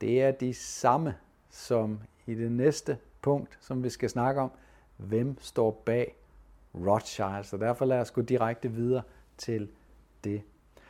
det 0.00 0.22
er 0.22 0.30
de 0.30 0.54
samme 0.54 1.14
som 1.50 2.00
i 2.26 2.34
det 2.34 2.52
næste 2.52 2.98
punkt, 3.22 3.58
som 3.60 3.82
vi 3.82 3.90
skal 3.90 4.10
snakke 4.10 4.40
om. 4.40 4.50
Hvem 4.96 5.36
står 5.40 5.82
bag 5.84 6.16
Rothschild? 6.74 7.44
Så 7.44 7.56
derfor 7.56 7.84
lad 7.84 8.00
os 8.00 8.10
gå 8.10 8.20
direkte 8.20 8.72
videre 8.72 9.02
til 9.38 9.70
det. 10.24 10.42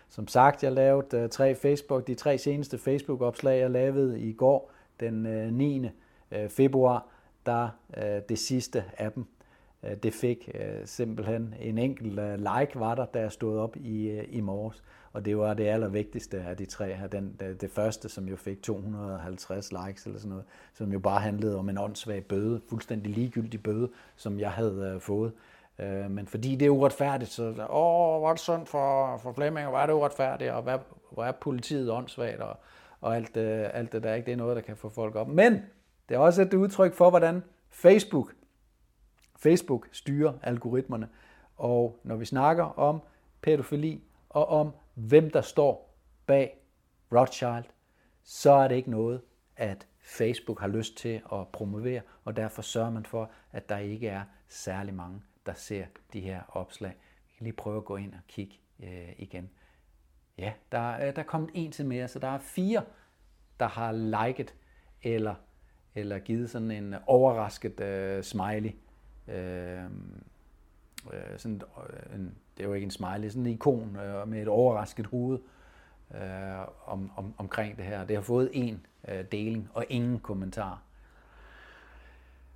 Som 0.08 0.28
sagt, 0.28 0.62
jeg 0.62 0.72
lavede 0.72 1.16
øh, 1.16 1.28
tre 1.28 1.54
Facebook, 1.54 2.06
de 2.06 2.14
tre 2.14 2.38
seneste 2.38 2.78
Facebook-opslag, 2.78 3.60
jeg 3.60 3.70
lavede 3.70 4.20
i 4.20 4.32
går, 4.32 4.72
den 5.02 5.26
øh, 5.26 5.52
9. 5.52 5.88
Øh, 6.30 6.48
februar, 6.48 7.06
der 7.46 7.68
øh, 7.96 8.22
det 8.28 8.38
sidste 8.38 8.84
af 8.98 9.12
dem, 9.12 9.24
det 10.02 10.14
fik 10.14 10.50
simpelthen 10.84 11.54
en 11.60 11.78
enkelt 11.78 12.12
like, 12.38 12.70
var 12.80 12.94
der, 12.94 13.04
da 13.04 13.20
jeg 13.20 13.32
stod 13.32 13.58
op 13.58 13.76
i, 13.76 14.20
i 14.20 14.40
morges. 14.40 14.82
Og 15.12 15.24
det 15.24 15.38
var 15.38 15.54
det 15.54 15.66
allervigtigste 15.66 16.40
af 16.40 16.56
de 16.56 16.64
tre 16.64 16.94
her. 16.94 17.06
Den, 17.06 17.36
det, 17.60 17.70
første, 17.70 18.08
som 18.08 18.28
jo 18.28 18.36
fik 18.36 18.62
250 18.62 19.72
likes 19.72 20.06
eller 20.06 20.18
sådan 20.18 20.30
noget, 20.30 20.44
som 20.74 20.92
jo 20.92 20.98
bare 20.98 21.20
handlede 21.20 21.58
om 21.58 21.68
en 21.68 21.78
åndssvag 21.78 22.24
bøde, 22.24 22.60
fuldstændig 22.68 23.12
ligegyldig 23.12 23.62
bøde, 23.62 23.90
som 24.16 24.40
jeg 24.40 24.50
havde 24.50 24.98
fået. 25.00 25.32
Men 26.08 26.26
fordi 26.26 26.56
det 26.56 26.66
er 26.66 26.70
uretfærdigt, 26.70 27.30
så 27.30 27.48
åh, 27.48 28.18
hvor 28.18 28.28
er 28.28 28.32
det 28.32 28.40
sundt 28.40 28.68
for, 28.68 29.16
for 29.16 29.32
Flemming, 29.32 29.66
og 29.66 29.70
hvor 29.70 29.80
er 29.80 29.86
det 29.86 29.92
uretfærdigt, 29.92 30.50
og 30.50 30.62
hvad, 30.62 30.78
hvor 31.10 31.24
er 31.24 31.32
politiet 31.32 31.90
åndssvagt, 31.90 32.40
og, 32.40 32.56
og 33.02 33.16
alt, 33.16 33.36
øh, 33.36 33.70
alt 33.72 33.92
det 33.92 34.02
der. 34.02 34.14
Ikke? 34.14 34.26
Det 34.26 34.32
er 34.32 34.36
noget, 34.36 34.56
der 34.56 34.62
kan 34.62 34.76
få 34.76 34.88
folk 34.88 35.14
op. 35.14 35.28
Men 35.28 35.52
det 36.08 36.14
er 36.14 36.18
også 36.18 36.42
et 36.42 36.54
udtryk 36.54 36.94
for, 36.94 37.10
hvordan 37.10 37.42
Facebook, 37.70 38.34
Facebook 39.36 39.88
styrer 39.92 40.32
algoritmerne. 40.42 41.08
Og 41.56 42.00
når 42.04 42.16
vi 42.16 42.24
snakker 42.24 42.64
om 42.64 43.02
pædofili, 43.42 44.02
og 44.28 44.48
om 44.48 44.70
hvem 44.94 45.30
der 45.30 45.40
står 45.40 45.96
bag 46.26 46.58
Rothschild, 47.12 47.64
så 48.22 48.52
er 48.52 48.68
det 48.68 48.74
ikke 48.74 48.90
noget, 48.90 49.20
at 49.56 49.86
Facebook 50.00 50.60
har 50.60 50.68
lyst 50.68 50.96
til 50.96 51.22
at 51.32 51.48
promovere, 51.52 52.00
og 52.24 52.36
derfor 52.36 52.62
sørger 52.62 52.90
man 52.90 53.06
for, 53.06 53.30
at 53.52 53.68
der 53.68 53.78
ikke 53.78 54.08
er 54.08 54.22
særlig 54.48 54.94
mange 54.94 55.22
der 55.46 55.54
ser 55.54 55.86
de 56.12 56.20
her 56.20 56.42
opslag. 56.48 56.94
Vi 57.26 57.32
kan 57.36 57.44
lige 57.44 57.56
prøve 57.56 57.76
at 57.76 57.84
gå 57.84 57.96
ind 57.96 58.14
og 58.14 58.20
kigge 58.28 58.54
øh, 58.82 59.12
igen. 59.18 59.50
Ja, 60.38 60.52
der, 60.72 60.94
øh, 60.94 61.00
der 61.00 61.22
er 61.22 61.22
kommet 61.22 61.50
en 61.54 61.72
til 61.72 61.86
mere, 61.86 62.08
så 62.08 62.18
der 62.18 62.28
er 62.28 62.38
fire, 62.38 62.82
der 63.60 63.68
har 63.68 63.92
liket 63.92 64.54
eller, 65.02 65.34
eller 65.94 66.18
givet 66.18 66.50
sådan 66.50 66.70
en 66.70 66.94
overrasket 67.06 67.80
øh, 67.80 68.22
smiley. 68.22 68.70
Øh, 69.28 69.84
øh, 71.12 71.38
sådan, 71.38 71.62
øh, 72.10 72.16
en, 72.16 72.34
det 72.56 72.62
er 72.62 72.68
jo 72.68 72.74
ikke 72.74 72.84
en 72.84 72.90
smiley, 72.90 73.28
sådan 73.28 73.46
en 73.46 73.52
ikon 73.52 73.96
øh, 73.96 74.28
med 74.28 74.42
et 74.42 74.48
overrasket 74.48 75.06
hoved 75.06 75.38
øh, 76.14 76.20
om, 76.86 77.10
om, 77.16 77.34
omkring 77.38 77.76
det 77.76 77.84
her. 77.84 78.04
Det 78.04 78.16
har 78.16 78.22
fået 78.22 78.50
en 78.52 78.86
øh, 79.08 79.24
deling 79.32 79.70
og 79.74 79.84
ingen 79.88 80.18
kommentar. 80.18 80.82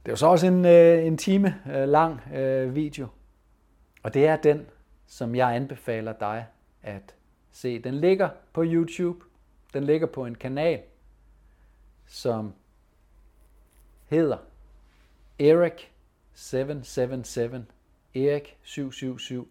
Det 0.03 0.09
er 0.09 0.12
jo 0.12 0.16
så 0.16 0.27
også 0.27 0.47
en, 0.47 0.64
øh, 0.64 1.07
en 1.07 1.18
time 1.18 1.55
øh, 1.70 1.89
lang 1.89 2.20
øh, 2.35 2.74
video, 2.74 3.07
og 4.03 4.14
det 4.14 4.27
er 4.27 4.37
den, 4.37 4.66
som 5.07 5.35
jeg 5.35 5.55
anbefaler 5.55 6.12
dig 6.12 6.47
at 6.83 7.14
se. 7.57 7.79
Den 7.79 7.95
ligger 7.95 8.29
på 8.53 8.65
YouTube. 8.65 9.25
Den 9.75 9.85
ligger 9.85 10.07
på 10.07 10.25
en 10.25 10.35
kanal, 10.35 10.81
som 12.07 12.53
hedder 14.07 14.39
Eric 15.39 15.83
777. 16.35 17.65
Erik 18.15 18.57
777. 18.63 19.47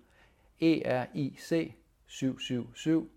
E-R-I-C 0.61 1.73
777. 2.07 3.09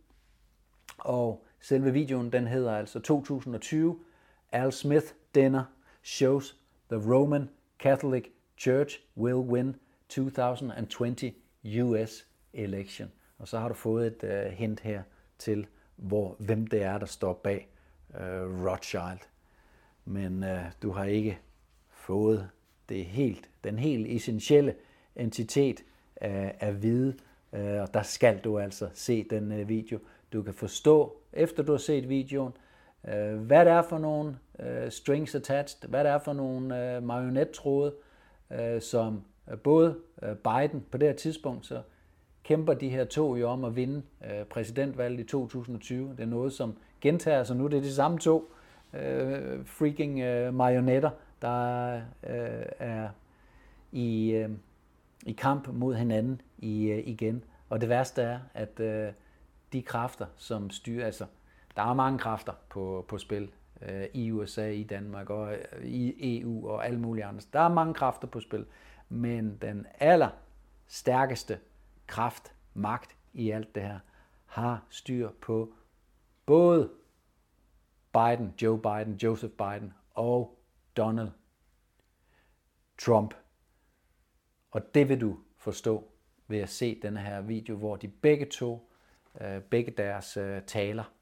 Og 0.99 1.47
selve 1.61 1.93
videoen, 1.93 2.33
den 2.33 2.47
hedder 2.47 2.77
altså 2.77 3.01
2020 3.01 3.99
Al 4.53 4.73
Smith 4.73 5.07
Dinner 5.35 5.65
Shows 6.03 6.57
the 6.91 7.13
Roman 7.15 7.49
Catholic 7.79 8.25
Church 8.57 9.01
will 9.17 9.35
win 9.35 9.77
2020 10.09 11.35
US 11.65 12.27
election. 12.53 13.13
Og 13.39 13.49
så 13.49 13.59
har 13.59 13.69
du 13.69 13.75
fået 13.75 14.07
et 14.07 14.25
øh, 14.25 14.53
hint 14.53 14.81
her 14.81 15.03
til, 15.39 15.67
hvor, 15.97 16.37
hvem 16.39 16.67
det 16.67 16.83
er, 16.83 16.99
der 16.99 17.07
står 17.07 17.33
bag 17.33 17.69
øh, 18.21 18.67
Rothschild. 18.67 19.19
Men 20.05 20.45
øh, 20.45 20.65
du 20.83 20.91
har 20.91 21.05
ikke 21.05 21.39
fået 21.91 22.49
det 22.89 23.05
helt, 23.05 23.51
den 23.65 23.79
helt 23.79 24.07
essentielle 24.07 24.75
entitet 25.17 25.81
øh, 26.23 26.51
at 26.61 26.83
vide, 26.83 27.15
øh, 27.53 27.81
og 27.81 27.95
der 27.95 28.03
skal 28.03 28.39
du 28.39 28.59
altså 28.59 28.89
se 28.95 29.27
den 29.31 29.53
øh, 29.53 29.69
video. 29.69 29.99
Du 30.33 30.43
kan 30.43 30.55
forstå, 30.55 31.17
efter 31.33 31.63
du 31.63 31.73
har 31.73 31.79
set 31.79 32.09
videoen, 32.09 32.53
øh, 33.09 33.37
hvad 33.37 33.65
det 33.65 33.73
er 33.73 33.83
for 33.83 33.99
nogle 33.99 34.39
øh, 34.59 34.91
strings 34.91 35.35
attached, 35.35 35.89
hvad 35.89 36.05
det 36.05 36.11
er 36.13 36.19
for 36.19 36.33
nogle 36.33 36.95
øh, 36.97 37.03
marionettråde, 37.03 37.95
øh, 38.51 38.83
som 38.83 39.25
øh, 39.51 39.59
både 39.59 39.99
øh, 40.23 40.37
Biden 40.37 40.85
på 40.91 40.99
det 40.99 41.09
her 41.09 41.17
tidspunkt, 41.17 41.67
så 41.67 41.83
kæmper 42.49 42.75
de 42.75 42.89
her 42.89 43.05
to 43.05 43.37
jo 43.37 43.49
om 43.49 43.65
at 43.65 43.77
vinde 43.77 44.03
øh, 44.25 44.45
præsidentvalget 44.45 45.21
i 45.21 45.25
2020. 45.25 46.11
Det 46.11 46.21
er 46.21 46.27
noget, 46.27 46.53
som 46.53 46.77
gentager 47.01 47.45
sig 47.45 47.57
nu. 47.57 47.67
Det 47.67 47.77
er 47.77 47.81
de 47.81 47.95
samme 47.95 48.19
to 48.19 48.53
øh, 48.93 49.67
freaking 49.67 50.21
øh, 50.21 50.55
marionetter, 50.55 51.11
der 51.43 51.95
øh, 52.27 52.67
er 52.79 53.09
i, 53.93 54.31
øh, 54.31 54.51
i 55.27 55.33
kamp 55.33 55.69
mod 55.69 55.95
hinanden 55.95 56.41
i, 56.59 56.85
øh, 56.87 57.03
igen. 57.07 57.45
Og 57.69 57.81
det 57.81 57.89
værste 57.89 58.23
er, 58.23 58.39
at 58.55 58.81
øh, 58.81 59.13
de 59.73 59.83
kræfter, 59.83 60.27
som 60.37 60.71
styrer, 60.71 61.07
altså 61.07 61.25
der 61.77 61.83
er 61.83 61.95
mange 61.95 62.19
kræfter 62.19 62.53
på, 62.69 63.05
på 63.09 63.19
spil 63.19 63.51
øh, 63.83 64.05
i 64.15 64.33
USA, 64.33 64.71
i 64.71 64.83
Danmark 64.83 65.31
og 65.31 65.53
øh, 65.53 65.85
i 65.85 66.41
EU 66.41 66.69
og 66.69 66.87
alle 66.87 67.01
mulige 67.01 67.25
andre. 67.25 67.43
Der 67.53 67.61
er 67.61 67.69
mange 67.69 67.95
kræfter 67.95 68.29
på 68.29 68.41
spil, 68.41 68.67
men 69.09 69.59
den 69.63 69.87
aller 70.01 70.31
stærkeste 70.87 71.59
kraft, 72.09 72.55
magt 72.75 73.17
i 73.33 73.51
alt 73.51 73.75
det 73.75 73.83
her, 73.83 73.99
har 74.47 74.87
styr 74.91 75.31
på 75.41 75.75
både 76.47 76.91
Biden, 78.13 78.55
Joe 78.63 78.83
Biden, 78.83 79.15
Joseph 79.15 79.53
Biden 79.55 79.93
og 80.15 80.59
Donald 80.97 81.31
Trump. 82.99 83.35
Og 84.71 84.95
det 84.95 85.09
vil 85.09 85.21
du 85.21 85.39
forstå 85.57 86.11
ved 86.49 86.59
at 86.59 86.69
se 86.69 87.01
den 87.03 87.17
her 87.17 87.41
video, 87.41 87.77
hvor 87.77 87.97
de 87.97 88.09
begge 88.09 88.47
to, 88.47 88.91
øh, 89.41 89.63
begge 89.63 89.91
deres 89.91 90.37
øh, 90.37 90.63
taler, 90.63 91.13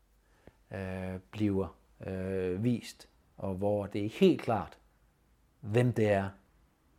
øh, 0.70 1.20
bliver 1.30 1.76
øh, 2.06 2.64
vist, 2.64 3.08
og 3.36 3.54
hvor 3.54 3.86
det 3.86 4.04
er 4.04 4.08
helt 4.08 4.42
klart, 4.42 4.78
hvem 5.60 5.92
det 5.92 6.08
er, 6.08 6.30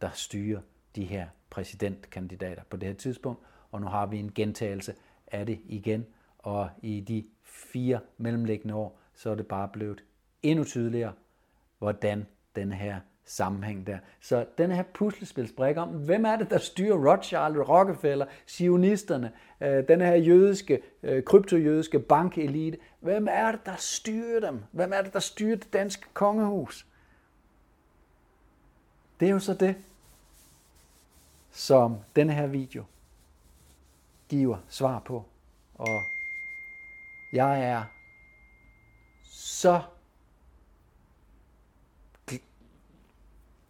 der 0.01 0.09
styrer 0.09 0.61
de 0.95 1.05
her 1.05 1.27
præsidentkandidater 1.49 2.63
på 2.69 2.77
det 2.77 2.87
her 2.87 2.95
tidspunkt. 2.95 3.41
Og 3.71 3.81
nu 3.81 3.87
har 3.87 4.05
vi 4.05 4.19
en 4.19 4.31
gentagelse 4.33 4.93
af 5.27 5.45
det 5.45 5.59
igen, 5.65 6.05
og 6.39 6.69
i 6.81 6.99
de 6.99 7.23
fire 7.43 7.99
mellemliggende 8.17 8.75
år, 8.75 8.99
så 9.15 9.29
er 9.29 9.35
det 9.35 9.47
bare 9.47 9.67
blevet 9.67 10.03
endnu 10.43 10.63
tydeligere, 10.63 11.13
hvordan 11.79 12.25
den 12.55 12.71
her 12.71 12.99
sammenhæng 13.25 13.87
der. 13.87 13.97
Så 14.21 14.45
den 14.57 14.71
her 14.71 14.83
puslespilsbrik 14.93 15.77
om, 15.77 15.89
hvem 15.89 16.25
er 16.25 16.35
det, 16.35 16.49
der 16.49 16.57
styrer 16.57 17.11
Rothschild, 17.11 17.69
Rockefeller, 17.69 18.25
sionisterne, 18.45 19.31
øh, 19.61 19.87
den 19.87 20.01
her 20.01 20.15
jødiske, 20.15 20.81
øh, 21.03 21.23
kryptojødiske 21.23 21.99
bankelite, 21.99 22.77
hvem 22.99 23.27
er 23.31 23.51
det, 23.51 23.65
der 23.65 23.75
styrer 23.75 24.39
dem? 24.39 24.63
Hvem 24.71 24.93
er 24.93 25.01
det, 25.01 25.13
der 25.13 25.19
styrer 25.19 25.55
det 25.55 25.73
danske 25.73 26.05
kongehus? 26.13 26.87
Det 29.19 29.27
er 29.27 29.31
jo 29.31 29.39
så 29.39 29.53
det, 29.53 29.75
som 31.51 31.97
den 32.15 32.29
her 32.29 32.47
video 32.47 32.83
giver 34.29 34.57
svar 34.69 34.99
på. 34.99 35.25
Og 35.75 36.01
jeg 37.33 37.63
er 37.63 37.83
så 39.23 39.81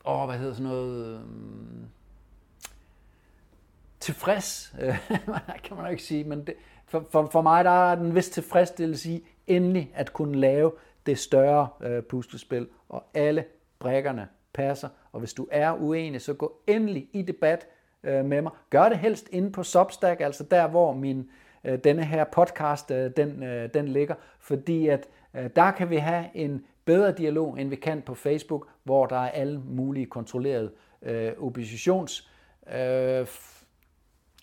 åh, 0.07 0.25
hvad 0.25 0.37
hedder 0.37 0.53
sådan 0.53 0.69
noget, 0.69 1.19
øhm, 1.19 1.87
tilfreds, 3.99 4.75
kan 5.63 5.77
man 5.77 5.85
jo 5.85 5.91
ikke 5.91 6.03
sige, 6.03 6.23
men 6.23 6.47
det, 6.47 6.55
for, 6.85 7.05
for, 7.09 7.29
for 7.31 7.41
mig 7.41 7.65
der 7.65 7.91
er 7.91 7.95
den 7.95 8.15
vis 8.15 8.29
tilfredsstillelse 8.29 9.11
i 9.11 9.27
endelig 9.47 9.91
at 9.93 10.13
kunne 10.13 10.39
lave 10.39 10.71
det 11.05 11.19
større 11.19 11.67
øh, 11.81 12.03
puslespil, 12.03 12.67
og 12.89 13.03
alle 13.13 13.45
brækkerne 13.79 14.27
passer, 14.53 14.89
og 15.11 15.19
hvis 15.19 15.33
du 15.33 15.47
er 15.51 15.73
uenig, 15.73 16.21
så 16.21 16.33
gå 16.33 16.61
endelig 16.67 17.07
i 17.13 17.21
debat 17.21 17.67
øh, 18.07 18.25
med 18.25 18.41
mig. 18.41 18.51
Gør 18.69 18.89
det 18.89 18.97
helst 18.97 19.29
inde 19.31 19.51
på 19.51 19.63
Substack, 19.63 20.21
altså 20.21 20.43
der, 20.43 20.67
hvor 20.67 20.93
min 20.93 21.29
øh, 21.63 21.79
denne 21.83 22.03
her 22.03 22.23
podcast 22.23 22.91
øh, 22.91 23.11
den, 23.17 23.43
øh, 23.43 23.69
den 23.73 23.87
ligger, 23.87 24.15
fordi 24.39 24.87
at 24.87 25.07
øh, 25.33 25.49
der 25.55 25.71
kan 25.71 25.89
vi 25.89 25.97
have 25.97 26.25
en 26.33 26.65
bedre 26.85 27.11
dialog, 27.11 27.59
end 27.59 27.69
vi 27.69 27.75
kan 27.75 28.01
på 28.01 28.15
Facebook, 28.15 28.67
hvor 28.83 29.05
der 29.05 29.15
er 29.15 29.29
alle 29.29 29.59
mulige 29.59 30.05
kontrollerede 30.05 30.71
øh, 31.01 31.31
oppositions 31.39 32.31
øh, 32.73 33.27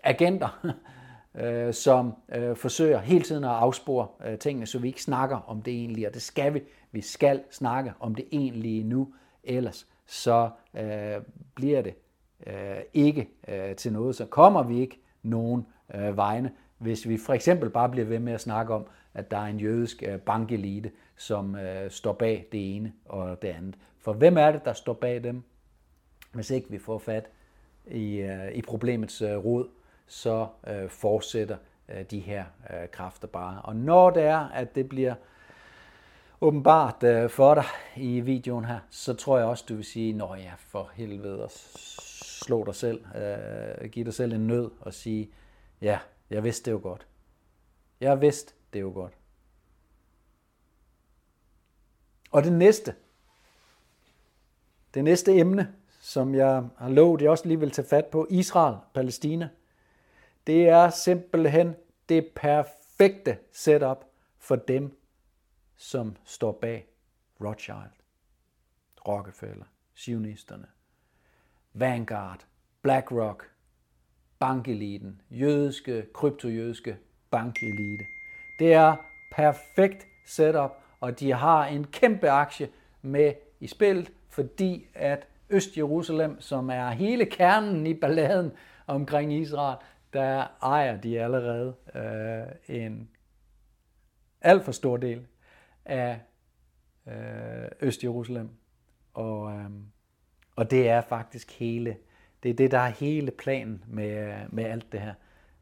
agenter, 0.03 0.67
øh, 1.41 1.75
som 1.75 2.15
øh, 2.35 2.57
forsøger 2.57 3.01
hele 3.01 3.25
tiden 3.25 3.45
at 3.45 3.51
afspore 3.51 4.07
øh, 4.27 4.39
tingene, 4.39 4.67
så 4.67 4.79
vi 4.79 4.89
ikke 4.89 5.03
snakker 5.03 5.37
om 5.47 5.63
det 5.63 5.75
egentlige, 5.75 6.09
og 6.09 6.15
det 6.15 6.23
skal 6.23 6.55
vi. 6.55 6.63
Vi 6.93 7.01
skal 7.01 7.43
snakke 7.51 7.93
om 8.01 8.15
det 8.15 8.25
egentlige 8.33 8.85
nu, 8.85 9.15
ellers 9.45 9.87
så 10.07 10.51
øh, 10.75 11.23
bliver 11.55 11.83
det 11.83 11.95
øh, 12.47 12.77
ikke 12.95 13.29
øh, 13.49 13.77
til 13.77 13.93
noget, 13.93 14.17
så 14.17 14.27
kommer 14.27 14.63
vi 14.63 14.81
ikke 14.81 15.01
nogen 15.23 15.67
øh, 15.95 16.17
vegne, 16.17 16.51
hvis 16.79 17.09
vi 17.09 17.19
for 17.19 17.33
eksempel 17.33 17.71
bare 17.71 17.89
bliver 17.89 18.07
ved 18.07 18.19
med 18.19 18.33
at 18.33 18.41
snakke 18.41 18.75
om, 18.75 18.87
at 19.15 19.31
der 19.31 19.37
er 19.37 19.47
en 19.47 19.61
jødisk 19.61 20.03
øh, 20.07 20.19
bankelite, 20.19 20.91
som 21.17 21.57
øh, 21.57 21.91
står 21.91 22.13
bag 22.13 22.47
det 22.53 22.77
ene 22.77 22.93
og 23.05 23.43
det 23.43 23.49
andet. 23.49 23.75
For 23.99 24.13
hvem 24.13 24.39
er 24.39 24.53
det, 24.53 24.65
der 24.65 24.73
står 24.73 24.93
bag 24.93 25.25
dem? 25.25 25.43
Hvis 26.33 26.51
ikke 26.51 26.71
vi 26.71 26.79
får 26.79 26.99
fat 26.99 27.31
i, 27.87 28.17
øh, 28.17 28.53
i 28.53 28.63
problemets 28.63 29.23
øh, 29.23 29.37
rod, 29.37 29.69
så 30.07 30.47
øh, 30.67 30.89
fortsætter 30.89 31.57
øh, 31.89 32.05
de 32.11 32.21
her 32.21 32.45
øh, 32.71 32.89
kræfter 32.89 33.29
bare. 33.29 33.63
Og 33.63 33.77
når 33.77 34.11
det 34.11 34.23
er, 34.23 34.49
at 34.49 34.75
det 34.75 34.89
bliver 34.89 35.15
åbenbart 36.41 37.03
øh, 37.03 37.31
for 37.31 37.55
dig 37.55 37.65
i 37.97 38.21
videoen 38.21 38.65
her, 38.65 38.79
så 38.91 39.15
tror 39.15 39.39
jeg 39.39 39.47
også, 39.47 39.65
du 39.69 39.75
vil 39.75 39.85
sige, 39.85 40.13
når 40.13 40.35
ja, 40.35 40.53
for 40.59 40.91
helvede, 40.95 41.49
slå 42.35 42.65
dig 42.65 42.75
selv, 42.75 43.05
øh, 43.17 43.91
give 43.91 44.05
dig 44.05 44.15
selv 44.15 44.33
en 44.33 44.47
nød 44.47 44.71
og 44.81 44.95
sige, 44.95 45.31
ja, 45.81 45.99
jeg 46.31 46.45
vidste 46.45 46.65
det 46.65 46.73
jo 46.73 46.81
godt. 46.83 47.07
Jeg 48.01 48.21
vidste 48.21 48.55
det 48.73 48.81
jo 48.81 48.91
godt. 48.95 49.13
Og 52.31 52.45
det 52.45 52.53
næste, 52.53 52.95
det 54.95 55.05
næste 55.05 55.35
emne, 55.35 55.75
som 56.01 56.35
jeg 56.35 56.69
har 56.77 56.89
lovet, 56.89 57.23
jeg 57.23 57.31
også 57.31 57.49
lige 57.49 57.61
vil 57.61 57.71
tage 57.71 57.89
fat 57.89 58.07
på, 58.07 58.27
Israel, 58.31 58.77
Palæstina, 58.95 59.49
det 60.47 60.69
er 60.69 60.91
simpelthen 60.91 61.75
det 62.09 62.31
perfekte 62.37 63.39
setup 63.53 64.05
for 64.39 64.57
dem, 64.57 65.01
som 65.77 66.17
står 66.25 66.53
bag 66.53 66.89
Rothschild, 67.41 67.93
Rockefeller, 69.09 69.65
sionisterne, 69.95 70.67
Vanguard, 71.75 72.47
BlackRock, 72.83 73.51
bankeliten, 74.39 75.21
jødiske, 75.31 76.07
kryptojødiske 76.15 76.97
bankelite. 77.31 78.05
Det 78.59 78.73
er 78.73 78.97
perfekt 79.33 80.07
setup, 80.27 80.71
og 81.01 81.21
de 81.21 81.33
har 81.33 81.67
en 81.67 81.85
kæmpe 81.85 82.31
aktie 82.31 82.69
med 83.03 83.33
i 83.61 83.67
spillet, 83.67 84.13
fordi 84.29 84.87
at 84.95 85.29
Øst-Jerusalem, 85.51 86.41
som 86.41 86.71
er 86.71 86.91
hele 86.91 87.27
kernen 87.27 87.87
i 87.87 87.95
balladen 87.95 88.53
omkring 88.87 89.33
Israel, 89.33 89.77
der 90.13 90.47
ejer 90.63 91.01
de 91.01 91.21
allerede 91.21 91.75
øh, 91.95 92.77
en 92.77 93.11
alt 94.41 94.65
for 94.65 94.73
stor 94.73 94.97
del 94.97 95.27
af 95.85 96.21
øh, 97.07 97.69
Øst-Jerusalem. 97.81 98.49
Og, 99.15 99.53
øh, 99.53 99.71
og 100.57 100.71
det 100.71 100.89
er 100.89 101.01
faktisk 101.01 101.59
hele, 101.59 101.97
det 102.43 102.51
er 102.51 102.55
det, 102.55 102.71
der 102.71 102.79
er 102.79 102.89
hele 102.89 103.31
planen 103.31 103.85
med, 103.87 104.35
med 104.49 104.65
alt 104.65 104.93
det 104.93 105.01
her. 105.01 105.15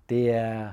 Det 0.08 0.30
er, 0.30 0.70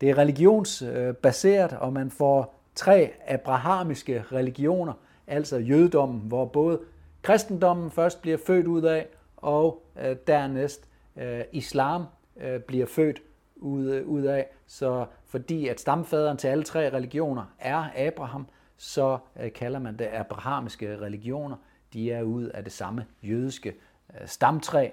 det 0.00 0.10
er 0.10 0.18
religionsbaseret, 0.18 1.72
og 1.72 1.92
man 1.92 2.10
får 2.10 2.54
tre 2.74 3.12
abrahamiske 3.26 4.24
religioner, 4.32 4.92
altså 5.26 5.56
jødedommen, 5.56 6.20
hvor 6.20 6.44
både 6.44 6.80
kristendommen 7.22 7.90
først 7.90 8.22
bliver 8.22 8.38
født 8.46 8.66
ud 8.66 8.82
af, 8.82 9.06
og 9.36 9.82
øh, 10.02 10.16
dernæst 10.26 10.88
øh, 11.16 11.40
islam 11.52 12.04
øh, 12.36 12.60
bliver 12.60 12.86
født 12.86 13.22
ud, 13.56 13.90
øh, 13.90 14.06
ud 14.06 14.22
af. 14.22 14.46
Så 14.66 15.06
fordi 15.26 15.68
at 15.68 15.80
stamfaderen 15.80 16.36
til 16.36 16.48
alle 16.48 16.64
tre 16.64 16.92
religioner 16.92 17.44
er 17.58 17.90
Abraham, 17.96 18.46
så 18.76 19.18
øh, 19.40 19.52
kalder 19.52 19.78
man 19.78 19.98
det 19.98 20.08
abrahamiske 20.12 21.00
religioner. 21.00 21.56
De 21.92 22.12
er 22.12 22.22
ud 22.22 22.44
af 22.44 22.64
det 22.64 22.72
samme 22.72 23.06
jødiske 23.22 23.74
øh, 24.14 24.28
stamtræ, 24.28 24.90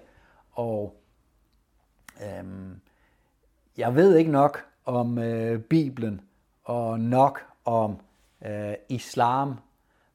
og 0.52 0.96
øh, 2.22 2.44
jeg 3.78 3.96
ved 3.96 4.18
ikke 4.18 4.32
nok 4.32 4.66
om 4.86 5.18
øh, 5.18 5.62
Bibelen 5.62 6.22
og 6.64 7.00
nok 7.00 7.46
om 7.66 8.00
øh, 8.46 8.74
islam, 8.90 9.60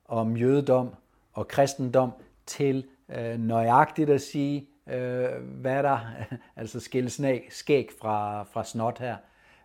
om 0.08 0.36
jødedom 0.36 0.94
og 1.32 1.48
kristendom 1.48 2.12
til 2.46 2.86
øh, 3.08 3.38
nøjagtigt 3.38 4.10
at 4.10 4.20
sige, 4.20 4.68
øh, 4.86 5.42
hvad 5.42 5.82
der 5.82 5.98
altså 6.56 6.80
skille 6.80 7.10
skæg 7.50 7.90
fra, 8.00 8.42
fra 8.42 8.64
snot 8.64 8.98
her. 8.98 9.16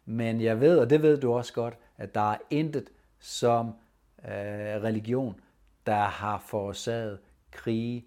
Men 0.05 0.41
jeg 0.41 0.61
ved, 0.61 0.79
og 0.79 0.89
det 0.89 1.01
ved 1.01 1.17
du 1.17 1.33
også 1.33 1.53
godt, 1.53 1.73
at 1.97 2.15
der 2.15 2.31
er 2.31 2.37
intet 2.49 2.89
som 3.19 3.67
øh, 4.25 4.83
religion, 4.83 5.39
der 5.85 6.03
har 6.03 6.37
forårsaget 6.37 7.19
krige 7.51 8.05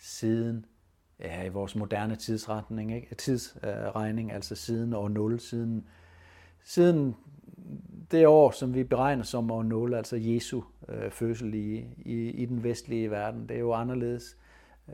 siden 0.00 0.66
ja, 1.20 1.44
i 1.44 1.48
vores 1.48 1.76
moderne 1.76 2.16
tidsretning, 2.16 2.94
ikke? 2.94 3.14
tidsregning, 3.14 4.32
altså 4.32 4.54
siden 4.54 4.94
år 4.94 5.08
0, 5.08 5.40
siden, 5.40 5.86
siden 6.64 7.16
det 8.10 8.26
år, 8.26 8.50
som 8.50 8.74
vi 8.74 8.84
beregner 8.84 9.22
som 9.22 9.50
år 9.50 9.62
0, 9.62 9.94
altså 9.94 10.16
Jesu 10.16 10.62
øh, 10.88 11.10
fødsel 11.10 11.54
i, 11.54 11.86
i, 11.98 12.30
i 12.30 12.46
den 12.46 12.62
vestlige 12.62 13.10
verden, 13.10 13.48
det 13.48 13.56
er 13.56 13.60
jo 13.60 13.72
anderledes 13.72 14.36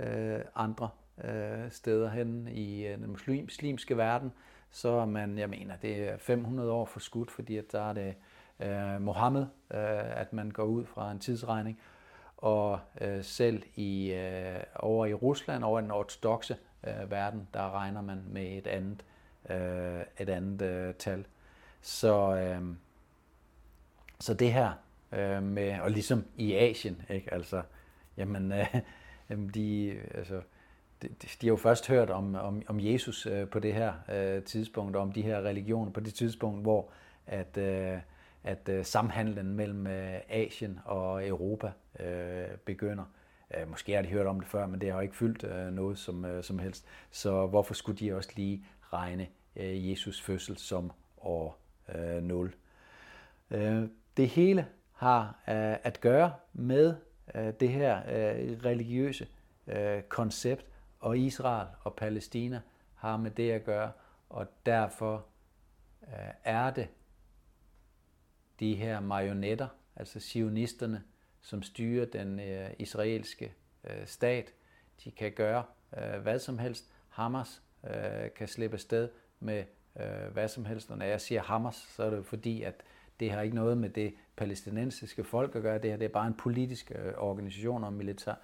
øh, 0.00 0.40
andre 0.54 0.88
øh, 1.24 1.70
steder 1.70 2.10
hen 2.10 2.48
i 2.48 2.86
øh, 2.86 2.98
den 2.98 3.10
muslimske 3.44 3.96
verden, 3.96 4.32
så 4.70 4.88
er 4.88 5.06
man, 5.06 5.38
jeg 5.38 5.48
mener, 5.48 5.76
det 5.76 6.08
er 6.08 6.16
500 6.16 6.70
år 6.70 6.84
for 6.84 7.00
skudt, 7.00 7.30
fordi 7.30 7.56
at 7.56 7.72
der 7.72 7.80
er 7.80 7.92
det 7.92 8.14
øh, 8.60 9.02
Mohammed, 9.02 9.46
øh, 9.70 10.20
at 10.20 10.32
man 10.32 10.50
går 10.50 10.64
ud 10.64 10.84
fra 10.84 11.10
en 11.12 11.18
tidsregning, 11.18 11.80
og 12.38 12.80
øh, 13.00 13.24
selv 13.24 13.62
i 13.74 14.12
øh, 14.12 14.60
over 14.76 15.06
i 15.06 15.14
Rusland, 15.14 15.64
over 15.64 15.80
den 15.80 15.90
ortodoxe 15.90 16.56
øh, 16.86 17.10
verden, 17.10 17.48
der 17.54 17.70
regner 17.70 18.02
man 18.02 18.22
med 18.26 18.58
et 18.58 18.66
andet, 18.66 19.04
øh, 19.50 20.02
et 20.18 20.28
andet 20.28 20.62
øh, 20.62 20.94
tal. 20.94 21.26
Så, 21.80 22.36
øh, 22.36 22.62
så 24.20 24.34
det 24.34 24.52
her 24.52 24.72
øh, 25.12 25.42
med, 25.42 25.80
og 25.80 25.90
ligesom 25.90 26.24
i 26.36 26.54
Asien, 26.54 27.02
ikke? 27.10 27.34
Altså, 27.34 27.62
jamen, 28.16 28.52
øh, 28.52 28.74
de, 29.54 29.98
altså, 30.14 30.40
de, 31.02 31.08
de 31.08 31.46
har 31.46 31.48
jo 31.48 31.56
først 31.56 31.88
hørt 31.88 32.10
om, 32.10 32.34
om, 32.34 32.62
om 32.66 32.80
Jesus 32.80 33.26
øh, 33.26 33.48
på 33.48 33.58
det 33.58 33.74
her 33.74 33.92
øh, 34.12 34.42
tidspunkt, 34.42 34.96
og 34.96 35.02
om 35.02 35.12
de 35.12 35.22
her 35.22 35.42
religioner 35.42 35.92
på 35.92 36.00
det 36.00 36.14
tidspunkt, 36.14 36.62
hvor 36.62 36.88
at, 37.26 37.56
øh, 37.56 37.98
at 38.44 38.68
øh, 38.68 38.84
samhandlen 38.84 39.52
mellem 39.52 39.86
øh, 39.86 40.20
Asien 40.28 40.80
og 40.84 41.28
Europa 41.28 41.72
øh, 42.00 42.56
begynder. 42.64 43.04
Øh, 43.56 43.70
måske 43.70 43.94
har 43.94 44.02
de 44.02 44.08
hørt 44.08 44.26
om 44.26 44.40
det 44.40 44.48
før, 44.48 44.66
men 44.66 44.80
det 44.80 44.88
har 44.88 44.96
jo 44.96 45.02
ikke 45.02 45.16
fyldt 45.16 45.44
øh, 45.44 45.72
noget 45.72 45.98
som, 45.98 46.24
øh, 46.24 46.44
som 46.44 46.58
helst. 46.58 46.86
Så 47.10 47.46
hvorfor 47.46 47.74
skulle 47.74 47.98
de 47.98 48.16
også 48.16 48.30
lige 48.36 48.64
regne 48.92 49.26
øh, 49.56 49.90
Jesus 49.90 50.20
fødsel 50.20 50.58
som 50.58 50.92
år 51.18 51.58
øh, 51.94 52.22
0? 52.22 52.54
Øh, 53.50 53.88
det 54.16 54.28
hele 54.28 54.66
har 54.92 55.24
øh, 55.48 55.76
at 55.82 56.00
gøre 56.00 56.32
med 56.52 56.94
øh, 57.34 57.52
det 57.60 57.68
her 57.68 57.98
øh, 57.98 58.58
religiøse 58.64 59.26
øh, 59.66 60.02
koncept, 60.02 60.64
og 61.00 61.18
Israel 61.18 61.68
og 61.84 61.94
Palæstina 61.94 62.60
har 62.94 63.16
med 63.16 63.30
det 63.30 63.50
at 63.50 63.64
gøre, 63.64 63.92
og 64.30 64.46
derfor 64.66 65.26
øh, 66.02 66.34
er 66.44 66.70
det 66.70 66.88
de 68.60 68.74
her 68.74 69.00
marionetter, 69.00 69.68
altså 69.96 70.20
sionisterne, 70.20 71.02
som 71.40 71.62
styrer 71.62 72.06
den 72.06 72.40
øh, 72.40 72.70
israelske 72.78 73.52
øh, 73.84 74.06
stat. 74.06 74.52
De 75.04 75.10
kan 75.10 75.32
gøre 75.32 75.64
øh, 75.98 76.22
hvad 76.22 76.38
som 76.38 76.58
helst. 76.58 76.90
Hamas 77.08 77.62
øh, 77.84 78.30
kan 78.36 78.48
slippe 78.48 78.78
sted 78.78 79.08
med 79.40 79.64
øh, 80.00 80.32
hvad 80.32 80.48
som 80.48 80.64
helst. 80.64 80.90
Og 80.90 80.98
når 80.98 81.06
jeg 81.06 81.20
siger 81.20 81.42
Hamas, 81.42 81.74
så 81.74 82.02
er 82.02 82.10
det 82.10 82.26
fordi, 82.26 82.62
at 82.62 82.74
det 83.20 83.30
har 83.30 83.42
ikke 83.42 83.56
noget 83.56 83.78
med 83.78 83.90
det 83.90 84.14
palæstinensiske 84.36 85.24
folk 85.24 85.56
at 85.56 85.62
gøre. 85.62 85.78
Det 85.78 85.90
her 85.90 85.96
det 85.96 86.04
er 86.04 86.08
bare 86.08 86.26
en 86.26 86.34
politisk 86.34 86.92
øh, 86.94 87.12
organisation 87.16 87.84
og 87.84 87.92
militar, 87.92 88.40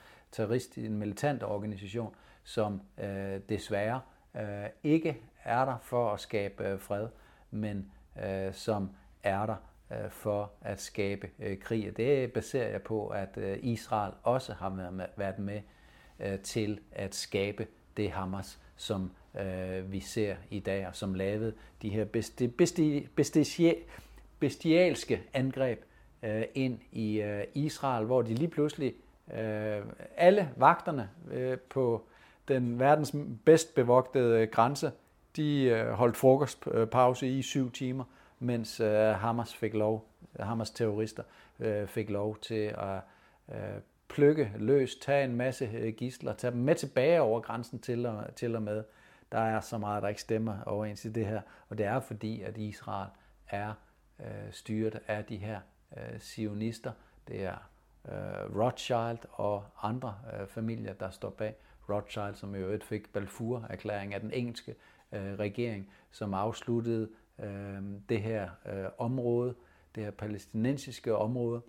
en 0.77 0.99
militant 0.99 1.43
organisation, 1.43 2.15
som 2.45 2.83
øh, 2.99 3.41
desværre 3.49 4.01
øh, 4.37 4.67
ikke 4.83 5.21
er 5.45 5.65
der 5.65 5.79
for 5.83 6.11
at 6.11 6.21
skabe 6.21 6.69
øh, 6.69 6.81
fred, 6.81 7.09
men 7.51 7.93
øh, 8.25 8.55
som 8.55 8.91
er 9.23 9.47
der 9.47 9.57
Øh, 9.93 10.11
for 10.11 10.51
at 10.61 10.81
skabe 10.81 11.31
øh, 11.39 11.59
krig. 11.59 11.89
Og 11.91 11.97
det 11.97 12.33
baserer 12.33 12.71
jeg 12.71 12.83
på, 12.83 13.07
at 13.07 13.37
øh, 13.37 13.59
Israel 13.63 14.13
også 14.23 14.53
har 14.53 14.71
været 15.17 15.39
med, 15.39 15.61
til 16.43 16.81
at 16.93 17.15
skabe 17.15 17.67
det 17.97 18.11
Hamas, 18.11 18.61
som 18.77 19.11
vi 19.85 20.01
ser 20.01 20.37
i 20.51 20.61
dag, 20.61 20.87
og 20.87 20.97
som 20.97 21.15
lavede 21.15 21.55
de 21.83 21.89
her 21.89 22.05
besti, 22.05 22.47
besti, 22.47 23.09
bestialske 24.39 25.23
angreb 25.33 25.85
ind 26.55 26.79
i 26.93 27.23
Israel, 27.55 28.07
hvor 28.07 28.23
de 28.23 28.35
lige 28.35 28.49
pludselig, 28.49 28.95
alle 30.17 30.51
vagterne 30.57 31.09
på 31.71 32.07
den 32.49 32.81
verdens 32.81 33.17
bedst 33.45 33.75
bevogtede 33.75 34.47
grænse, 34.47 34.93
de 35.37 35.85
holdt 35.93 36.17
frokostpause 36.17 37.29
i 37.29 37.43
syv 37.43 37.71
timer, 37.73 38.05
mens 38.45 38.81
øh, 38.81 39.07
Hamas 39.07 39.55
fik 39.55 39.75
lov, 39.75 40.09
Hamas 40.41 40.71
terrorister 40.71 41.23
øh, 41.61 41.87
fik 41.87 42.11
lov 42.11 42.39
til 42.39 42.75
at 42.79 43.01
øh, 43.49 43.81
plukke 44.09 44.53
løs, 44.57 44.97
tage 44.97 45.25
en 45.25 45.37
masse 45.37 45.71
øh, 45.75 45.93
gisler, 45.93 46.35
tage 46.35 46.51
dem 46.51 46.61
med 46.61 46.75
tilbage 46.75 47.21
over 47.21 47.41
grænsen 47.41 47.79
til 47.79 48.07
og, 48.07 48.35
til 48.37 48.57
og 48.57 48.63
med. 48.63 48.85
Der 49.33 49.39
er 49.39 49.61
så 49.61 49.79
meget, 49.79 50.03
der 50.03 50.09
ikke 50.09 50.21
stemmer 50.21 50.63
overens 50.67 51.05
i 51.05 51.09
det 51.09 51.27
her, 51.27 51.41
og 51.69 51.79
det 51.79 51.87
er 51.87 52.01
fordi, 52.01 52.43
at 52.43 52.57
Israel 52.57 53.09
er 53.49 53.75
øh, 54.21 54.53
styret 54.53 55.01
af 55.09 55.25
de 55.25 55.37
her 55.37 55.61
øh, 55.97 56.21
sionister. 56.21 56.93
Det 57.29 57.45
er 57.45 57.71
øh, 58.09 58.61
Rothschild 58.61 59.19
og 59.33 59.65
andre 59.83 60.15
øh, 60.33 60.47
familier, 60.47 60.93
der 60.93 61.11
står 61.11 61.31
bag. 61.31 61.55
Rothschild, 61.89 62.35
som 62.35 62.55
i 62.55 62.59
øvrigt 62.59 62.85
fik 62.85 63.13
Balfour-erklæring 63.13 64.15
af 64.15 64.21
den 64.21 64.31
engelske 64.31 64.75
øh, 65.13 65.39
regering, 65.39 65.91
som 66.11 66.35
afsluttede 66.35 67.09
øh, 67.39 67.83
det 68.09 68.23
her 68.23 68.49
øh, 68.67 68.85
område, 68.99 69.55
det 69.95 70.05
her 70.05 70.11
palæstinensiske 70.11 71.17
område, 71.17 71.63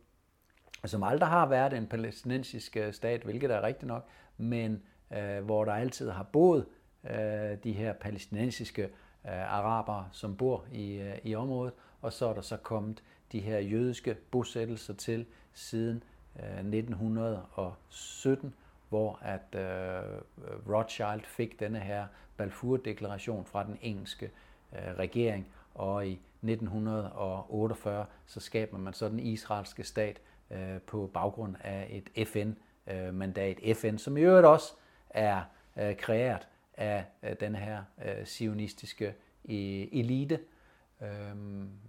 som 0.86 1.04
aldrig 1.04 1.30
har 1.30 1.46
været 1.46 1.74
en 1.74 1.88
palæstinensisk 1.88 2.78
øh, 2.78 2.94
stat, 2.94 3.22
hvilket 3.22 3.52
er 3.52 3.64
rigtigt 3.64 3.88
nok, 3.88 4.08
men 4.38 4.84
øh, 5.18 5.44
hvor 5.46 5.66
der 5.66 5.74
altid 5.74 6.10
har 6.10 6.24
boet 6.24 6.66
øh, 7.04 7.58
de 7.64 7.72
her 7.72 7.94
palæstinensiske 7.94 8.84
øh, 8.84 9.54
arabere, 9.54 10.10
som 10.12 10.38
bor 10.38 10.66
i, 10.72 10.94
øh, 10.94 11.18
i 11.24 11.36
området, 11.36 11.74
og 12.02 12.14
så 12.14 12.26
er 12.26 12.34
der 12.34 12.42
så 12.42 12.58
kommet 12.58 13.04
de 13.32 13.40
her 13.40 13.60
jødiske 13.60 14.16
bosættelser 14.32 14.94
til 14.94 15.26
siden 15.54 16.04
øh, 16.40 16.60
1917, 16.60 18.54
hvor 18.90 19.20
at 19.22 19.56
øh, 19.56 20.22
Rothschild 20.70 21.26
fik 21.26 21.60
denne 21.60 21.80
her 21.80 22.08
Balfour-deklaration 22.38 23.46
fra 23.46 23.64
den 23.64 23.78
engelske 23.82 24.32
øh, 24.74 24.98
regering, 25.00 25.48
og 25.76 26.08
i 26.08 26.12
1948 26.44 28.06
så 28.26 28.40
skaber 28.40 28.78
man 28.78 28.94
så 28.94 29.10
den 29.10 29.20
israelske 29.20 29.84
stat 29.84 30.22
øh, 30.52 30.82
på 30.88 31.12
baggrund 31.14 31.56
af 31.64 32.02
et 32.16 32.28
FN-mandat. 32.28 33.60
Øh, 33.64 33.76
FN, 33.76 33.98
som 33.98 34.18
i 34.18 34.22
øvrigt 34.22 34.48
også 34.48 34.74
er 35.10 35.42
øh, 35.78 35.98
kreeret 35.98 36.48
af 36.78 37.06
øh, 37.24 37.36
den 37.40 37.56
her 37.56 37.84
øh, 38.06 38.26
sionistiske 38.26 39.14
elite 39.46 40.40
øh, 41.02 41.38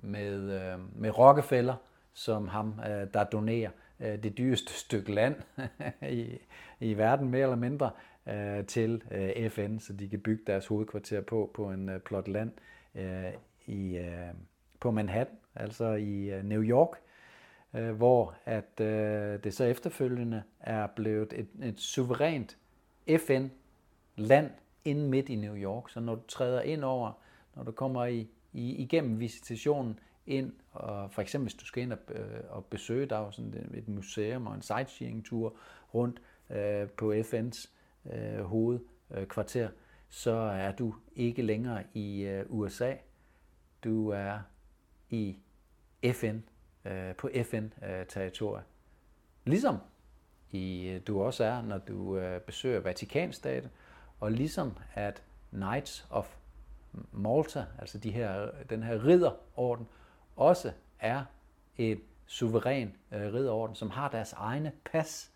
med, 0.02 0.62
øh, 0.62 1.00
med 1.00 1.18
Rockefeller 1.18 1.74
som 2.16 2.48
ham, 2.48 2.80
øh, 2.80 3.06
der 3.14 3.24
donerer 3.24 3.70
øh, 4.00 4.22
det 4.22 4.38
dyreste 4.38 4.72
stykke 4.84 5.14
land 5.14 5.36
i, 6.10 6.38
i 6.80 6.94
verden, 6.94 7.28
mere 7.28 7.42
eller 7.42 7.56
mindre, 7.56 7.90
øh, 8.28 8.66
til 8.66 9.02
øh, 9.10 9.50
FN, 9.50 9.78
så 9.78 9.92
de 9.92 10.08
kan 10.08 10.20
bygge 10.20 10.42
deres 10.46 10.66
hovedkvarter 10.66 11.20
på 11.20 11.50
på 11.54 11.70
en 11.70 11.88
øh, 11.88 12.00
plot 12.00 12.28
land 12.28 12.52
øh, 12.94 13.32
i, 13.66 13.96
øh, 13.96 14.34
på 14.80 14.90
Manhattan, 14.90 15.34
altså 15.54 15.92
i 15.92 16.30
øh, 16.30 16.44
New 16.44 16.62
York, 16.62 16.96
øh, 17.74 17.90
hvor 17.90 18.34
at 18.44 18.80
øh, 18.80 19.44
det 19.44 19.54
så 19.54 19.64
efterfølgende 19.64 20.42
er 20.60 20.86
blevet 20.86 21.32
et, 21.32 21.48
et 21.62 21.80
suverænt 21.80 22.56
FN-land 23.18 24.50
inde 24.84 25.08
midt 25.08 25.28
i 25.28 25.34
New 25.34 25.56
York. 25.56 25.90
Så 25.90 26.00
når 26.00 26.14
du 26.14 26.22
træder 26.28 26.62
ind 26.62 26.84
over, 26.84 27.12
når 27.54 27.62
du 27.62 27.72
kommer 27.72 28.04
i, 28.04 28.28
i, 28.52 28.74
igennem 28.74 29.20
visitationen 29.20 29.98
ind, 30.26 30.52
og 30.72 31.12
for 31.12 31.22
eksempel 31.22 31.44
hvis 31.44 31.54
du 31.54 31.64
skal 31.64 31.82
ind 31.82 31.92
og, 31.92 31.98
øh, 32.08 32.40
og 32.48 32.64
besøge, 32.64 33.06
der 33.06 33.16
er 33.16 33.30
sådan 33.30 33.70
et 33.74 33.88
museum 33.88 34.46
og 34.46 34.54
en 34.54 34.62
sightseeing-tur 34.62 35.56
rundt 35.94 36.22
øh, 36.50 36.88
på 36.88 37.12
FN's 37.12 37.68
øh, 38.12 38.44
hovedkvarter, 38.44 39.68
så 40.08 40.32
er 40.32 40.72
du 40.72 40.94
ikke 41.16 41.42
længere 41.42 41.82
i 41.94 42.22
øh, 42.22 42.44
USA. 42.48 42.94
Du 43.86 44.08
er 44.08 44.38
i 45.10 45.36
FN, 46.12 46.38
øh, 46.84 47.14
på 47.14 47.30
FN-territoriet. 47.42 48.64
Ligesom 49.44 49.76
i, 50.50 50.88
øh, 50.88 51.00
du 51.06 51.22
også 51.22 51.44
er, 51.44 51.62
når 51.62 51.78
du 51.78 52.18
øh, 52.18 52.40
besøger 52.40 52.80
Vatikanstaten, 52.80 53.70
og 54.20 54.32
ligesom 54.32 54.76
at 54.94 55.22
Knights 55.50 56.06
of 56.10 56.36
Malta, 57.12 57.64
altså 57.78 57.98
de 57.98 58.10
her, 58.10 58.50
den 58.70 58.82
her 58.82 59.04
ridderorden, 59.04 59.86
også 60.36 60.72
er 61.00 61.24
et 61.76 62.00
suveræn 62.26 62.94
øh, 63.12 63.34
ridderorden, 63.34 63.76
som 63.76 63.90
har 63.90 64.08
deres 64.08 64.32
egne 64.32 64.72
pas. 64.92 65.30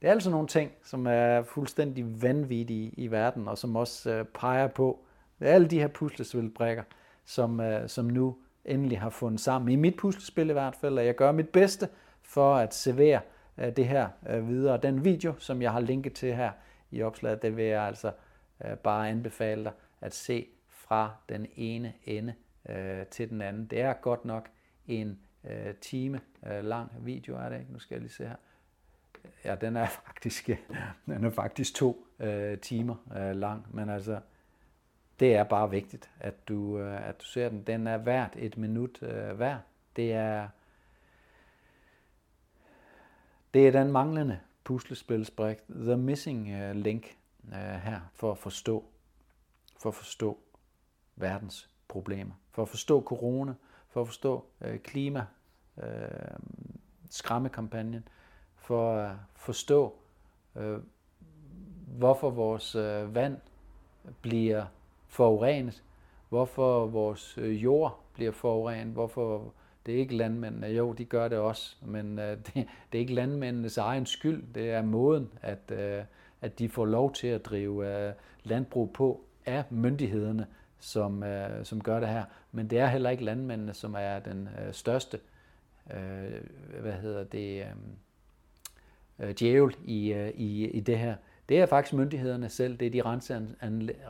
Det 0.00 0.08
er 0.08 0.12
altså 0.12 0.30
nogle 0.30 0.48
ting, 0.48 0.72
som 0.84 1.06
er 1.06 1.42
fuldstændig 1.42 2.22
vanvittige 2.22 2.90
i 2.96 3.10
verden, 3.10 3.48
og 3.48 3.58
som 3.58 3.76
også 3.76 4.10
øh, 4.10 4.24
peger 4.24 4.66
på 4.66 5.04
det 5.42 5.50
er 5.50 5.54
alle 5.54 5.68
de 5.68 5.78
her 5.78 5.88
puslespilbrikker, 5.88 6.82
som, 7.24 7.60
øh, 7.60 7.88
som 7.88 8.04
nu 8.04 8.36
endelig 8.64 9.00
har 9.00 9.10
fundet 9.10 9.40
sammen. 9.40 9.72
I 9.72 9.76
mit 9.76 9.96
puslespil 9.96 10.50
i 10.50 10.52
hvert 10.52 10.76
fald, 10.76 10.98
og 10.98 11.06
jeg 11.06 11.14
gør 11.14 11.32
mit 11.32 11.48
bedste 11.48 11.88
for 12.22 12.54
at 12.54 12.74
servere 12.74 13.20
øh, 13.58 13.76
det 13.76 13.86
her 13.86 14.08
øh, 14.28 14.48
videre. 14.48 14.80
Den 14.82 15.04
video, 15.04 15.34
som 15.38 15.62
jeg 15.62 15.72
har 15.72 15.80
linket 15.80 16.12
til 16.12 16.34
her 16.34 16.52
i 16.90 17.02
opslaget, 17.02 17.42
det 17.42 17.56
vil 17.56 17.64
jeg 17.64 17.82
altså 17.82 18.12
øh, 18.64 18.76
bare 18.76 19.08
anbefale 19.08 19.64
dig 19.64 19.72
at 20.00 20.14
se 20.14 20.46
fra 20.68 21.10
den 21.28 21.46
ene 21.56 21.92
ende 22.04 22.34
øh, 22.68 23.06
til 23.06 23.30
den 23.30 23.42
anden. 23.42 23.66
Det 23.66 23.80
er 23.80 23.92
godt 23.92 24.24
nok 24.24 24.48
en 24.86 25.18
øh, 25.44 25.74
time 25.74 26.20
øh, 26.46 26.64
lang 26.64 26.92
video, 27.00 27.36
er 27.36 27.48
det 27.48 27.60
ikke? 27.60 27.72
Nu 27.72 27.78
skal 27.78 27.94
jeg 27.94 28.00
lige 28.00 28.12
se 28.12 28.24
her. 28.24 28.36
Ja, 29.44 29.54
den 29.54 29.76
er 29.76 29.86
faktisk, 30.06 30.50
den 31.06 31.24
er 31.24 31.30
faktisk 31.30 31.74
to 31.74 32.06
øh, 32.20 32.58
timer 32.58 32.94
øh, 33.16 33.36
lang, 33.36 33.66
men 33.70 33.88
altså, 33.88 34.20
det 35.20 35.34
er 35.34 35.44
bare 35.44 35.70
vigtigt, 35.70 36.10
at 36.20 36.48
du, 36.48 36.78
øh, 36.78 37.08
at 37.08 37.20
du 37.20 37.24
ser 37.24 37.48
den. 37.48 37.62
Den 37.62 37.86
er 37.86 37.96
værd 37.96 38.36
et 38.36 38.56
minut 38.56 39.02
øh, 39.02 39.38
værd. 39.38 39.60
Det 39.96 40.12
er, 40.12 40.48
det 43.54 43.68
er 43.68 43.72
den 43.72 43.92
manglende 43.92 44.40
puslespilsbrik, 44.64 45.58
the 45.68 45.96
missing 45.96 46.48
øh, 46.48 46.76
link 46.76 47.16
øh, 47.48 47.54
her, 47.58 48.00
for 48.14 48.32
at 48.32 48.38
forstå, 48.38 48.84
for 49.78 49.88
at 49.88 49.94
forstå 49.94 50.38
verdens 51.16 51.70
problemer, 51.88 52.34
for 52.50 52.62
at 52.62 52.68
forstå 52.68 53.02
corona, 53.02 53.54
for 53.88 54.00
at 54.00 54.06
forstå 54.06 54.46
øh, 54.60 54.78
klima, 54.78 55.26
øh, 55.82 55.88
skræmmekampagnen, 57.10 58.08
for 58.56 58.96
at 58.96 59.16
forstå, 59.34 59.98
øh, 60.56 60.78
hvorfor 61.86 62.30
vores 62.30 62.74
øh, 62.74 63.14
vand 63.14 63.36
bliver 64.22 64.66
forurenet, 65.12 65.82
hvorfor 66.28 66.86
vores 66.86 67.38
øh, 67.38 67.64
jord 67.64 68.00
bliver 68.14 68.32
forurenet, 68.32 68.92
hvorfor? 68.92 69.54
Det 69.86 69.94
er 69.94 69.98
ikke 69.98 70.16
landmændene, 70.16 70.66
jo, 70.66 70.92
de 70.92 71.04
gør 71.04 71.28
det 71.28 71.38
også, 71.38 71.76
men 71.82 72.18
øh, 72.18 72.36
det, 72.46 72.54
det 72.54 72.98
er 72.98 72.98
ikke 72.98 73.14
landmændenes 73.14 73.78
egen 73.78 74.06
skyld, 74.06 74.44
det 74.54 74.70
er 74.70 74.82
måden, 74.82 75.28
at, 75.42 75.70
øh, 75.70 76.04
at 76.40 76.58
de 76.58 76.68
får 76.68 76.84
lov 76.84 77.12
til 77.12 77.26
at 77.26 77.44
drive 77.44 78.06
øh, 78.06 78.12
landbrug 78.42 78.92
på 78.92 79.24
af 79.46 79.64
myndighederne, 79.70 80.46
som, 80.78 81.22
øh, 81.22 81.64
som 81.64 81.80
gør 81.80 82.00
det 82.00 82.08
her. 82.08 82.24
Men 82.52 82.70
det 82.70 82.78
er 82.78 82.86
heller 82.86 83.10
ikke 83.10 83.24
landmændene, 83.24 83.74
som 83.74 83.94
er 83.98 84.18
den 84.18 84.48
øh, 84.66 84.72
største, 84.72 85.20
øh, 85.90 86.80
hvad 86.80 86.92
hedder 86.92 87.24
det, 87.24 87.64
øh, 89.18 89.28
øh 89.28 89.34
djævel 89.38 89.76
i, 89.84 90.12
øh, 90.12 90.28
i, 90.28 90.66
i 90.66 90.80
det 90.80 90.98
her. 90.98 91.16
Det 91.52 91.60
er 91.60 91.66
faktisk 91.66 91.94
myndighederne 91.94 92.48
selv, 92.48 92.76
det 92.76 92.86
er 92.86 92.90
de 92.90 93.02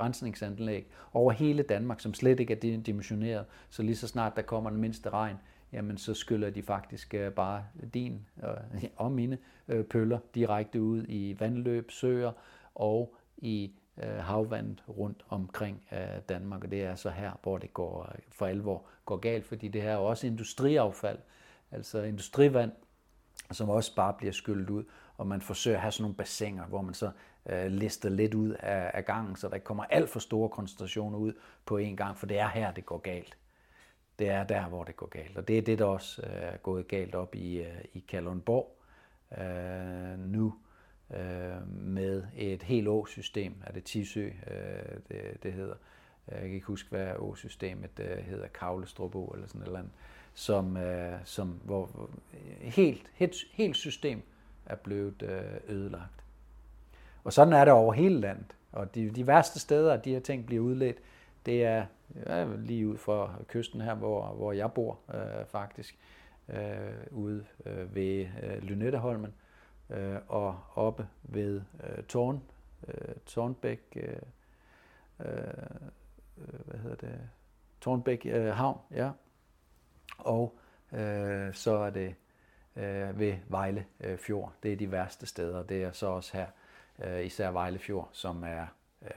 rensningsanlæg 0.00 0.86
over 1.12 1.32
hele 1.32 1.62
Danmark, 1.62 2.00
som 2.00 2.14
slet 2.14 2.40
ikke 2.40 2.52
er 2.52 2.80
dimensioneret. 2.82 3.44
Så 3.70 3.82
lige 3.82 3.96
så 3.96 4.08
snart 4.08 4.36
der 4.36 4.42
kommer 4.42 4.70
den 4.70 4.80
mindste 4.80 5.10
regn, 5.10 5.36
jamen 5.72 5.98
så 5.98 6.14
skyller 6.14 6.50
de 6.50 6.62
faktisk 6.62 7.14
øh, 7.14 7.32
bare 7.32 7.64
din 7.94 8.26
øh, 8.44 8.84
og 8.96 9.12
mine 9.12 9.38
øh, 9.68 9.84
pøller 9.84 10.18
direkte 10.34 10.82
ud 10.82 11.04
i 11.08 11.36
vandløb, 11.38 11.90
søer 11.90 12.32
og 12.74 13.14
i 13.36 13.72
havvandet 14.20 14.82
rundt 14.88 15.24
omkring 15.28 15.82
Danmark. 16.28 16.64
Og 16.64 16.70
det 16.70 16.84
er 16.84 16.94
så 16.94 17.10
her, 17.10 17.32
hvor 17.42 17.58
det 17.58 17.74
går 17.74 18.14
for 18.30 18.46
alvor 18.46 18.84
går 19.04 19.16
galt, 19.16 19.44
fordi 19.44 19.68
det 19.68 19.82
her 19.82 19.92
er 19.92 19.96
også 19.96 20.26
industriaffald, 20.26 21.18
altså 21.70 22.02
industrivand, 22.02 22.72
som 23.50 23.68
også 23.68 23.94
bare 23.94 24.14
bliver 24.18 24.32
skyllet 24.32 24.70
ud, 24.70 24.84
og 25.16 25.26
man 25.26 25.40
forsøger 25.40 25.76
at 25.76 25.80
have 25.80 25.92
sådan 25.92 26.02
nogle 26.02 26.14
bassiner, 26.14 26.64
hvor 26.64 26.82
man 26.82 26.94
så 26.94 27.10
øh, 27.46 27.66
lister 27.66 28.08
lidt 28.08 28.34
ud 28.34 28.50
af, 28.50 28.90
af 28.94 29.04
gangen, 29.04 29.36
så 29.36 29.48
der 29.48 29.54
ikke 29.54 29.64
kommer 29.64 29.84
alt 29.84 30.10
for 30.10 30.20
store 30.20 30.48
koncentrationer 30.48 31.18
ud 31.18 31.32
på 31.66 31.78
én 31.78 31.94
gang, 31.94 32.18
for 32.18 32.26
det 32.26 32.38
er 32.38 32.48
her, 32.48 32.72
det 32.72 32.86
går 32.86 32.98
galt. 32.98 33.36
Det 34.18 34.28
er 34.28 34.44
der, 34.44 34.68
hvor 34.68 34.84
det 34.84 34.96
går 34.96 35.06
galt. 35.06 35.38
Og 35.38 35.48
det 35.48 35.58
er 35.58 35.62
det, 35.62 35.78
der 35.78 35.84
også 35.84 36.22
øh, 36.22 36.32
er 36.32 36.56
gået 36.56 36.88
galt 36.88 37.14
op 37.14 37.34
i, 37.34 37.58
øh, 37.58 37.84
i 37.94 38.04
Kalundborg 38.08 38.76
øh, 39.38 40.18
nu 40.18 40.54
øh, 41.14 41.68
med 41.68 42.24
et 42.36 42.62
helt 42.62 42.88
åsystem, 42.88 43.54
Er 43.66 43.72
det 43.72 43.84
Tisø, 43.84 44.26
øh, 44.26 44.98
det, 45.08 45.42
det 45.42 45.52
hedder. 45.52 45.74
Jeg 46.28 46.40
kan 46.40 46.50
ikke 46.50 46.66
huske, 46.66 46.90
hvad 46.90 47.12
åsystemet 47.18 47.90
øh, 48.00 48.18
hedder. 48.18 48.46
Kavlestrup 48.46 49.14
eller 49.14 49.46
sådan 49.46 49.60
et 49.60 49.66
eller 49.66 49.78
andet. 49.78 49.92
Som, 50.34 50.76
øh, 50.76 51.18
som 51.24 51.60
hvor, 51.64 51.86
hvor 51.86 52.10
helt, 52.60 53.10
helt, 53.14 53.34
helt 53.52 53.76
system 53.76 54.22
er 54.66 54.76
blevet 54.76 55.22
øh, 55.22 55.76
ødelagt. 55.76 56.21
Og 57.24 57.32
sådan 57.32 57.52
er 57.52 57.64
det 57.64 57.74
over 57.74 57.92
hele 57.92 58.20
landet. 58.20 58.56
Og 58.72 58.94
de, 58.94 59.10
de 59.10 59.26
værste 59.26 59.60
steder, 59.60 59.92
at 59.94 60.04
de 60.04 60.12
her 60.12 60.20
ting 60.20 60.46
bliver 60.46 60.62
udledt, 60.62 60.98
det 61.46 61.64
er 61.64 61.86
ja, 62.26 62.46
lige 62.56 62.88
ud 62.88 62.98
for 62.98 63.36
kysten 63.48 63.80
her, 63.80 63.94
hvor, 63.94 64.26
hvor 64.26 64.52
jeg 64.52 64.72
bor 64.72 64.98
øh, 65.14 65.46
faktisk, 65.46 65.98
øh, 66.48 66.92
ude 67.10 67.44
øh, 67.66 67.94
ved 67.94 68.26
øh, 68.42 68.62
Lynetteholmen 68.62 69.34
øh, 69.90 70.16
og 70.28 70.60
oppe 70.74 71.08
ved 71.22 71.62
øh, 71.84 72.04
Torn, 72.04 72.42
øh, 72.88 73.14
Tornbæk, 73.26 73.80
øh, 73.96 74.16
øh, 75.20 75.36
øh 76.38 76.60
hvad 76.66 76.80
hedder 76.80 76.96
det, 76.96 77.20
Tornbæk 77.80 78.26
øh, 78.26 78.54
Havn, 78.54 78.78
ja. 78.90 79.10
Og 80.18 80.58
øh, 80.92 81.54
så 81.54 81.76
er 81.76 81.90
det 81.90 82.14
øh, 82.76 83.18
ved 83.18 83.34
Vejle 83.48 83.86
øh, 84.00 84.18
Fjord. 84.18 84.52
Det 84.62 84.72
er 84.72 84.76
de 84.76 84.92
værste 84.92 85.26
steder. 85.26 85.62
Det 85.62 85.82
er 85.82 85.92
så 85.92 86.06
også 86.06 86.36
her, 86.36 86.46
øh, 87.04 87.26
især 87.26 87.50
Vejlefjord, 87.50 88.08
som 88.12 88.42
er 88.42 88.66
øh, 89.02 89.10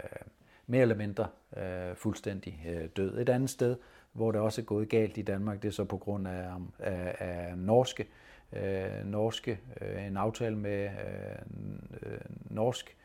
mere 0.68 0.82
eller 0.82 0.96
mindre 0.96 1.28
øh, 1.58 1.96
fuldstændig 1.96 2.66
øh, 2.68 2.90
død. 2.96 3.18
Et 3.18 3.30
andet 3.30 3.50
sted, 3.50 3.78
hvor 4.14 4.32
det 4.32 4.42
også 4.42 4.62
er 4.62 4.66
gået 4.66 4.90
galt 4.90 5.18
i 5.18 5.22
Danmark, 5.22 5.62
det 5.62 5.68
er 5.68 5.72
så 5.72 5.84
på 5.84 5.98
grund 5.98 6.28
af, 6.28 6.52
af, 6.80 7.16
af 7.20 7.58
norske, 7.58 8.08
øh, 8.54 9.06
norske 9.06 9.60
øh, 9.82 10.06
en 10.06 10.18
aftale 10.18 10.56
med 10.56 10.84
øh, 10.84 12.12
øh, 12.12 12.20
norsk 12.50 12.98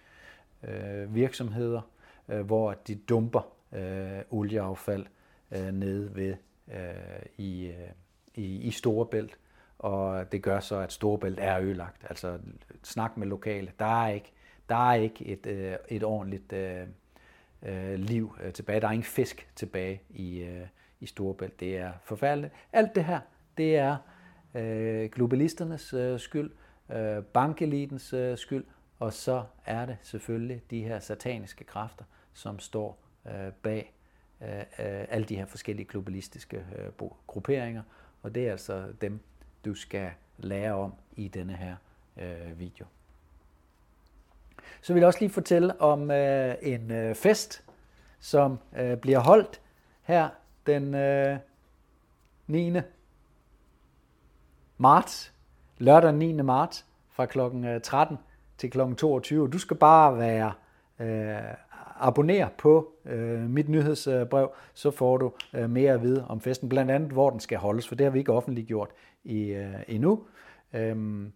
øh, 0.62 1.14
virksomheder, 1.14 1.80
øh, 2.28 2.40
hvor 2.40 2.72
de 2.72 2.94
dumper 2.94 3.52
øh, 3.72 4.20
olieaffald 4.30 5.06
øh, 5.50 5.72
nede 5.72 6.16
ved 6.16 6.34
øh, 6.72 7.22
i, 7.36 7.66
øh, 7.66 7.90
i, 8.34 8.56
i 8.56 8.70
Storebælt, 8.70 9.38
og 9.78 10.32
det 10.32 10.42
gør 10.42 10.60
så, 10.60 10.78
at 10.78 10.92
Storebælt 10.92 11.38
er 11.40 11.60
ødelagt. 11.60 12.06
Altså 12.08 12.38
snak 12.82 13.16
med 13.16 13.26
lokale. 13.26 13.72
Der 13.78 14.04
er 14.04 14.08
ikke, 14.08 14.32
der 14.70 14.90
er 14.90 14.94
ikke 14.94 15.26
et, 15.26 15.46
øh, 15.46 15.76
et 15.88 16.04
ordentligt 16.04 16.52
øh, 16.52 16.86
øh, 17.62 17.94
liv 17.94 18.36
øh, 18.42 18.52
tilbage. 18.52 18.80
Der 18.80 18.86
er 18.86 18.92
ingen 18.92 19.04
fisk 19.04 19.48
tilbage 19.56 20.02
i, 20.10 20.38
øh, 20.38 20.66
i 21.00 21.06
Storebælt. 21.06 21.60
Det 21.60 21.78
er 21.78 21.92
forfærdeligt. 22.04 22.52
Alt 22.72 22.94
det 22.94 23.04
her, 23.04 23.20
det 23.58 23.76
er 23.76 23.96
øh, 24.54 25.10
globalisternes 25.10 25.94
øh, 25.94 26.20
skyld, 26.20 26.50
øh, 26.92 27.24
bankelitens 27.24 28.12
øh, 28.12 28.38
skyld, 28.38 28.64
og 28.98 29.12
så 29.12 29.44
er 29.66 29.86
det 29.86 29.96
selvfølgelig 30.02 30.62
de 30.70 30.82
her 30.82 31.00
sataniske 31.00 31.64
kræfter, 31.64 32.04
som 32.32 32.58
står 32.58 32.98
øh, 33.26 33.52
bag 33.62 33.94
øh, 34.40 34.48
øh 34.58 34.64
alle 35.08 35.26
de 35.26 35.36
her 35.36 35.46
forskellige 35.46 35.86
globalistiske 35.86 36.56
øh, 36.56 37.08
grupperinger, 37.26 37.82
og 38.22 38.34
det 38.34 38.46
er 38.46 38.50
altså 38.50 38.92
dem, 39.00 39.20
du 39.64 39.74
skal 39.74 40.10
lære 40.38 40.72
om 40.72 40.94
i 41.16 41.28
denne 41.28 41.52
her 41.52 41.76
øh, 42.16 42.58
video. 42.58 42.86
Så 44.80 44.92
vil 44.92 45.00
jeg 45.00 45.06
også 45.06 45.20
lige 45.20 45.30
fortælle 45.30 45.80
om 45.80 46.10
øh, 46.10 46.54
en 46.62 46.90
øh, 46.90 47.14
fest, 47.14 47.64
som 48.20 48.58
øh, 48.78 48.96
bliver 48.96 49.18
holdt 49.18 49.60
her 50.02 50.28
den 50.66 50.94
øh, 50.94 51.38
9. 52.46 52.80
marts, 54.78 55.32
lørdag 55.78 56.14
9. 56.14 56.32
marts, 56.32 56.86
fra 57.10 57.26
kl. 57.26 57.38
13 57.82 58.14
øh, 58.14 58.20
til 58.58 58.70
kl. 58.70 58.94
22. 58.94 59.48
Du 59.48 59.58
skal 59.58 59.76
bare 59.76 60.18
være 60.18 60.52
øh, 61.00 61.54
abonnere 62.00 62.48
på 62.58 62.92
øh, 63.04 63.40
mit 63.40 63.68
nyhedsbrev, 63.68 64.50
så 64.74 64.90
får 64.90 65.16
du 65.16 65.32
øh, 65.54 65.70
mere 65.70 65.92
at 65.92 66.02
vide 66.02 66.26
om 66.28 66.40
festen, 66.40 66.68
blandt 66.68 66.90
andet 66.90 67.10
hvor 67.10 67.30
den 67.30 67.40
skal 67.40 67.58
holdes, 67.58 67.88
for 67.88 67.94
det 67.94 68.04
har 68.04 68.10
vi 68.10 68.18
ikke 68.18 68.32
offentliggjort 68.32 68.90
i, 69.24 69.40
øh, 69.40 69.74
endnu. 69.88 70.24
Øhm, 70.72 71.32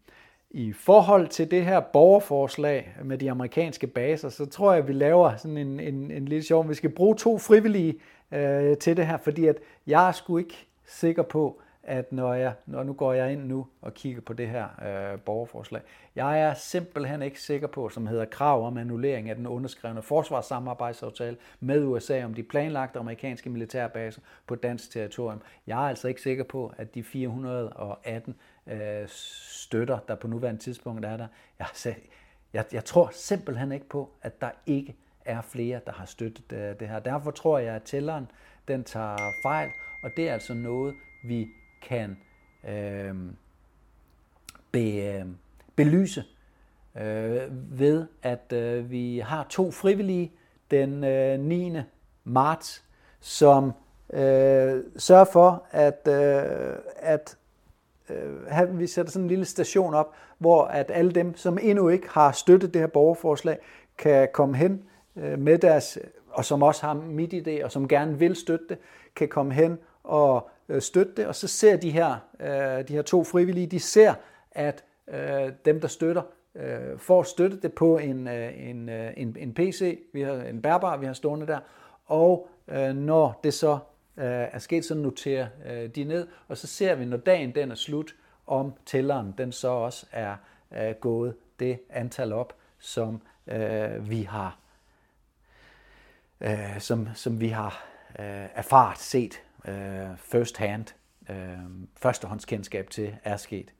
i 0.54 0.72
forhold 0.72 1.28
til 1.28 1.50
det 1.50 1.64
her 1.64 1.80
borgerforslag 1.80 2.96
med 3.04 3.18
de 3.18 3.30
amerikanske 3.30 3.86
baser, 3.86 4.28
så 4.28 4.46
tror 4.46 4.72
jeg, 4.72 4.82
at 4.82 4.88
vi 4.88 4.92
laver 4.92 5.36
sådan 5.36 5.56
en, 5.56 5.80
en, 5.80 6.10
en 6.10 6.24
lille 6.24 6.44
sjov. 6.44 6.68
Vi 6.68 6.74
skal 6.74 6.90
bruge 6.90 7.16
to 7.16 7.38
frivillige 7.38 7.94
øh, 8.32 8.76
til 8.76 8.96
det 8.96 9.06
her, 9.06 9.16
fordi 9.16 9.46
at 9.46 9.56
jeg 9.86 10.08
er 10.08 10.12
sgu 10.12 10.38
ikke 10.38 10.66
sikker 10.86 11.22
på, 11.22 11.60
at 11.82 12.12
når, 12.12 12.34
jeg, 12.34 12.52
når 12.66 12.82
nu 12.82 12.92
går 12.92 13.12
jeg 13.12 13.32
ind 13.32 13.44
nu 13.44 13.66
og 13.82 13.94
kigger 13.94 14.20
på 14.20 14.32
det 14.32 14.48
her 14.48 14.64
øh, 14.64 15.20
borgerforslag, 15.20 15.82
jeg 16.16 16.40
er 16.40 16.54
simpelthen 16.54 17.22
ikke 17.22 17.40
sikker 17.40 17.66
på, 17.66 17.88
som 17.88 18.06
hedder 18.06 18.24
krav 18.24 18.66
om 18.66 18.78
annullering 18.78 19.30
af 19.30 19.36
den 19.36 19.46
underskrevne 19.46 20.02
forsvarssamarbejdsaftale 20.02 21.36
med 21.60 21.84
USA 21.84 22.24
om 22.24 22.34
de 22.34 22.42
planlagte 22.42 22.98
amerikanske 22.98 23.50
militærbaser 23.50 24.20
på 24.46 24.54
dansk 24.54 24.90
territorium. 24.90 25.42
Jeg 25.66 25.84
er 25.84 25.88
altså 25.88 26.08
ikke 26.08 26.22
sikker 26.22 26.44
på, 26.44 26.72
at 26.76 26.94
de 26.94 27.02
418 27.02 28.34
øh, 28.66 29.08
støtter, 29.08 29.98
der 29.98 30.14
på 30.14 30.26
nuværende 30.26 30.60
tidspunkt 30.60 31.04
er 31.04 31.16
der. 31.16 31.26
Jeg, 31.58 31.66
jeg, 32.52 32.64
jeg 32.72 32.84
tror 32.84 33.10
simpelthen 33.12 33.72
ikke 33.72 33.88
på, 33.88 34.10
at 34.22 34.40
der 34.40 34.50
ikke 34.66 34.96
er 35.24 35.40
flere, 35.40 35.80
der 35.86 35.92
har 35.92 36.06
støttet 36.06 36.52
øh, 36.52 36.80
det 36.80 36.88
her. 36.88 36.98
Derfor 36.98 37.30
tror 37.30 37.58
jeg, 37.58 37.74
at 37.74 37.82
tælleren 37.82 38.30
den 38.68 38.84
tager 38.84 39.32
fejl, 39.42 39.70
og 40.02 40.10
det 40.16 40.28
er 40.28 40.32
altså 40.32 40.54
noget, 40.54 40.94
vi 41.24 41.46
kan 41.82 42.16
øh, 42.68 43.14
be, 44.72 44.92
øh, 44.92 45.26
belyse 45.76 46.24
øh, 46.96 47.78
ved, 47.78 48.06
at 48.22 48.52
øh, 48.52 48.90
vi 48.90 49.18
har 49.18 49.46
to 49.50 49.70
frivillige 49.70 50.32
den 50.70 51.04
øh, 51.04 51.40
9. 51.40 51.72
marts, 52.24 52.84
som 53.20 53.72
øh, 54.12 54.82
sørger 54.96 55.24
for, 55.32 55.66
at, 55.70 56.08
øh, 56.08 56.76
at 56.96 57.36
øh, 58.10 58.78
vi 58.78 58.86
sætter 58.86 59.12
sådan 59.12 59.24
en 59.24 59.28
lille 59.28 59.44
station 59.44 59.94
op, 59.94 60.14
hvor 60.38 60.64
at 60.64 60.90
alle 60.94 61.12
dem, 61.12 61.36
som 61.36 61.58
endnu 61.62 61.88
ikke 61.88 62.08
har 62.10 62.32
støttet 62.32 62.74
det 62.74 62.80
her 62.80 62.86
borgerforslag, 62.86 63.58
kan 63.98 64.28
komme 64.32 64.56
hen 64.56 64.82
øh, 65.16 65.38
med 65.38 65.58
deres, 65.58 65.98
og 66.30 66.44
som 66.44 66.62
også 66.62 66.86
har 66.86 66.94
mit 66.94 67.34
idé, 67.34 67.64
og 67.64 67.72
som 67.72 67.88
gerne 67.88 68.18
vil 68.18 68.36
støtte 68.36 68.64
det, 68.68 68.78
kan 69.16 69.28
komme 69.28 69.54
hen 69.54 69.78
og 70.02 70.48
øh, 70.68 70.82
støtte 70.82 71.12
det, 71.16 71.26
og 71.26 71.34
så 71.34 71.48
ser 71.48 71.76
de 71.76 71.90
her, 71.90 72.14
øh, 72.40 72.88
de 72.88 72.92
her 72.92 73.02
to 73.02 73.24
frivillige, 73.24 73.66
de 73.66 73.80
ser, 73.80 74.14
at 74.52 74.84
øh, 75.08 75.52
dem, 75.64 75.80
der 75.80 75.88
støtter, 75.88 76.22
øh, 76.54 76.98
får 76.98 77.22
støttet 77.22 77.62
det 77.62 77.72
på 77.72 77.98
en, 77.98 78.28
øh, 78.28 78.68
en, 78.68 78.88
øh, 78.88 79.12
en, 79.16 79.36
en 79.38 79.54
PC, 79.54 79.98
vi 80.12 80.22
har 80.22 80.34
en 80.34 80.62
bærbar, 80.62 80.96
vi 80.96 81.06
har 81.06 81.12
stående 81.12 81.46
der, 81.46 81.58
og 82.06 82.48
øh, 82.68 82.94
når 82.94 83.40
det 83.44 83.54
så 83.54 83.78
øh, 84.16 84.24
er 84.26 84.58
sket, 84.58 84.84
så 84.84 84.94
noterer 84.94 85.48
øh, 85.66 85.88
de 85.88 86.04
ned, 86.04 86.28
og 86.48 86.56
så 86.58 86.66
ser 86.66 86.94
vi, 86.94 87.04
når 87.04 87.16
dagen 87.16 87.54
den 87.54 87.70
er 87.70 87.74
slut, 87.74 88.14
om 88.46 88.74
tælleren 88.86 89.34
den 89.38 89.52
så 89.52 89.68
også 89.68 90.06
er 90.12 90.36
øh, 90.76 90.94
gået 90.94 91.36
det 91.58 91.80
antal 91.90 92.32
op, 92.32 92.56
som 92.78 93.22
øh, 93.46 94.10
vi 94.10 94.22
har 94.22 94.58
øh, 96.40 96.80
som, 96.80 97.08
som 97.14 97.40
vi 97.40 97.48
har 97.48 97.84
øh, 98.18 98.46
erfaret, 98.54 98.98
set 98.98 99.42
øh, 99.68 100.16
first 100.16 100.56
hand, 100.56 100.86
øh, 101.30 101.58
førstehåndskendskab 101.96 102.90
til 102.90 103.16
er 103.24 103.36
sket. 103.36 103.72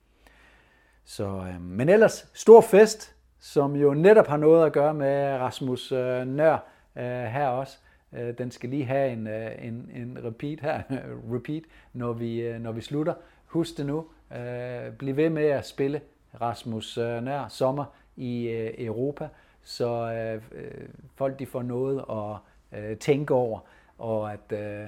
Så, 1.05 1.25
øh, 1.25 1.61
men 1.61 1.89
ellers, 1.89 2.27
stor 2.33 2.61
fest, 2.61 3.15
som 3.39 3.75
jo 3.75 3.93
netop 3.93 4.27
har 4.27 4.37
noget 4.37 4.65
at 4.65 4.73
gøre 4.73 4.93
med 4.93 5.37
Rasmus 5.37 5.91
øh, 5.91 6.27
Nør 6.27 6.57
øh, 6.95 7.03
her 7.03 7.47
også. 7.47 7.77
Øh, 8.15 8.37
den 8.37 8.51
skal 8.51 8.69
lige 8.69 8.85
have 8.85 9.11
en, 9.11 9.27
øh, 9.27 9.51
en, 9.61 9.91
en 9.95 10.17
repeat 10.23 10.59
her, 10.59 10.81
repeat, 11.35 11.63
når 11.93 12.13
vi, 12.13 12.41
øh, 12.41 12.61
når 12.61 12.71
vi 12.71 12.81
slutter. 12.81 13.13
Husk 13.45 13.77
det 13.77 13.85
nu. 13.85 14.05
Øh, 14.37 14.93
bliv 14.97 15.15
ved 15.15 15.29
med 15.29 15.45
at 15.45 15.67
spille 15.67 16.01
Rasmus 16.41 16.97
øh, 16.97 17.23
Nør 17.23 17.47
sommer 17.47 17.85
i 18.15 18.47
øh, 18.47 18.73
Europa 18.77 19.27
så 19.65 20.11
øh, 20.11 20.41
øh, 20.51 20.87
folk 21.15 21.39
de 21.39 21.45
får 21.45 21.61
noget 21.61 22.03
at 22.09 22.79
øh, 22.79 22.97
tænke 22.97 23.33
over, 23.33 23.59
og 23.97 24.33
at 24.33 24.51
øh, 24.51 24.87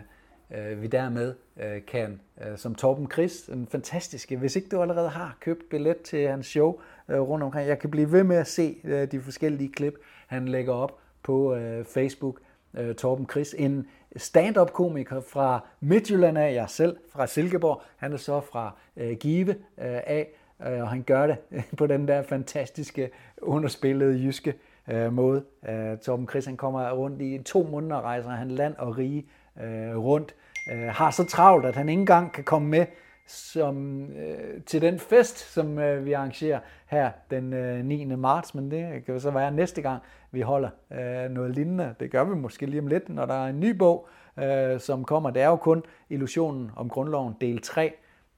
øh, 0.52 0.82
vi 0.82 0.88
dermed 0.88 1.36
øh, 1.60 1.86
kan, 1.86 2.20
øh, 2.42 2.58
som 2.58 2.76
Torben 2.76 3.12
Chris, 3.12 3.48
en 3.48 3.68
fantastiske, 3.68 4.38
hvis 4.38 4.56
ikke 4.56 4.70
du 4.70 4.82
allerede 4.82 5.10
har 5.10 5.38
købt 5.40 5.70
billet 5.70 6.02
til 6.02 6.28
hans 6.28 6.46
show 6.46 6.80
øh, 7.10 7.20
rundt 7.20 7.44
omkring, 7.44 7.68
jeg 7.68 7.80
kan 7.80 7.92
blive 7.92 8.12
ved 8.12 8.24
med 8.24 8.38
at 8.38 8.48
se 8.48 8.78
øh, 8.84 9.12
de 9.12 9.22
forskellige 9.22 9.72
klip, 9.72 9.94
han 10.28 10.48
lægger 10.48 10.74
op 10.74 11.00
på 11.24 11.56
øh, 11.56 11.86
Facebook, 11.86 12.40
øh, 12.78 12.96
Torben 12.96 13.28
Chris, 13.32 13.56
en 13.58 13.88
stand-up 14.16 14.74
komiker 14.74 15.22
fra 15.22 15.66
Midtjylland 15.80 16.38
af, 16.38 16.54
jeg 16.54 16.70
selv 16.70 16.98
fra 17.10 17.28
Silkeborg, 17.28 17.82
han 17.98 18.14
er 18.14 18.18
så 18.18 18.42
fra 18.42 18.76
øh, 18.98 19.18
Give 19.18 19.50
øh, 19.50 19.56
af, 19.78 20.28
øh, 20.68 20.82
og 20.82 20.90
han 20.90 21.04
gør 21.04 21.28
det 21.28 21.38
på 21.78 21.88
den 21.88 22.08
der 22.08 22.24
fantastiske, 22.24 23.10
underspillede 23.42 24.24
jyske 24.24 24.54
øh, 24.88 25.14
måde. 25.14 25.44
Øh, 25.70 25.98
Torben 25.98 26.28
Chris 26.30 26.46
han 26.46 26.58
kommer 26.58 26.92
rundt 26.92 27.22
i 27.22 27.44
to 27.46 27.64
måneder, 27.64 28.02
rejser. 28.02 28.30
Han 28.30 28.52
land 28.52 28.76
og 28.76 28.98
rige 28.98 29.26
øh, 29.64 29.98
rundt, 29.98 30.36
øh, 30.72 30.88
har 30.88 31.12
så 31.12 31.24
travlt, 31.24 31.66
at 31.66 31.76
han 31.76 31.90
ikke 31.90 32.00
engang 32.00 32.32
kan 32.32 32.44
komme 32.44 32.68
med 32.68 32.86
som, 33.28 34.06
øh, 34.12 34.62
til 34.64 34.82
den 34.82 35.00
fest, 35.00 35.54
som 35.54 35.80
øh, 35.80 36.06
vi 36.06 36.14
arrangerer 36.14 36.60
her 36.86 37.12
den 37.32 37.54
øh, 37.54 37.86
9. 37.86 38.06
marts, 38.06 38.56
men 38.56 38.72
det 38.72 39.06
kan 39.06 39.14
jo 39.14 39.20
så 39.20 39.32
være 39.32 39.52
næste 39.52 39.82
gang, 39.82 40.02
vi 40.32 40.42
holder 40.42 40.70
øh, 40.92 41.32
noget 41.32 41.56
lignende. 41.56 41.96
Det 42.00 42.12
gør 42.12 42.24
vi 42.24 42.36
måske 42.36 42.66
lige 42.66 42.82
om 42.82 42.88
lidt, 42.88 43.10
når 43.10 43.26
der 43.26 43.34
er 43.34 43.48
en 43.48 43.60
ny 43.60 43.70
bog, 43.70 44.08
øh, 44.40 44.80
som 44.80 45.04
kommer. 45.04 45.30
Det 45.30 45.42
er 45.42 45.48
jo 45.48 45.56
kun 45.56 45.84
Illusionen 46.10 46.72
om 46.76 46.90
grundloven, 46.90 47.36
del 47.42 47.62
3, 47.62 47.94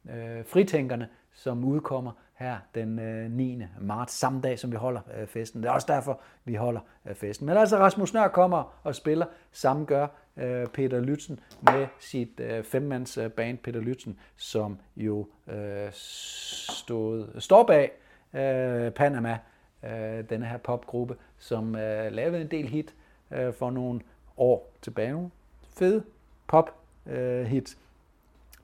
øh, 0.09 0.45
Fritænkerne, 0.45 1.07
som 1.33 1.65
udkommer 1.65 2.11
her 2.39 2.57
den 2.75 2.99
øh, 2.99 3.31
9. 3.31 3.61
marts, 3.81 4.13
samme 4.13 4.41
dag 4.41 4.59
som 4.59 4.71
vi 4.71 4.75
holder 4.75 5.01
øh, 5.17 5.27
festen. 5.27 5.63
Det 5.63 5.69
er 5.69 5.73
også 5.73 5.87
derfor, 5.89 6.21
vi 6.45 6.55
holder 6.55 6.81
øh, 7.05 7.15
festen. 7.15 7.45
Men 7.45 7.57
altså 7.57 7.77
Rasmus 7.77 8.13
Nør 8.13 8.27
kommer 8.27 8.79
og 8.83 8.95
spiller, 8.95 9.25
samme 9.51 9.85
gør 9.85 10.07
øh, 10.37 10.67
Peter 10.67 10.99
Lytzen 10.99 11.39
med 11.61 11.87
sit 11.99 12.39
øh, 12.39 12.63
femmands 12.63 13.17
øh, 13.17 13.31
band 13.31 13.57
Peter 13.57 13.79
Lytzen, 13.79 14.19
som 14.35 14.79
jo 14.97 15.27
øh, 15.47 15.89
stod, 15.91 17.39
står 17.39 17.63
bag 17.63 17.91
øh, 18.33 18.91
Panama, 18.91 19.37
øh, 19.83 20.29
denne 20.29 20.45
her 20.45 20.57
popgruppe, 20.57 21.15
som 21.37 21.75
øh, 21.75 22.11
lavede 22.11 22.41
en 22.41 22.51
del 22.51 22.67
hit 22.67 22.95
øh, 23.31 23.53
for 23.53 23.71
nogle 23.71 24.01
år 24.37 24.73
tilbage. 24.81 25.31
Fede 25.77 26.03
pop 26.47 26.75
øh, 27.05 27.45
hit 27.45 27.77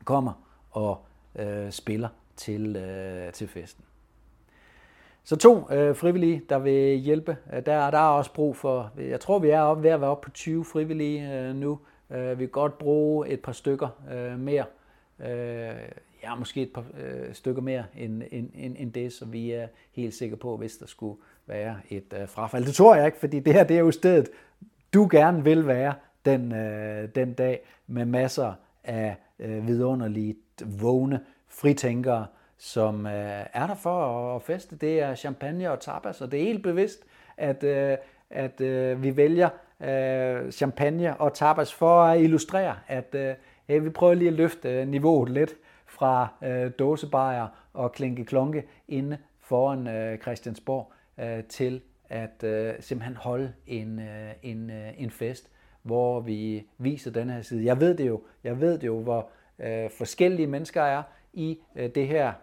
kommer 0.03 0.33
og 0.71 1.05
øh, 1.35 1.71
spiller 1.71 2.09
til, 2.35 2.75
øh, 2.75 3.33
til 3.33 3.47
festen. 3.47 3.83
Så 5.23 5.35
to 5.35 5.71
øh, 5.71 5.95
frivillige, 5.95 6.41
der 6.49 6.59
vil 6.59 6.97
hjælpe. 6.97 7.37
Øh, 7.53 7.65
der, 7.65 7.91
der 7.91 7.97
er 7.97 8.09
også 8.09 8.33
brug 8.33 8.55
for, 8.55 8.91
jeg 8.97 9.19
tror 9.19 9.39
vi 9.39 9.49
er 9.49 9.61
op, 9.61 9.83
ved 9.83 9.89
at 9.89 10.01
være 10.01 10.09
oppe 10.09 10.25
på 10.25 10.31
20 10.31 10.65
frivillige 10.65 11.39
øh, 11.39 11.55
nu. 11.55 11.79
Øh, 12.09 12.39
vi 12.39 12.45
kan 12.45 12.51
godt 12.51 12.77
bruge 12.77 13.29
et 13.29 13.39
par 13.39 13.51
stykker 13.51 13.87
øh, 14.13 14.39
mere. 14.39 14.65
Øh, 15.19 15.75
ja, 16.23 16.35
måske 16.35 16.61
et 16.61 16.73
par 16.73 16.83
øh, 16.99 17.33
stykker 17.33 17.61
mere 17.61 17.83
end, 17.97 18.23
end, 18.31 18.49
end, 18.53 18.75
end 18.79 18.93
det, 18.93 19.13
så 19.13 19.25
vi 19.25 19.51
er 19.51 19.67
helt 19.91 20.13
sikre 20.13 20.37
på, 20.37 20.57
hvis 20.57 20.77
der 20.77 20.85
skulle 20.85 21.21
være 21.45 21.77
et 21.89 22.13
øh, 22.21 22.27
frafald. 22.27 22.65
Det 22.65 22.73
tror 22.73 22.95
jeg 22.95 23.05
ikke, 23.05 23.17
fordi 23.17 23.39
det 23.39 23.53
her 23.53 23.63
det 23.63 23.75
er 23.75 23.79
jo 23.79 23.91
stedet, 23.91 24.29
du 24.93 25.07
gerne 25.11 25.43
vil 25.43 25.67
være 25.67 25.93
den, 26.25 26.51
øh, 26.51 27.09
den 27.15 27.33
dag 27.33 27.65
med 27.87 28.05
masser 28.05 28.53
af 28.83 29.15
øh, 29.39 29.67
vidunderligt 29.67 30.81
vågne 30.81 31.19
fritænkere, 31.47 32.25
som 32.57 33.05
øh, 33.05 33.45
er 33.53 33.67
der 33.67 33.75
for 33.75 34.35
at 34.35 34.41
feste. 34.41 34.75
Det 34.75 34.99
er 34.99 35.15
champagne 35.15 35.71
og 35.71 35.79
tapas, 35.79 36.21
og 36.21 36.31
det 36.31 36.39
er 36.39 36.43
helt 36.43 36.63
bevidst, 36.63 37.05
at, 37.37 37.63
øh, 37.63 37.97
at 38.29 38.61
øh, 38.61 39.03
vi 39.03 39.17
vælger 39.17 39.49
øh, 39.81 40.51
champagne 40.51 41.17
og 41.17 41.33
tapas 41.33 41.73
for 41.73 42.03
at 42.03 42.21
illustrere, 42.21 42.75
at 42.87 43.15
øh, 43.15 43.35
hey, 43.67 43.81
vi 43.81 43.89
prøver 43.89 44.13
lige 44.13 44.27
at 44.27 44.33
løfte 44.33 44.69
øh, 44.69 44.87
niveauet 44.87 45.29
lidt 45.29 45.53
fra 45.85 46.27
øh, 46.43 46.71
dåsebajer 46.79 47.47
og 47.73 47.91
klinke 47.91 48.25
klonke 48.25 48.63
inde 48.87 49.17
foran 49.41 49.87
øh, 49.87 50.17
Christiansborg 50.17 50.91
øh, 51.19 51.43
til 51.43 51.81
at 52.09 52.43
øh, 52.43 52.73
simpelthen 52.79 53.15
holde 53.15 53.53
en, 53.67 53.99
øh, 53.99 54.31
en, 54.43 54.69
øh, 54.69 54.93
en 54.97 55.09
fest, 55.09 55.49
hvor 55.83 56.19
vi 56.19 56.67
viser 56.77 57.11
den 57.11 57.29
her 57.29 57.41
side. 57.41 57.65
Jeg 57.65 57.79
ved 57.79 57.97
det 57.97 58.07
jo, 58.07 58.21
jeg 58.43 58.61
ved 58.61 58.77
det 58.77 58.87
jo, 58.87 58.99
hvor 58.99 59.29
øh, 59.59 59.89
forskellige 59.97 60.47
mennesker 60.47 60.81
er 60.81 61.03
i 61.35 61.59
øh, 61.75 61.89
det 61.95 62.07
her 62.07 62.33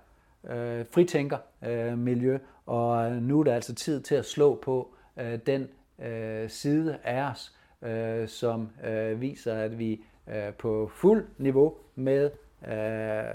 øh, 0.45 0.85
fritænker-miljø, 0.91 2.35
øh, 2.35 2.41
og 2.67 3.13
nu 3.13 3.41
er 3.41 3.45
det 3.45 3.51
altså 3.51 3.75
tid 3.75 4.01
til 4.01 4.15
at 4.15 4.25
slå 4.25 4.55
på 4.55 4.95
øh, 5.17 5.39
den 5.47 5.69
øh, 5.99 6.51
side 6.51 6.99
af 7.05 7.31
os, 7.31 7.57
øh, 7.83 8.29
som 8.29 8.69
øh, 8.85 9.21
viser, 9.21 9.55
at 9.55 9.79
vi 9.79 10.05
øh, 10.27 10.53
på 10.55 10.91
fuld 10.95 11.29
niveau 11.39 11.77
med 11.95 12.31
øh, 12.69 13.35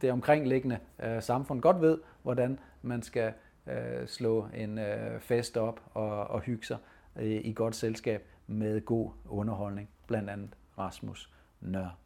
det 0.00 0.12
omkringliggende 0.12 0.78
øh, 1.02 1.22
samfund 1.22 1.60
godt 1.60 1.80
ved, 1.80 1.98
hvordan 2.22 2.58
man 2.82 3.02
skal 3.02 3.32
øh, 3.66 4.06
slå 4.06 4.46
en 4.54 4.78
øh, 4.78 5.20
fest 5.20 5.56
op 5.56 5.80
og, 5.94 6.26
og 6.26 6.40
hygge 6.40 6.66
sig 6.66 6.76
øh, 7.16 7.40
i 7.44 7.52
godt 7.52 7.76
selskab 7.76 8.26
med 8.46 8.84
god 8.84 9.10
underholdning, 9.28 9.88
blandt 10.06 10.30
andet 10.30 10.50
Rasmus 10.78 11.30
Nør. 11.60 11.98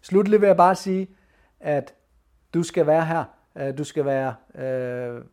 Slutlig 0.00 0.40
vil 0.40 0.46
jeg 0.46 0.56
bare 0.56 0.74
sige, 0.74 1.08
at 1.60 1.94
du 2.54 2.62
skal 2.62 2.86
være 2.86 3.06
her. 3.06 3.24
Øh, 3.56 3.78
du 3.78 3.84
skal 3.84 4.04
være 4.04 4.34
øh, 4.54 5.24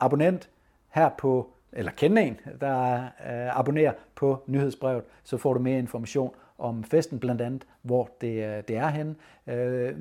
abonnent 0.00 0.50
her 0.88 1.08
på, 1.18 1.50
eller 1.72 1.92
kende 1.92 2.22
en, 2.22 2.40
der 2.60 3.02
øh, 3.02 3.58
abonnerer 3.58 3.92
på 4.14 4.42
nyhedsbrevet, 4.46 5.04
så 5.24 5.36
får 5.36 5.54
du 5.54 5.60
mere 5.60 5.78
information 5.78 6.34
om 6.58 6.84
festen 6.84 7.18
blandt 7.18 7.40
andet, 7.40 7.66
hvor 7.82 8.10
det, 8.20 8.44
øh, 8.44 8.62
det 8.68 8.76
er 8.76 8.88
henne. 8.88 9.14
Øh, 9.46 9.94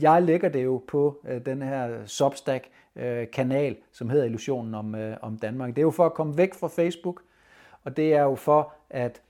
jeg 0.00 0.22
lægger 0.22 0.48
det 0.48 0.64
jo 0.64 0.82
på 0.88 1.20
øh, 1.28 1.46
den 1.46 1.62
her 1.62 2.06
Substack-kanal, 2.06 3.72
øh, 3.72 3.78
som 3.92 4.10
hedder 4.10 4.24
Illusionen 4.24 4.74
om, 4.74 4.94
om 5.22 5.38
Danmark. 5.38 5.70
Det 5.70 5.78
er 5.78 5.82
jo 5.82 5.90
for 5.90 6.06
at 6.06 6.14
komme 6.14 6.36
væk 6.36 6.54
fra 6.54 6.68
Facebook, 6.68 7.22
og 7.84 7.96
det 7.96 8.14
er 8.14 8.22
jo 8.22 8.34
for 8.34 8.72
at 8.90 9.22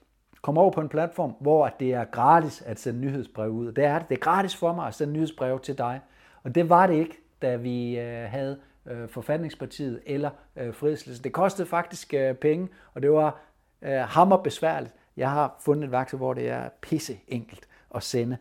Kom 0.42 0.58
over 0.58 0.70
på 0.70 0.80
en 0.80 0.88
platform, 0.88 1.34
hvor 1.40 1.68
det 1.80 1.94
er 1.94 2.04
gratis 2.04 2.62
at 2.66 2.80
sende 2.80 3.00
nyhedsbrev 3.00 3.50
ud. 3.50 3.72
Det 3.72 3.84
er 3.84 3.98
det. 3.98 4.08
Det 4.08 4.14
er 4.14 4.20
gratis 4.20 4.56
for 4.56 4.72
mig 4.74 4.86
at 4.86 4.94
sende 4.94 5.12
nyhedsbrev 5.12 5.60
til 5.60 5.78
dig. 5.78 6.00
Og 6.42 6.54
det 6.54 6.68
var 6.68 6.86
det 6.86 6.94
ikke, 6.94 7.18
da 7.42 7.56
vi 7.56 7.98
øh, 7.98 8.30
havde 8.30 8.58
øh, 8.86 9.08
forfatningspartiet 9.08 10.00
eller 10.06 10.30
øh, 10.56 10.74
Frihedslæsen. 10.74 11.24
Det 11.24 11.32
kostede 11.32 11.68
faktisk 11.68 12.14
penge, 12.40 12.68
og 12.94 13.02
det 13.02 13.12
var 13.12 13.40
hammer 13.82 14.36
besværligt. 14.36 14.94
Jeg 15.16 15.30
har 15.30 15.56
fundet 15.60 15.84
et 15.84 15.92
værktøj, 15.92 16.16
hvor 16.18 16.34
det 16.34 16.48
er 16.48 16.68
pisse 16.80 17.18
enkelt 17.28 17.68
at 17.94 18.02
sende 18.02 18.36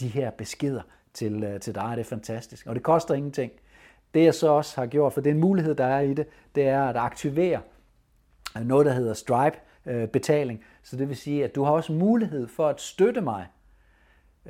de 0.00 0.08
her 0.08 0.30
beskeder 0.30 0.82
til, 1.14 1.58
til 1.60 1.74
dig. 1.74 1.92
Det 1.96 2.00
er 2.00 2.04
fantastisk, 2.04 2.66
og 2.66 2.74
det 2.74 2.82
koster 2.82 3.14
ingenting. 3.14 3.52
Det 4.14 4.24
jeg 4.24 4.34
så 4.34 4.48
også 4.48 4.80
har 4.80 4.86
gjort, 4.86 5.12
for 5.12 5.20
det 5.20 5.30
er 5.30 5.34
en 5.34 5.40
mulighed, 5.40 5.74
der 5.74 5.84
er 5.84 6.00
i 6.00 6.14
det, 6.14 6.26
det 6.54 6.68
er 6.68 6.84
at 6.84 6.96
aktivere 6.96 7.60
noget, 8.64 8.86
der 8.86 8.92
hedder 8.92 9.14
Stripe 9.14 9.56
øh, 9.86 10.08
betaling. 10.08 10.64
Så 10.82 10.96
det 10.96 11.08
vil 11.08 11.16
sige, 11.16 11.44
at 11.44 11.54
du 11.54 11.64
har 11.64 11.72
også 11.72 11.92
mulighed 11.92 12.48
for 12.48 12.68
at 12.68 12.80
støtte 12.80 13.20
mig 13.20 13.46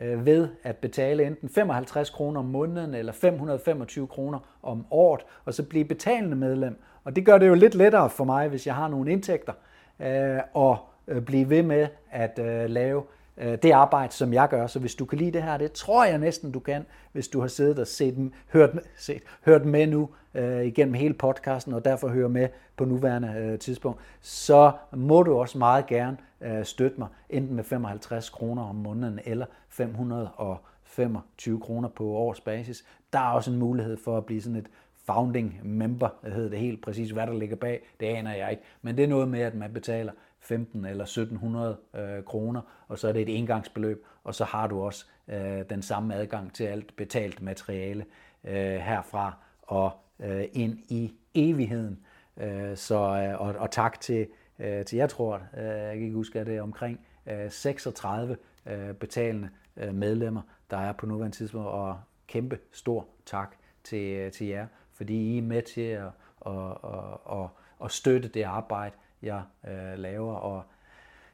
øh, 0.03 0.27
ved 0.27 0.49
at 0.63 0.77
betale 0.77 1.27
enten 1.27 1.49
55 1.49 2.11
kroner 2.11 2.41
om 2.41 2.47
måneden 2.47 2.95
eller 2.95 3.13
525 3.13 4.07
kroner 4.07 4.39
om 4.63 4.87
året, 4.91 5.21
og 5.45 5.55
så 5.55 5.63
blive 5.63 5.85
betalende 5.85 6.37
medlem. 6.37 6.83
Og 7.05 7.17
det 7.17 7.27
gør 7.27 7.39
det 7.39 7.49
jo 7.49 7.55
lidt 7.55 7.75
lettere 7.75 8.11
for 8.11 8.25
mig, 8.25 8.49
hvis 8.49 8.67
jeg 8.67 8.75
har 8.75 8.89
nogle 8.89 9.13
indtægter, 9.13 9.53
øh, 10.01 10.39
og 10.55 10.79
øh, 11.09 11.23
blive 11.23 11.51
ved 11.51 11.63
med 11.63 11.87
at 12.11 12.39
øh, 12.39 12.71
lave 12.71 13.03
Øh, 13.39 13.59
det 13.63 13.71
arbejde, 13.71 14.13
som 14.13 14.33
jeg 14.33 14.49
gør. 14.49 14.67
Så 14.67 14.79
hvis 14.79 14.95
du 14.95 15.05
kan 15.05 15.19
lide 15.19 15.31
det 15.31 15.43
her, 15.43 15.57
det 15.57 15.73
tror 15.73 16.05
jeg 16.05 16.19
næsten, 16.19 16.53
du 16.53 16.61
kan, 16.61 16.87
hvis 17.13 17.29
du 17.29 17.41
har 17.41 17.49
siddet 17.49 17.79
og 17.79 17.87
set, 17.87 18.33
hørt, 18.53 18.71
set, 18.97 19.23
hørt 19.45 19.65
med 19.65 19.87
nu 19.87 20.09
øh, 20.35 20.65
igennem 20.65 20.95
hele 20.95 21.15
podcasten, 21.15 21.73
og 21.73 21.85
derfor 21.85 22.09
hører 22.09 22.29
med 22.29 22.49
på 22.77 22.85
nuværende 22.85 23.35
øh, 23.39 23.59
tidspunkt, 23.59 24.01
så 24.21 24.73
må 24.93 25.23
du 25.23 25.39
også 25.39 25.59
meget 25.59 25.87
gerne 25.87 26.17
øh, 26.41 26.65
støtte 26.65 26.99
mig, 26.99 27.09
enten 27.31 27.57
med 27.57 27.65
55 27.65 28.31
kroner 28.31 28.63
om 28.63 28.75
måneden, 28.75 29.21
eller 29.25 29.47
525 29.69 31.61
kroner 31.61 31.89
på 31.89 32.05
årsbasis. 32.05 32.85
Der 33.13 33.19
er 33.19 33.31
også 33.31 33.51
en 33.51 33.59
mulighed 33.59 33.97
for 33.97 34.17
at 34.17 34.27
blive 34.27 34.43
sådan 34.43 34.57
et 34.57 34.67
founding 35.07 35.61
member, 35.63 36.09
hedder 36.23 36.51
det 36.51 36.59
helt 36.59 36.83
præcis, 36.83 37.11
hvad 37.11 37.27
der 37.27 37.39
ligger 37.39 37.57
bag, 37.57 37.83
det 38.01 38.07
aner 38.07 38.35
jeg 38.35 38.51
ikke. 38.51 38.63
Men 38.83 38.97
det 38.97 39.05
er 39.05 39.09
noget 39.09 39.29
med, 39.29 39.41
at 39.41 39.55
man 39.55 39.73
betaler 39.73 40.13
15 40.47 40.85
eller 40.85 41.05
1700 41.05 41.77
øh, 41.95 42.25
kroner, 42.25 42.61
og 42.89 42.99
så 42.99 43.09
er 43.09 43.13
det 43.13 43.23
et 43.23 43.39
engangsbeløb, 43.39 44.07
og 44.25 44.35
så 44.35 44.45
har 44.45 44.67
du 44.67 44.83
også 44.83 45.07
øh, 45.29 45.65
den 45.71 45.83
samme 45.83 46.15
adgang 46.15 46.55
til 46.55 46.65
alt 46.65 46.97
betalt 46.97 47.43
materiale 47.43 48.07
øh, 48.45 48.77
herfra 48.77 49.37
og 49.63 49.93
øh, 50.21 50.45
ind 50.53 50.79
i 50.89 51.15
evigheden. 51.35 52.01
Øh, 52.37 52.77
så, 52.77 52.97
øh, 52.97 53.41
og, 53.41 53.55
og 53.59 53.71
tak 53.71 54.01
til, 54.01 54.29
øh, 54.59 54.85
til 54.85 54.97
jeg 54.97 55.11
tror, 55.11 55.35
øh, 55.35 55.65
jeg 55.65 55.95
kan 55.95 56.03
ikke 56.03 56.15
huske, 56.15 56.41
at 56.41 56.47
det 56.47 56.57
er 56.57 56.63
omkring 56.63 57.01
øh, 57.27 57.51
36 57.51 58.37
øh, 58.67 58.95
betalende 58.95 59.49
øh, 59.77 59.95
medlemmer, 59.95 60.43
der 60.71 60.77
er 60.77 60.93
på 60.93 61.07
nuværende 61.07 61.37
tidspunkt, 61.37 61.69
og 61.69 62.01
kæmpe 62.27 62.59
stor 62.73 63.07
tak 63.27 63.57
til, 63.85 64.17
øh, 64.17 64.33
til 64.33 64.47
jer, 64.47 64.67
fordi 64.93 65.35
I 65.35 65.39
er 65.39 65.43
med 65.43 65.63
til 65.63 65.81
at, 65.81 66.11
at, 66.47 66.53
at, 66.85 67.39
at 67.39 67.49
at 67.85 67.91
støtte 67.91 68.29
det 68.29 68.43
arbejde, 68.43 68.95
jeg 69.27 69.43
øh, 69.69 69.99
laver. 69.99 70.35
Og 70.35 70.63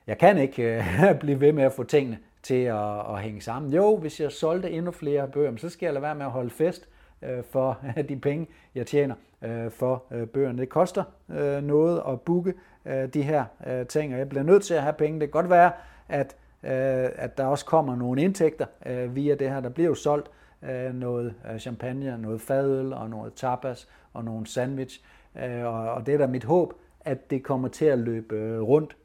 jeg 0.07 0.19
kan 0.19 0.39
ikke 0.39 0.77
øh, 0.77 0.85
blive 1.21 1.41
ved 1.41 1.53
med 1.53 1.65
at 1.65 1.73
få 1.73 1.83
tingene 1.83 2.19
til 2.43 2.65
at, 2.65 2.99
at 2.99 3.21
hænge 3.21 3.41
sammen. 3.41 3.73
Jo, 3.73 3.97
hvis 3.97 4.21
jeg 4.21 4.33
solgte 4.33 4.71
endnu 4.71 4.91
flere 4.91 5.29
bøger, 5.29 5.57
så 5.57 5.69
skal 5.69 5.87
jeg 5.87 5.95
lade 5.95 6.03
være 6.03 6.15
med 6.15 6.27
at 6.27 6.33
holde 6.33 6.51
fest 6.51 6.89
øh, 7.23 7.45
for 7.51 7.79
de 8.09 8.17
penge, 8.17 8.49
jeg 8.75 8.87
tjener 8.87 9.15
øh, 9.43 9.71
for 9.71 10.03
øh, 10.11 10.27
bøgerne. 10.27 10.59
Det 10.59 10.69
koster 10.69 11.05
øh, 11.29 11.63
noget 11.63 12.03
at 12.09 12.21
booke 12.21 12.55
øh, 12.87 13.09
de 13.09 13.23
her 13.23 13.45
øh, 13.67 13.87
ting, 13.87 14.13
og 14.13 14.19
jeg 14.19 14.29
bliver 14.29 14.43
nødt 14.43 14.65
til 14.65 14.75
at 14.75 14.83
have 14.83 14.93
penge. 14.93 15.21
Det 15.21 15.29
kan 15.29 15.43
godt 15.43 15.51
være, 15.51 15.73
at, 16.09 16.37
øh, 16.63 17.11
at 17.15 17.39
der 17.39 17.47
også 17.47 17.65
kommer 17.65 17.97
nogle 17.97 18.23
indtægter 18.23 18.67
øh, 18.87 19.15
via 19.15 19.35
det 19.35 19.51
her. 19.51 19.61
Der 19.61 19.69
bliver 19.69 19.89
jo 19.89 19.95
solgt 19.95 20.31
øh, 20.63 20.95
noget 20.95 21.35
øh, 21.53 21.59
champagne, 21.59 22.19
noget 22.19 22.41
fadøl 22.41 22.93
og 22.93 23.11
noget 23.11 23.35
tapas 23.35 23.89
og 24.13 24.25
nogle 24.25 24.47
sandwich. 24.47 25.01
Øh, 25.43 25.65
og, 25.65 25.95
og 25.95 26.07
det 26.07 26.15
er 26.15 26.19
da 26.19 26.27
mit 26.27 26.45
håb, 26.45 26.73
at 27.05 27.31
det 27.31 27.43
kommer 27.43 27.69
til 27.69 27.85
at 27.85 27.99
løbe 27.99 28.37
øh, 28.37 28.63
rundt. 28.63 28.97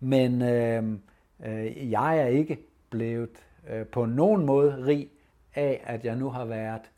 Men 0.00 0.42
øh, 0.42 0.98
øh, 1.44 1.90
jeg 1.90 2.18
er 2.18 2.26
ikke 2.26 2.58
blevet 2.90 3.46
øh, 3.70 3.86
på 3.86 4.06
nogen 4.06 4.46
måde 4.46 4.86
rig 4.86 5.10
af, 5.54 5.82
at 5.84 6.04
jeg 6.04 6.16
nu 6.16 6.30
har 6.30 6.44
været 6.44 6.90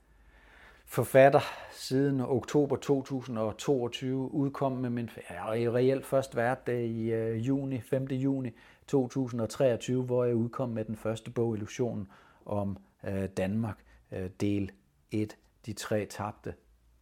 forfatter 0.86 1.40
siden 1.72 2.20
oktober 2.20 2.76
2022, 2.76 4.34
udkom 4.34 4.72
med 4.72 4.90
min, 4.90 5.10
jeg 5.30 5.38
har 5.38 5.50
reelt 5.52 6.06
først 6.06 6.36
været 6.36 6.66
det 6.66 6.86
i 6.86 7.12
øh, 7.12 7.46
juni, 7.46 7.80
5. 7.80 8.04
juni 8.04 8.50
2023, 8.86 10.02
hvor 10.02 10.24
jeg 10.24 10.34
udkom 10.34 10.68
med 10.68 10.84
den 10.84 10.96
første 10.96 11.30
bog, 11.30 11.54
Illusionen 11.54 12.08
om 12.46 12.76
øh, 13.04 13.28
Danmark, 13.36 13.78
øh, 14.12 14.30
del 14.40 14.70
1, 15.10 15.36
de 15.66 15.72
tre 15.72 16.06
tabte 16.06 16.54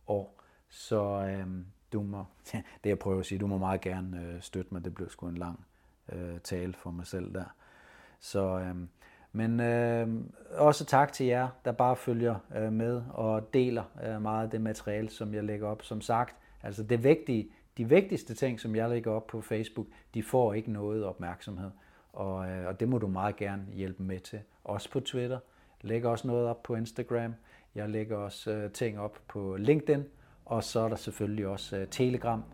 år. 0.06 0.42
Så 0.68 1.04
øh, 1.04 1.46
du 1.92 2.02
må, 2.02 2.24
det 2.84 2.90
jeg 2.90 2.98
prøver 2.98 3.20
at 3.20 3.26
sige, 3.26 3.38
du 3.38 3.46
må 3.46 3.58
meget 3.58 3.80
gerne 3.80 4.20
øh, 4.20 4.42
støtte 4.42 4.74
mig, 4.74 4.84
det 4.84 4.94
blev 4.94 5.10
sgu 5.10 5.28
en 5.28 5.38
lang 5.38 5.66
øh, 6.12 6.38
tale 6.38 6.72
for 6.72 6.90
mig 6.90 7.06
selv 7.06 7.34
der. 7.34 7.44
Så, 8.20 8.58
øh, 8.58 8.76
men 9.32 9.60
øh, 9.60 10.08
også 10.50 10.84
tak 10.84 11.12
til 11.12 11.26
jer, 11.26 11.48
der 11.64 11.72
bare 11.72 11.96
følger 11.96 12.36
øh, 12.56 12.72
med 12.72 13.02
og 13.10 13.54
deler 13.54 13.84
øh, 14.04 14.22
meget 14.22 14.44
af 14.44 14.50
det 14.50 14.60
materiale, 14.60 15.10
som 15.10 15.34
jeg 15.34 15.44
lægger 15.44 15.68
op. 15.68 15.82
Som 15.82 16.00
sagt, 16.00 16.36
altså 16.62 16.82
det 16.82 17.04
vigtige, 17.04 17.48
de 17.76 17.88
vigtigste 17.88 18.34
ting, 18.34 18.60
som 18.60 18.76
jeg 18.76 18.88
lægger 18.88 19.12
op 19.12 19.26
på 19.26 19.40
Facebook, 19.40 19.86
de 20.14 20.22
får 20.22 20.54
ikke 20.54 20.72
noget 20.72 21.04
opmærksomhed. 21.04 21.70
Og, 22.12 22.50
øh, 22.50 22.66
og 22.66 22.80
det 22.80 22.88
må 22.88 22.98
du 22.98 23.06
meget 23.06 23.36
gerne 23.36 23.66
hjælpe 23.72 24.02
med 24.02 24.20
til. 24.20 24.40
Også 24.64 24.90
på 24.90 25.00
Twitter. 25.00 25.38
Læg 25.80 26.04
også 26.04 26.26
noget 26.26 26.48
op 26.48 26.62
på 26.62 26.74
Instagram. 26.74 27.34
Jeg 27.74 27.88
lægger 27.88 28.16
også 28.16 28.50
øh, 28.50 28.70
ting 28.70 28.98
op 28.98 29.18
på 29.28 29.56
LinkedIn. 29.56 30.04
Og 30.52 30.64
så 30.64 30.80
er 30.80 30.88
der 30.88 30.96
selvfølgelig 30.96 31.46
også 31.46 31.76
øh, 31.76 31.86
Telegram. 31.90 32.44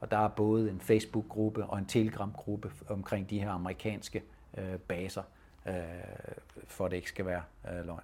Og 0.00 0.10
der 0.10 0.16
er 0.16 0.28
både 0.28 0.70
en 0.70 0.80
Facebook-gruppe 0.80 1.64
og 1.64 1.78
en 1.78 1.86
Telegram-gruppe 1.86 2.72
omkring 2.88 3.30
de 3.30 3.40
her 3.40 3.50
amerikanske 3.50 4.22
øh, 4.58 4.78
baser 4.78 5.22
øh, 5.66 5.74
for 6.66 6.84
at 6.84 6.90
det 6.90 6.96
ikke 6.96 7.08
skal 7.08 7.26
være 7.26 7.42
øh, 7.70 7.86
løgn. 7.86 8.00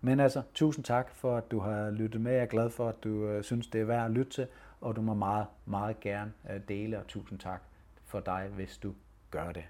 Men 0.00 0.20
altså, 0.20 0.42
tusind 0.54 0.84
tak 0.84 1.10
for, 1.10 1.36
at 1.36 1.50
du 1.50 1.58
har 1.58 1.90
lyttet 1.90 2.20
med. 2.20 2.32
Jeg 2.32 2.42
er 2.42 2.46
glad 2.46 2.70
for, 2.70 2.88
at 2.88 3.04
du 3.04 3.26
øh, 3.26 3.44
synes, 3.44 3.66
det 3.66 3.80
er 3.80 3.84
værd 3.84 4.04
at 4.04 4.10
lytte 4.10 4.32
til, 4.32 4.46
og 4.80 4.96
du 4.96 5.00
må 5.00 5.14
meget, 5.14 5.46
meget 5.66 6.00
gerne 6.00 6.32
øh, 6.50 6.60
dele, 6.68 6.98
og 6.98 7.06
tusind 7.06 7.38
tak 7.38 7.62
for 8.06 8.20
dig, 8.20 8.48
hvis 8.54 8.78
du 8.78 8.94
gør 9.30 9.52
det. 9.52 9.64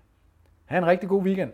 Ha' 0.64 0.78
en 0.78 0.87
rigtig 0.87 1.09
god 1.09 1.22
weekend. 1.22 1.53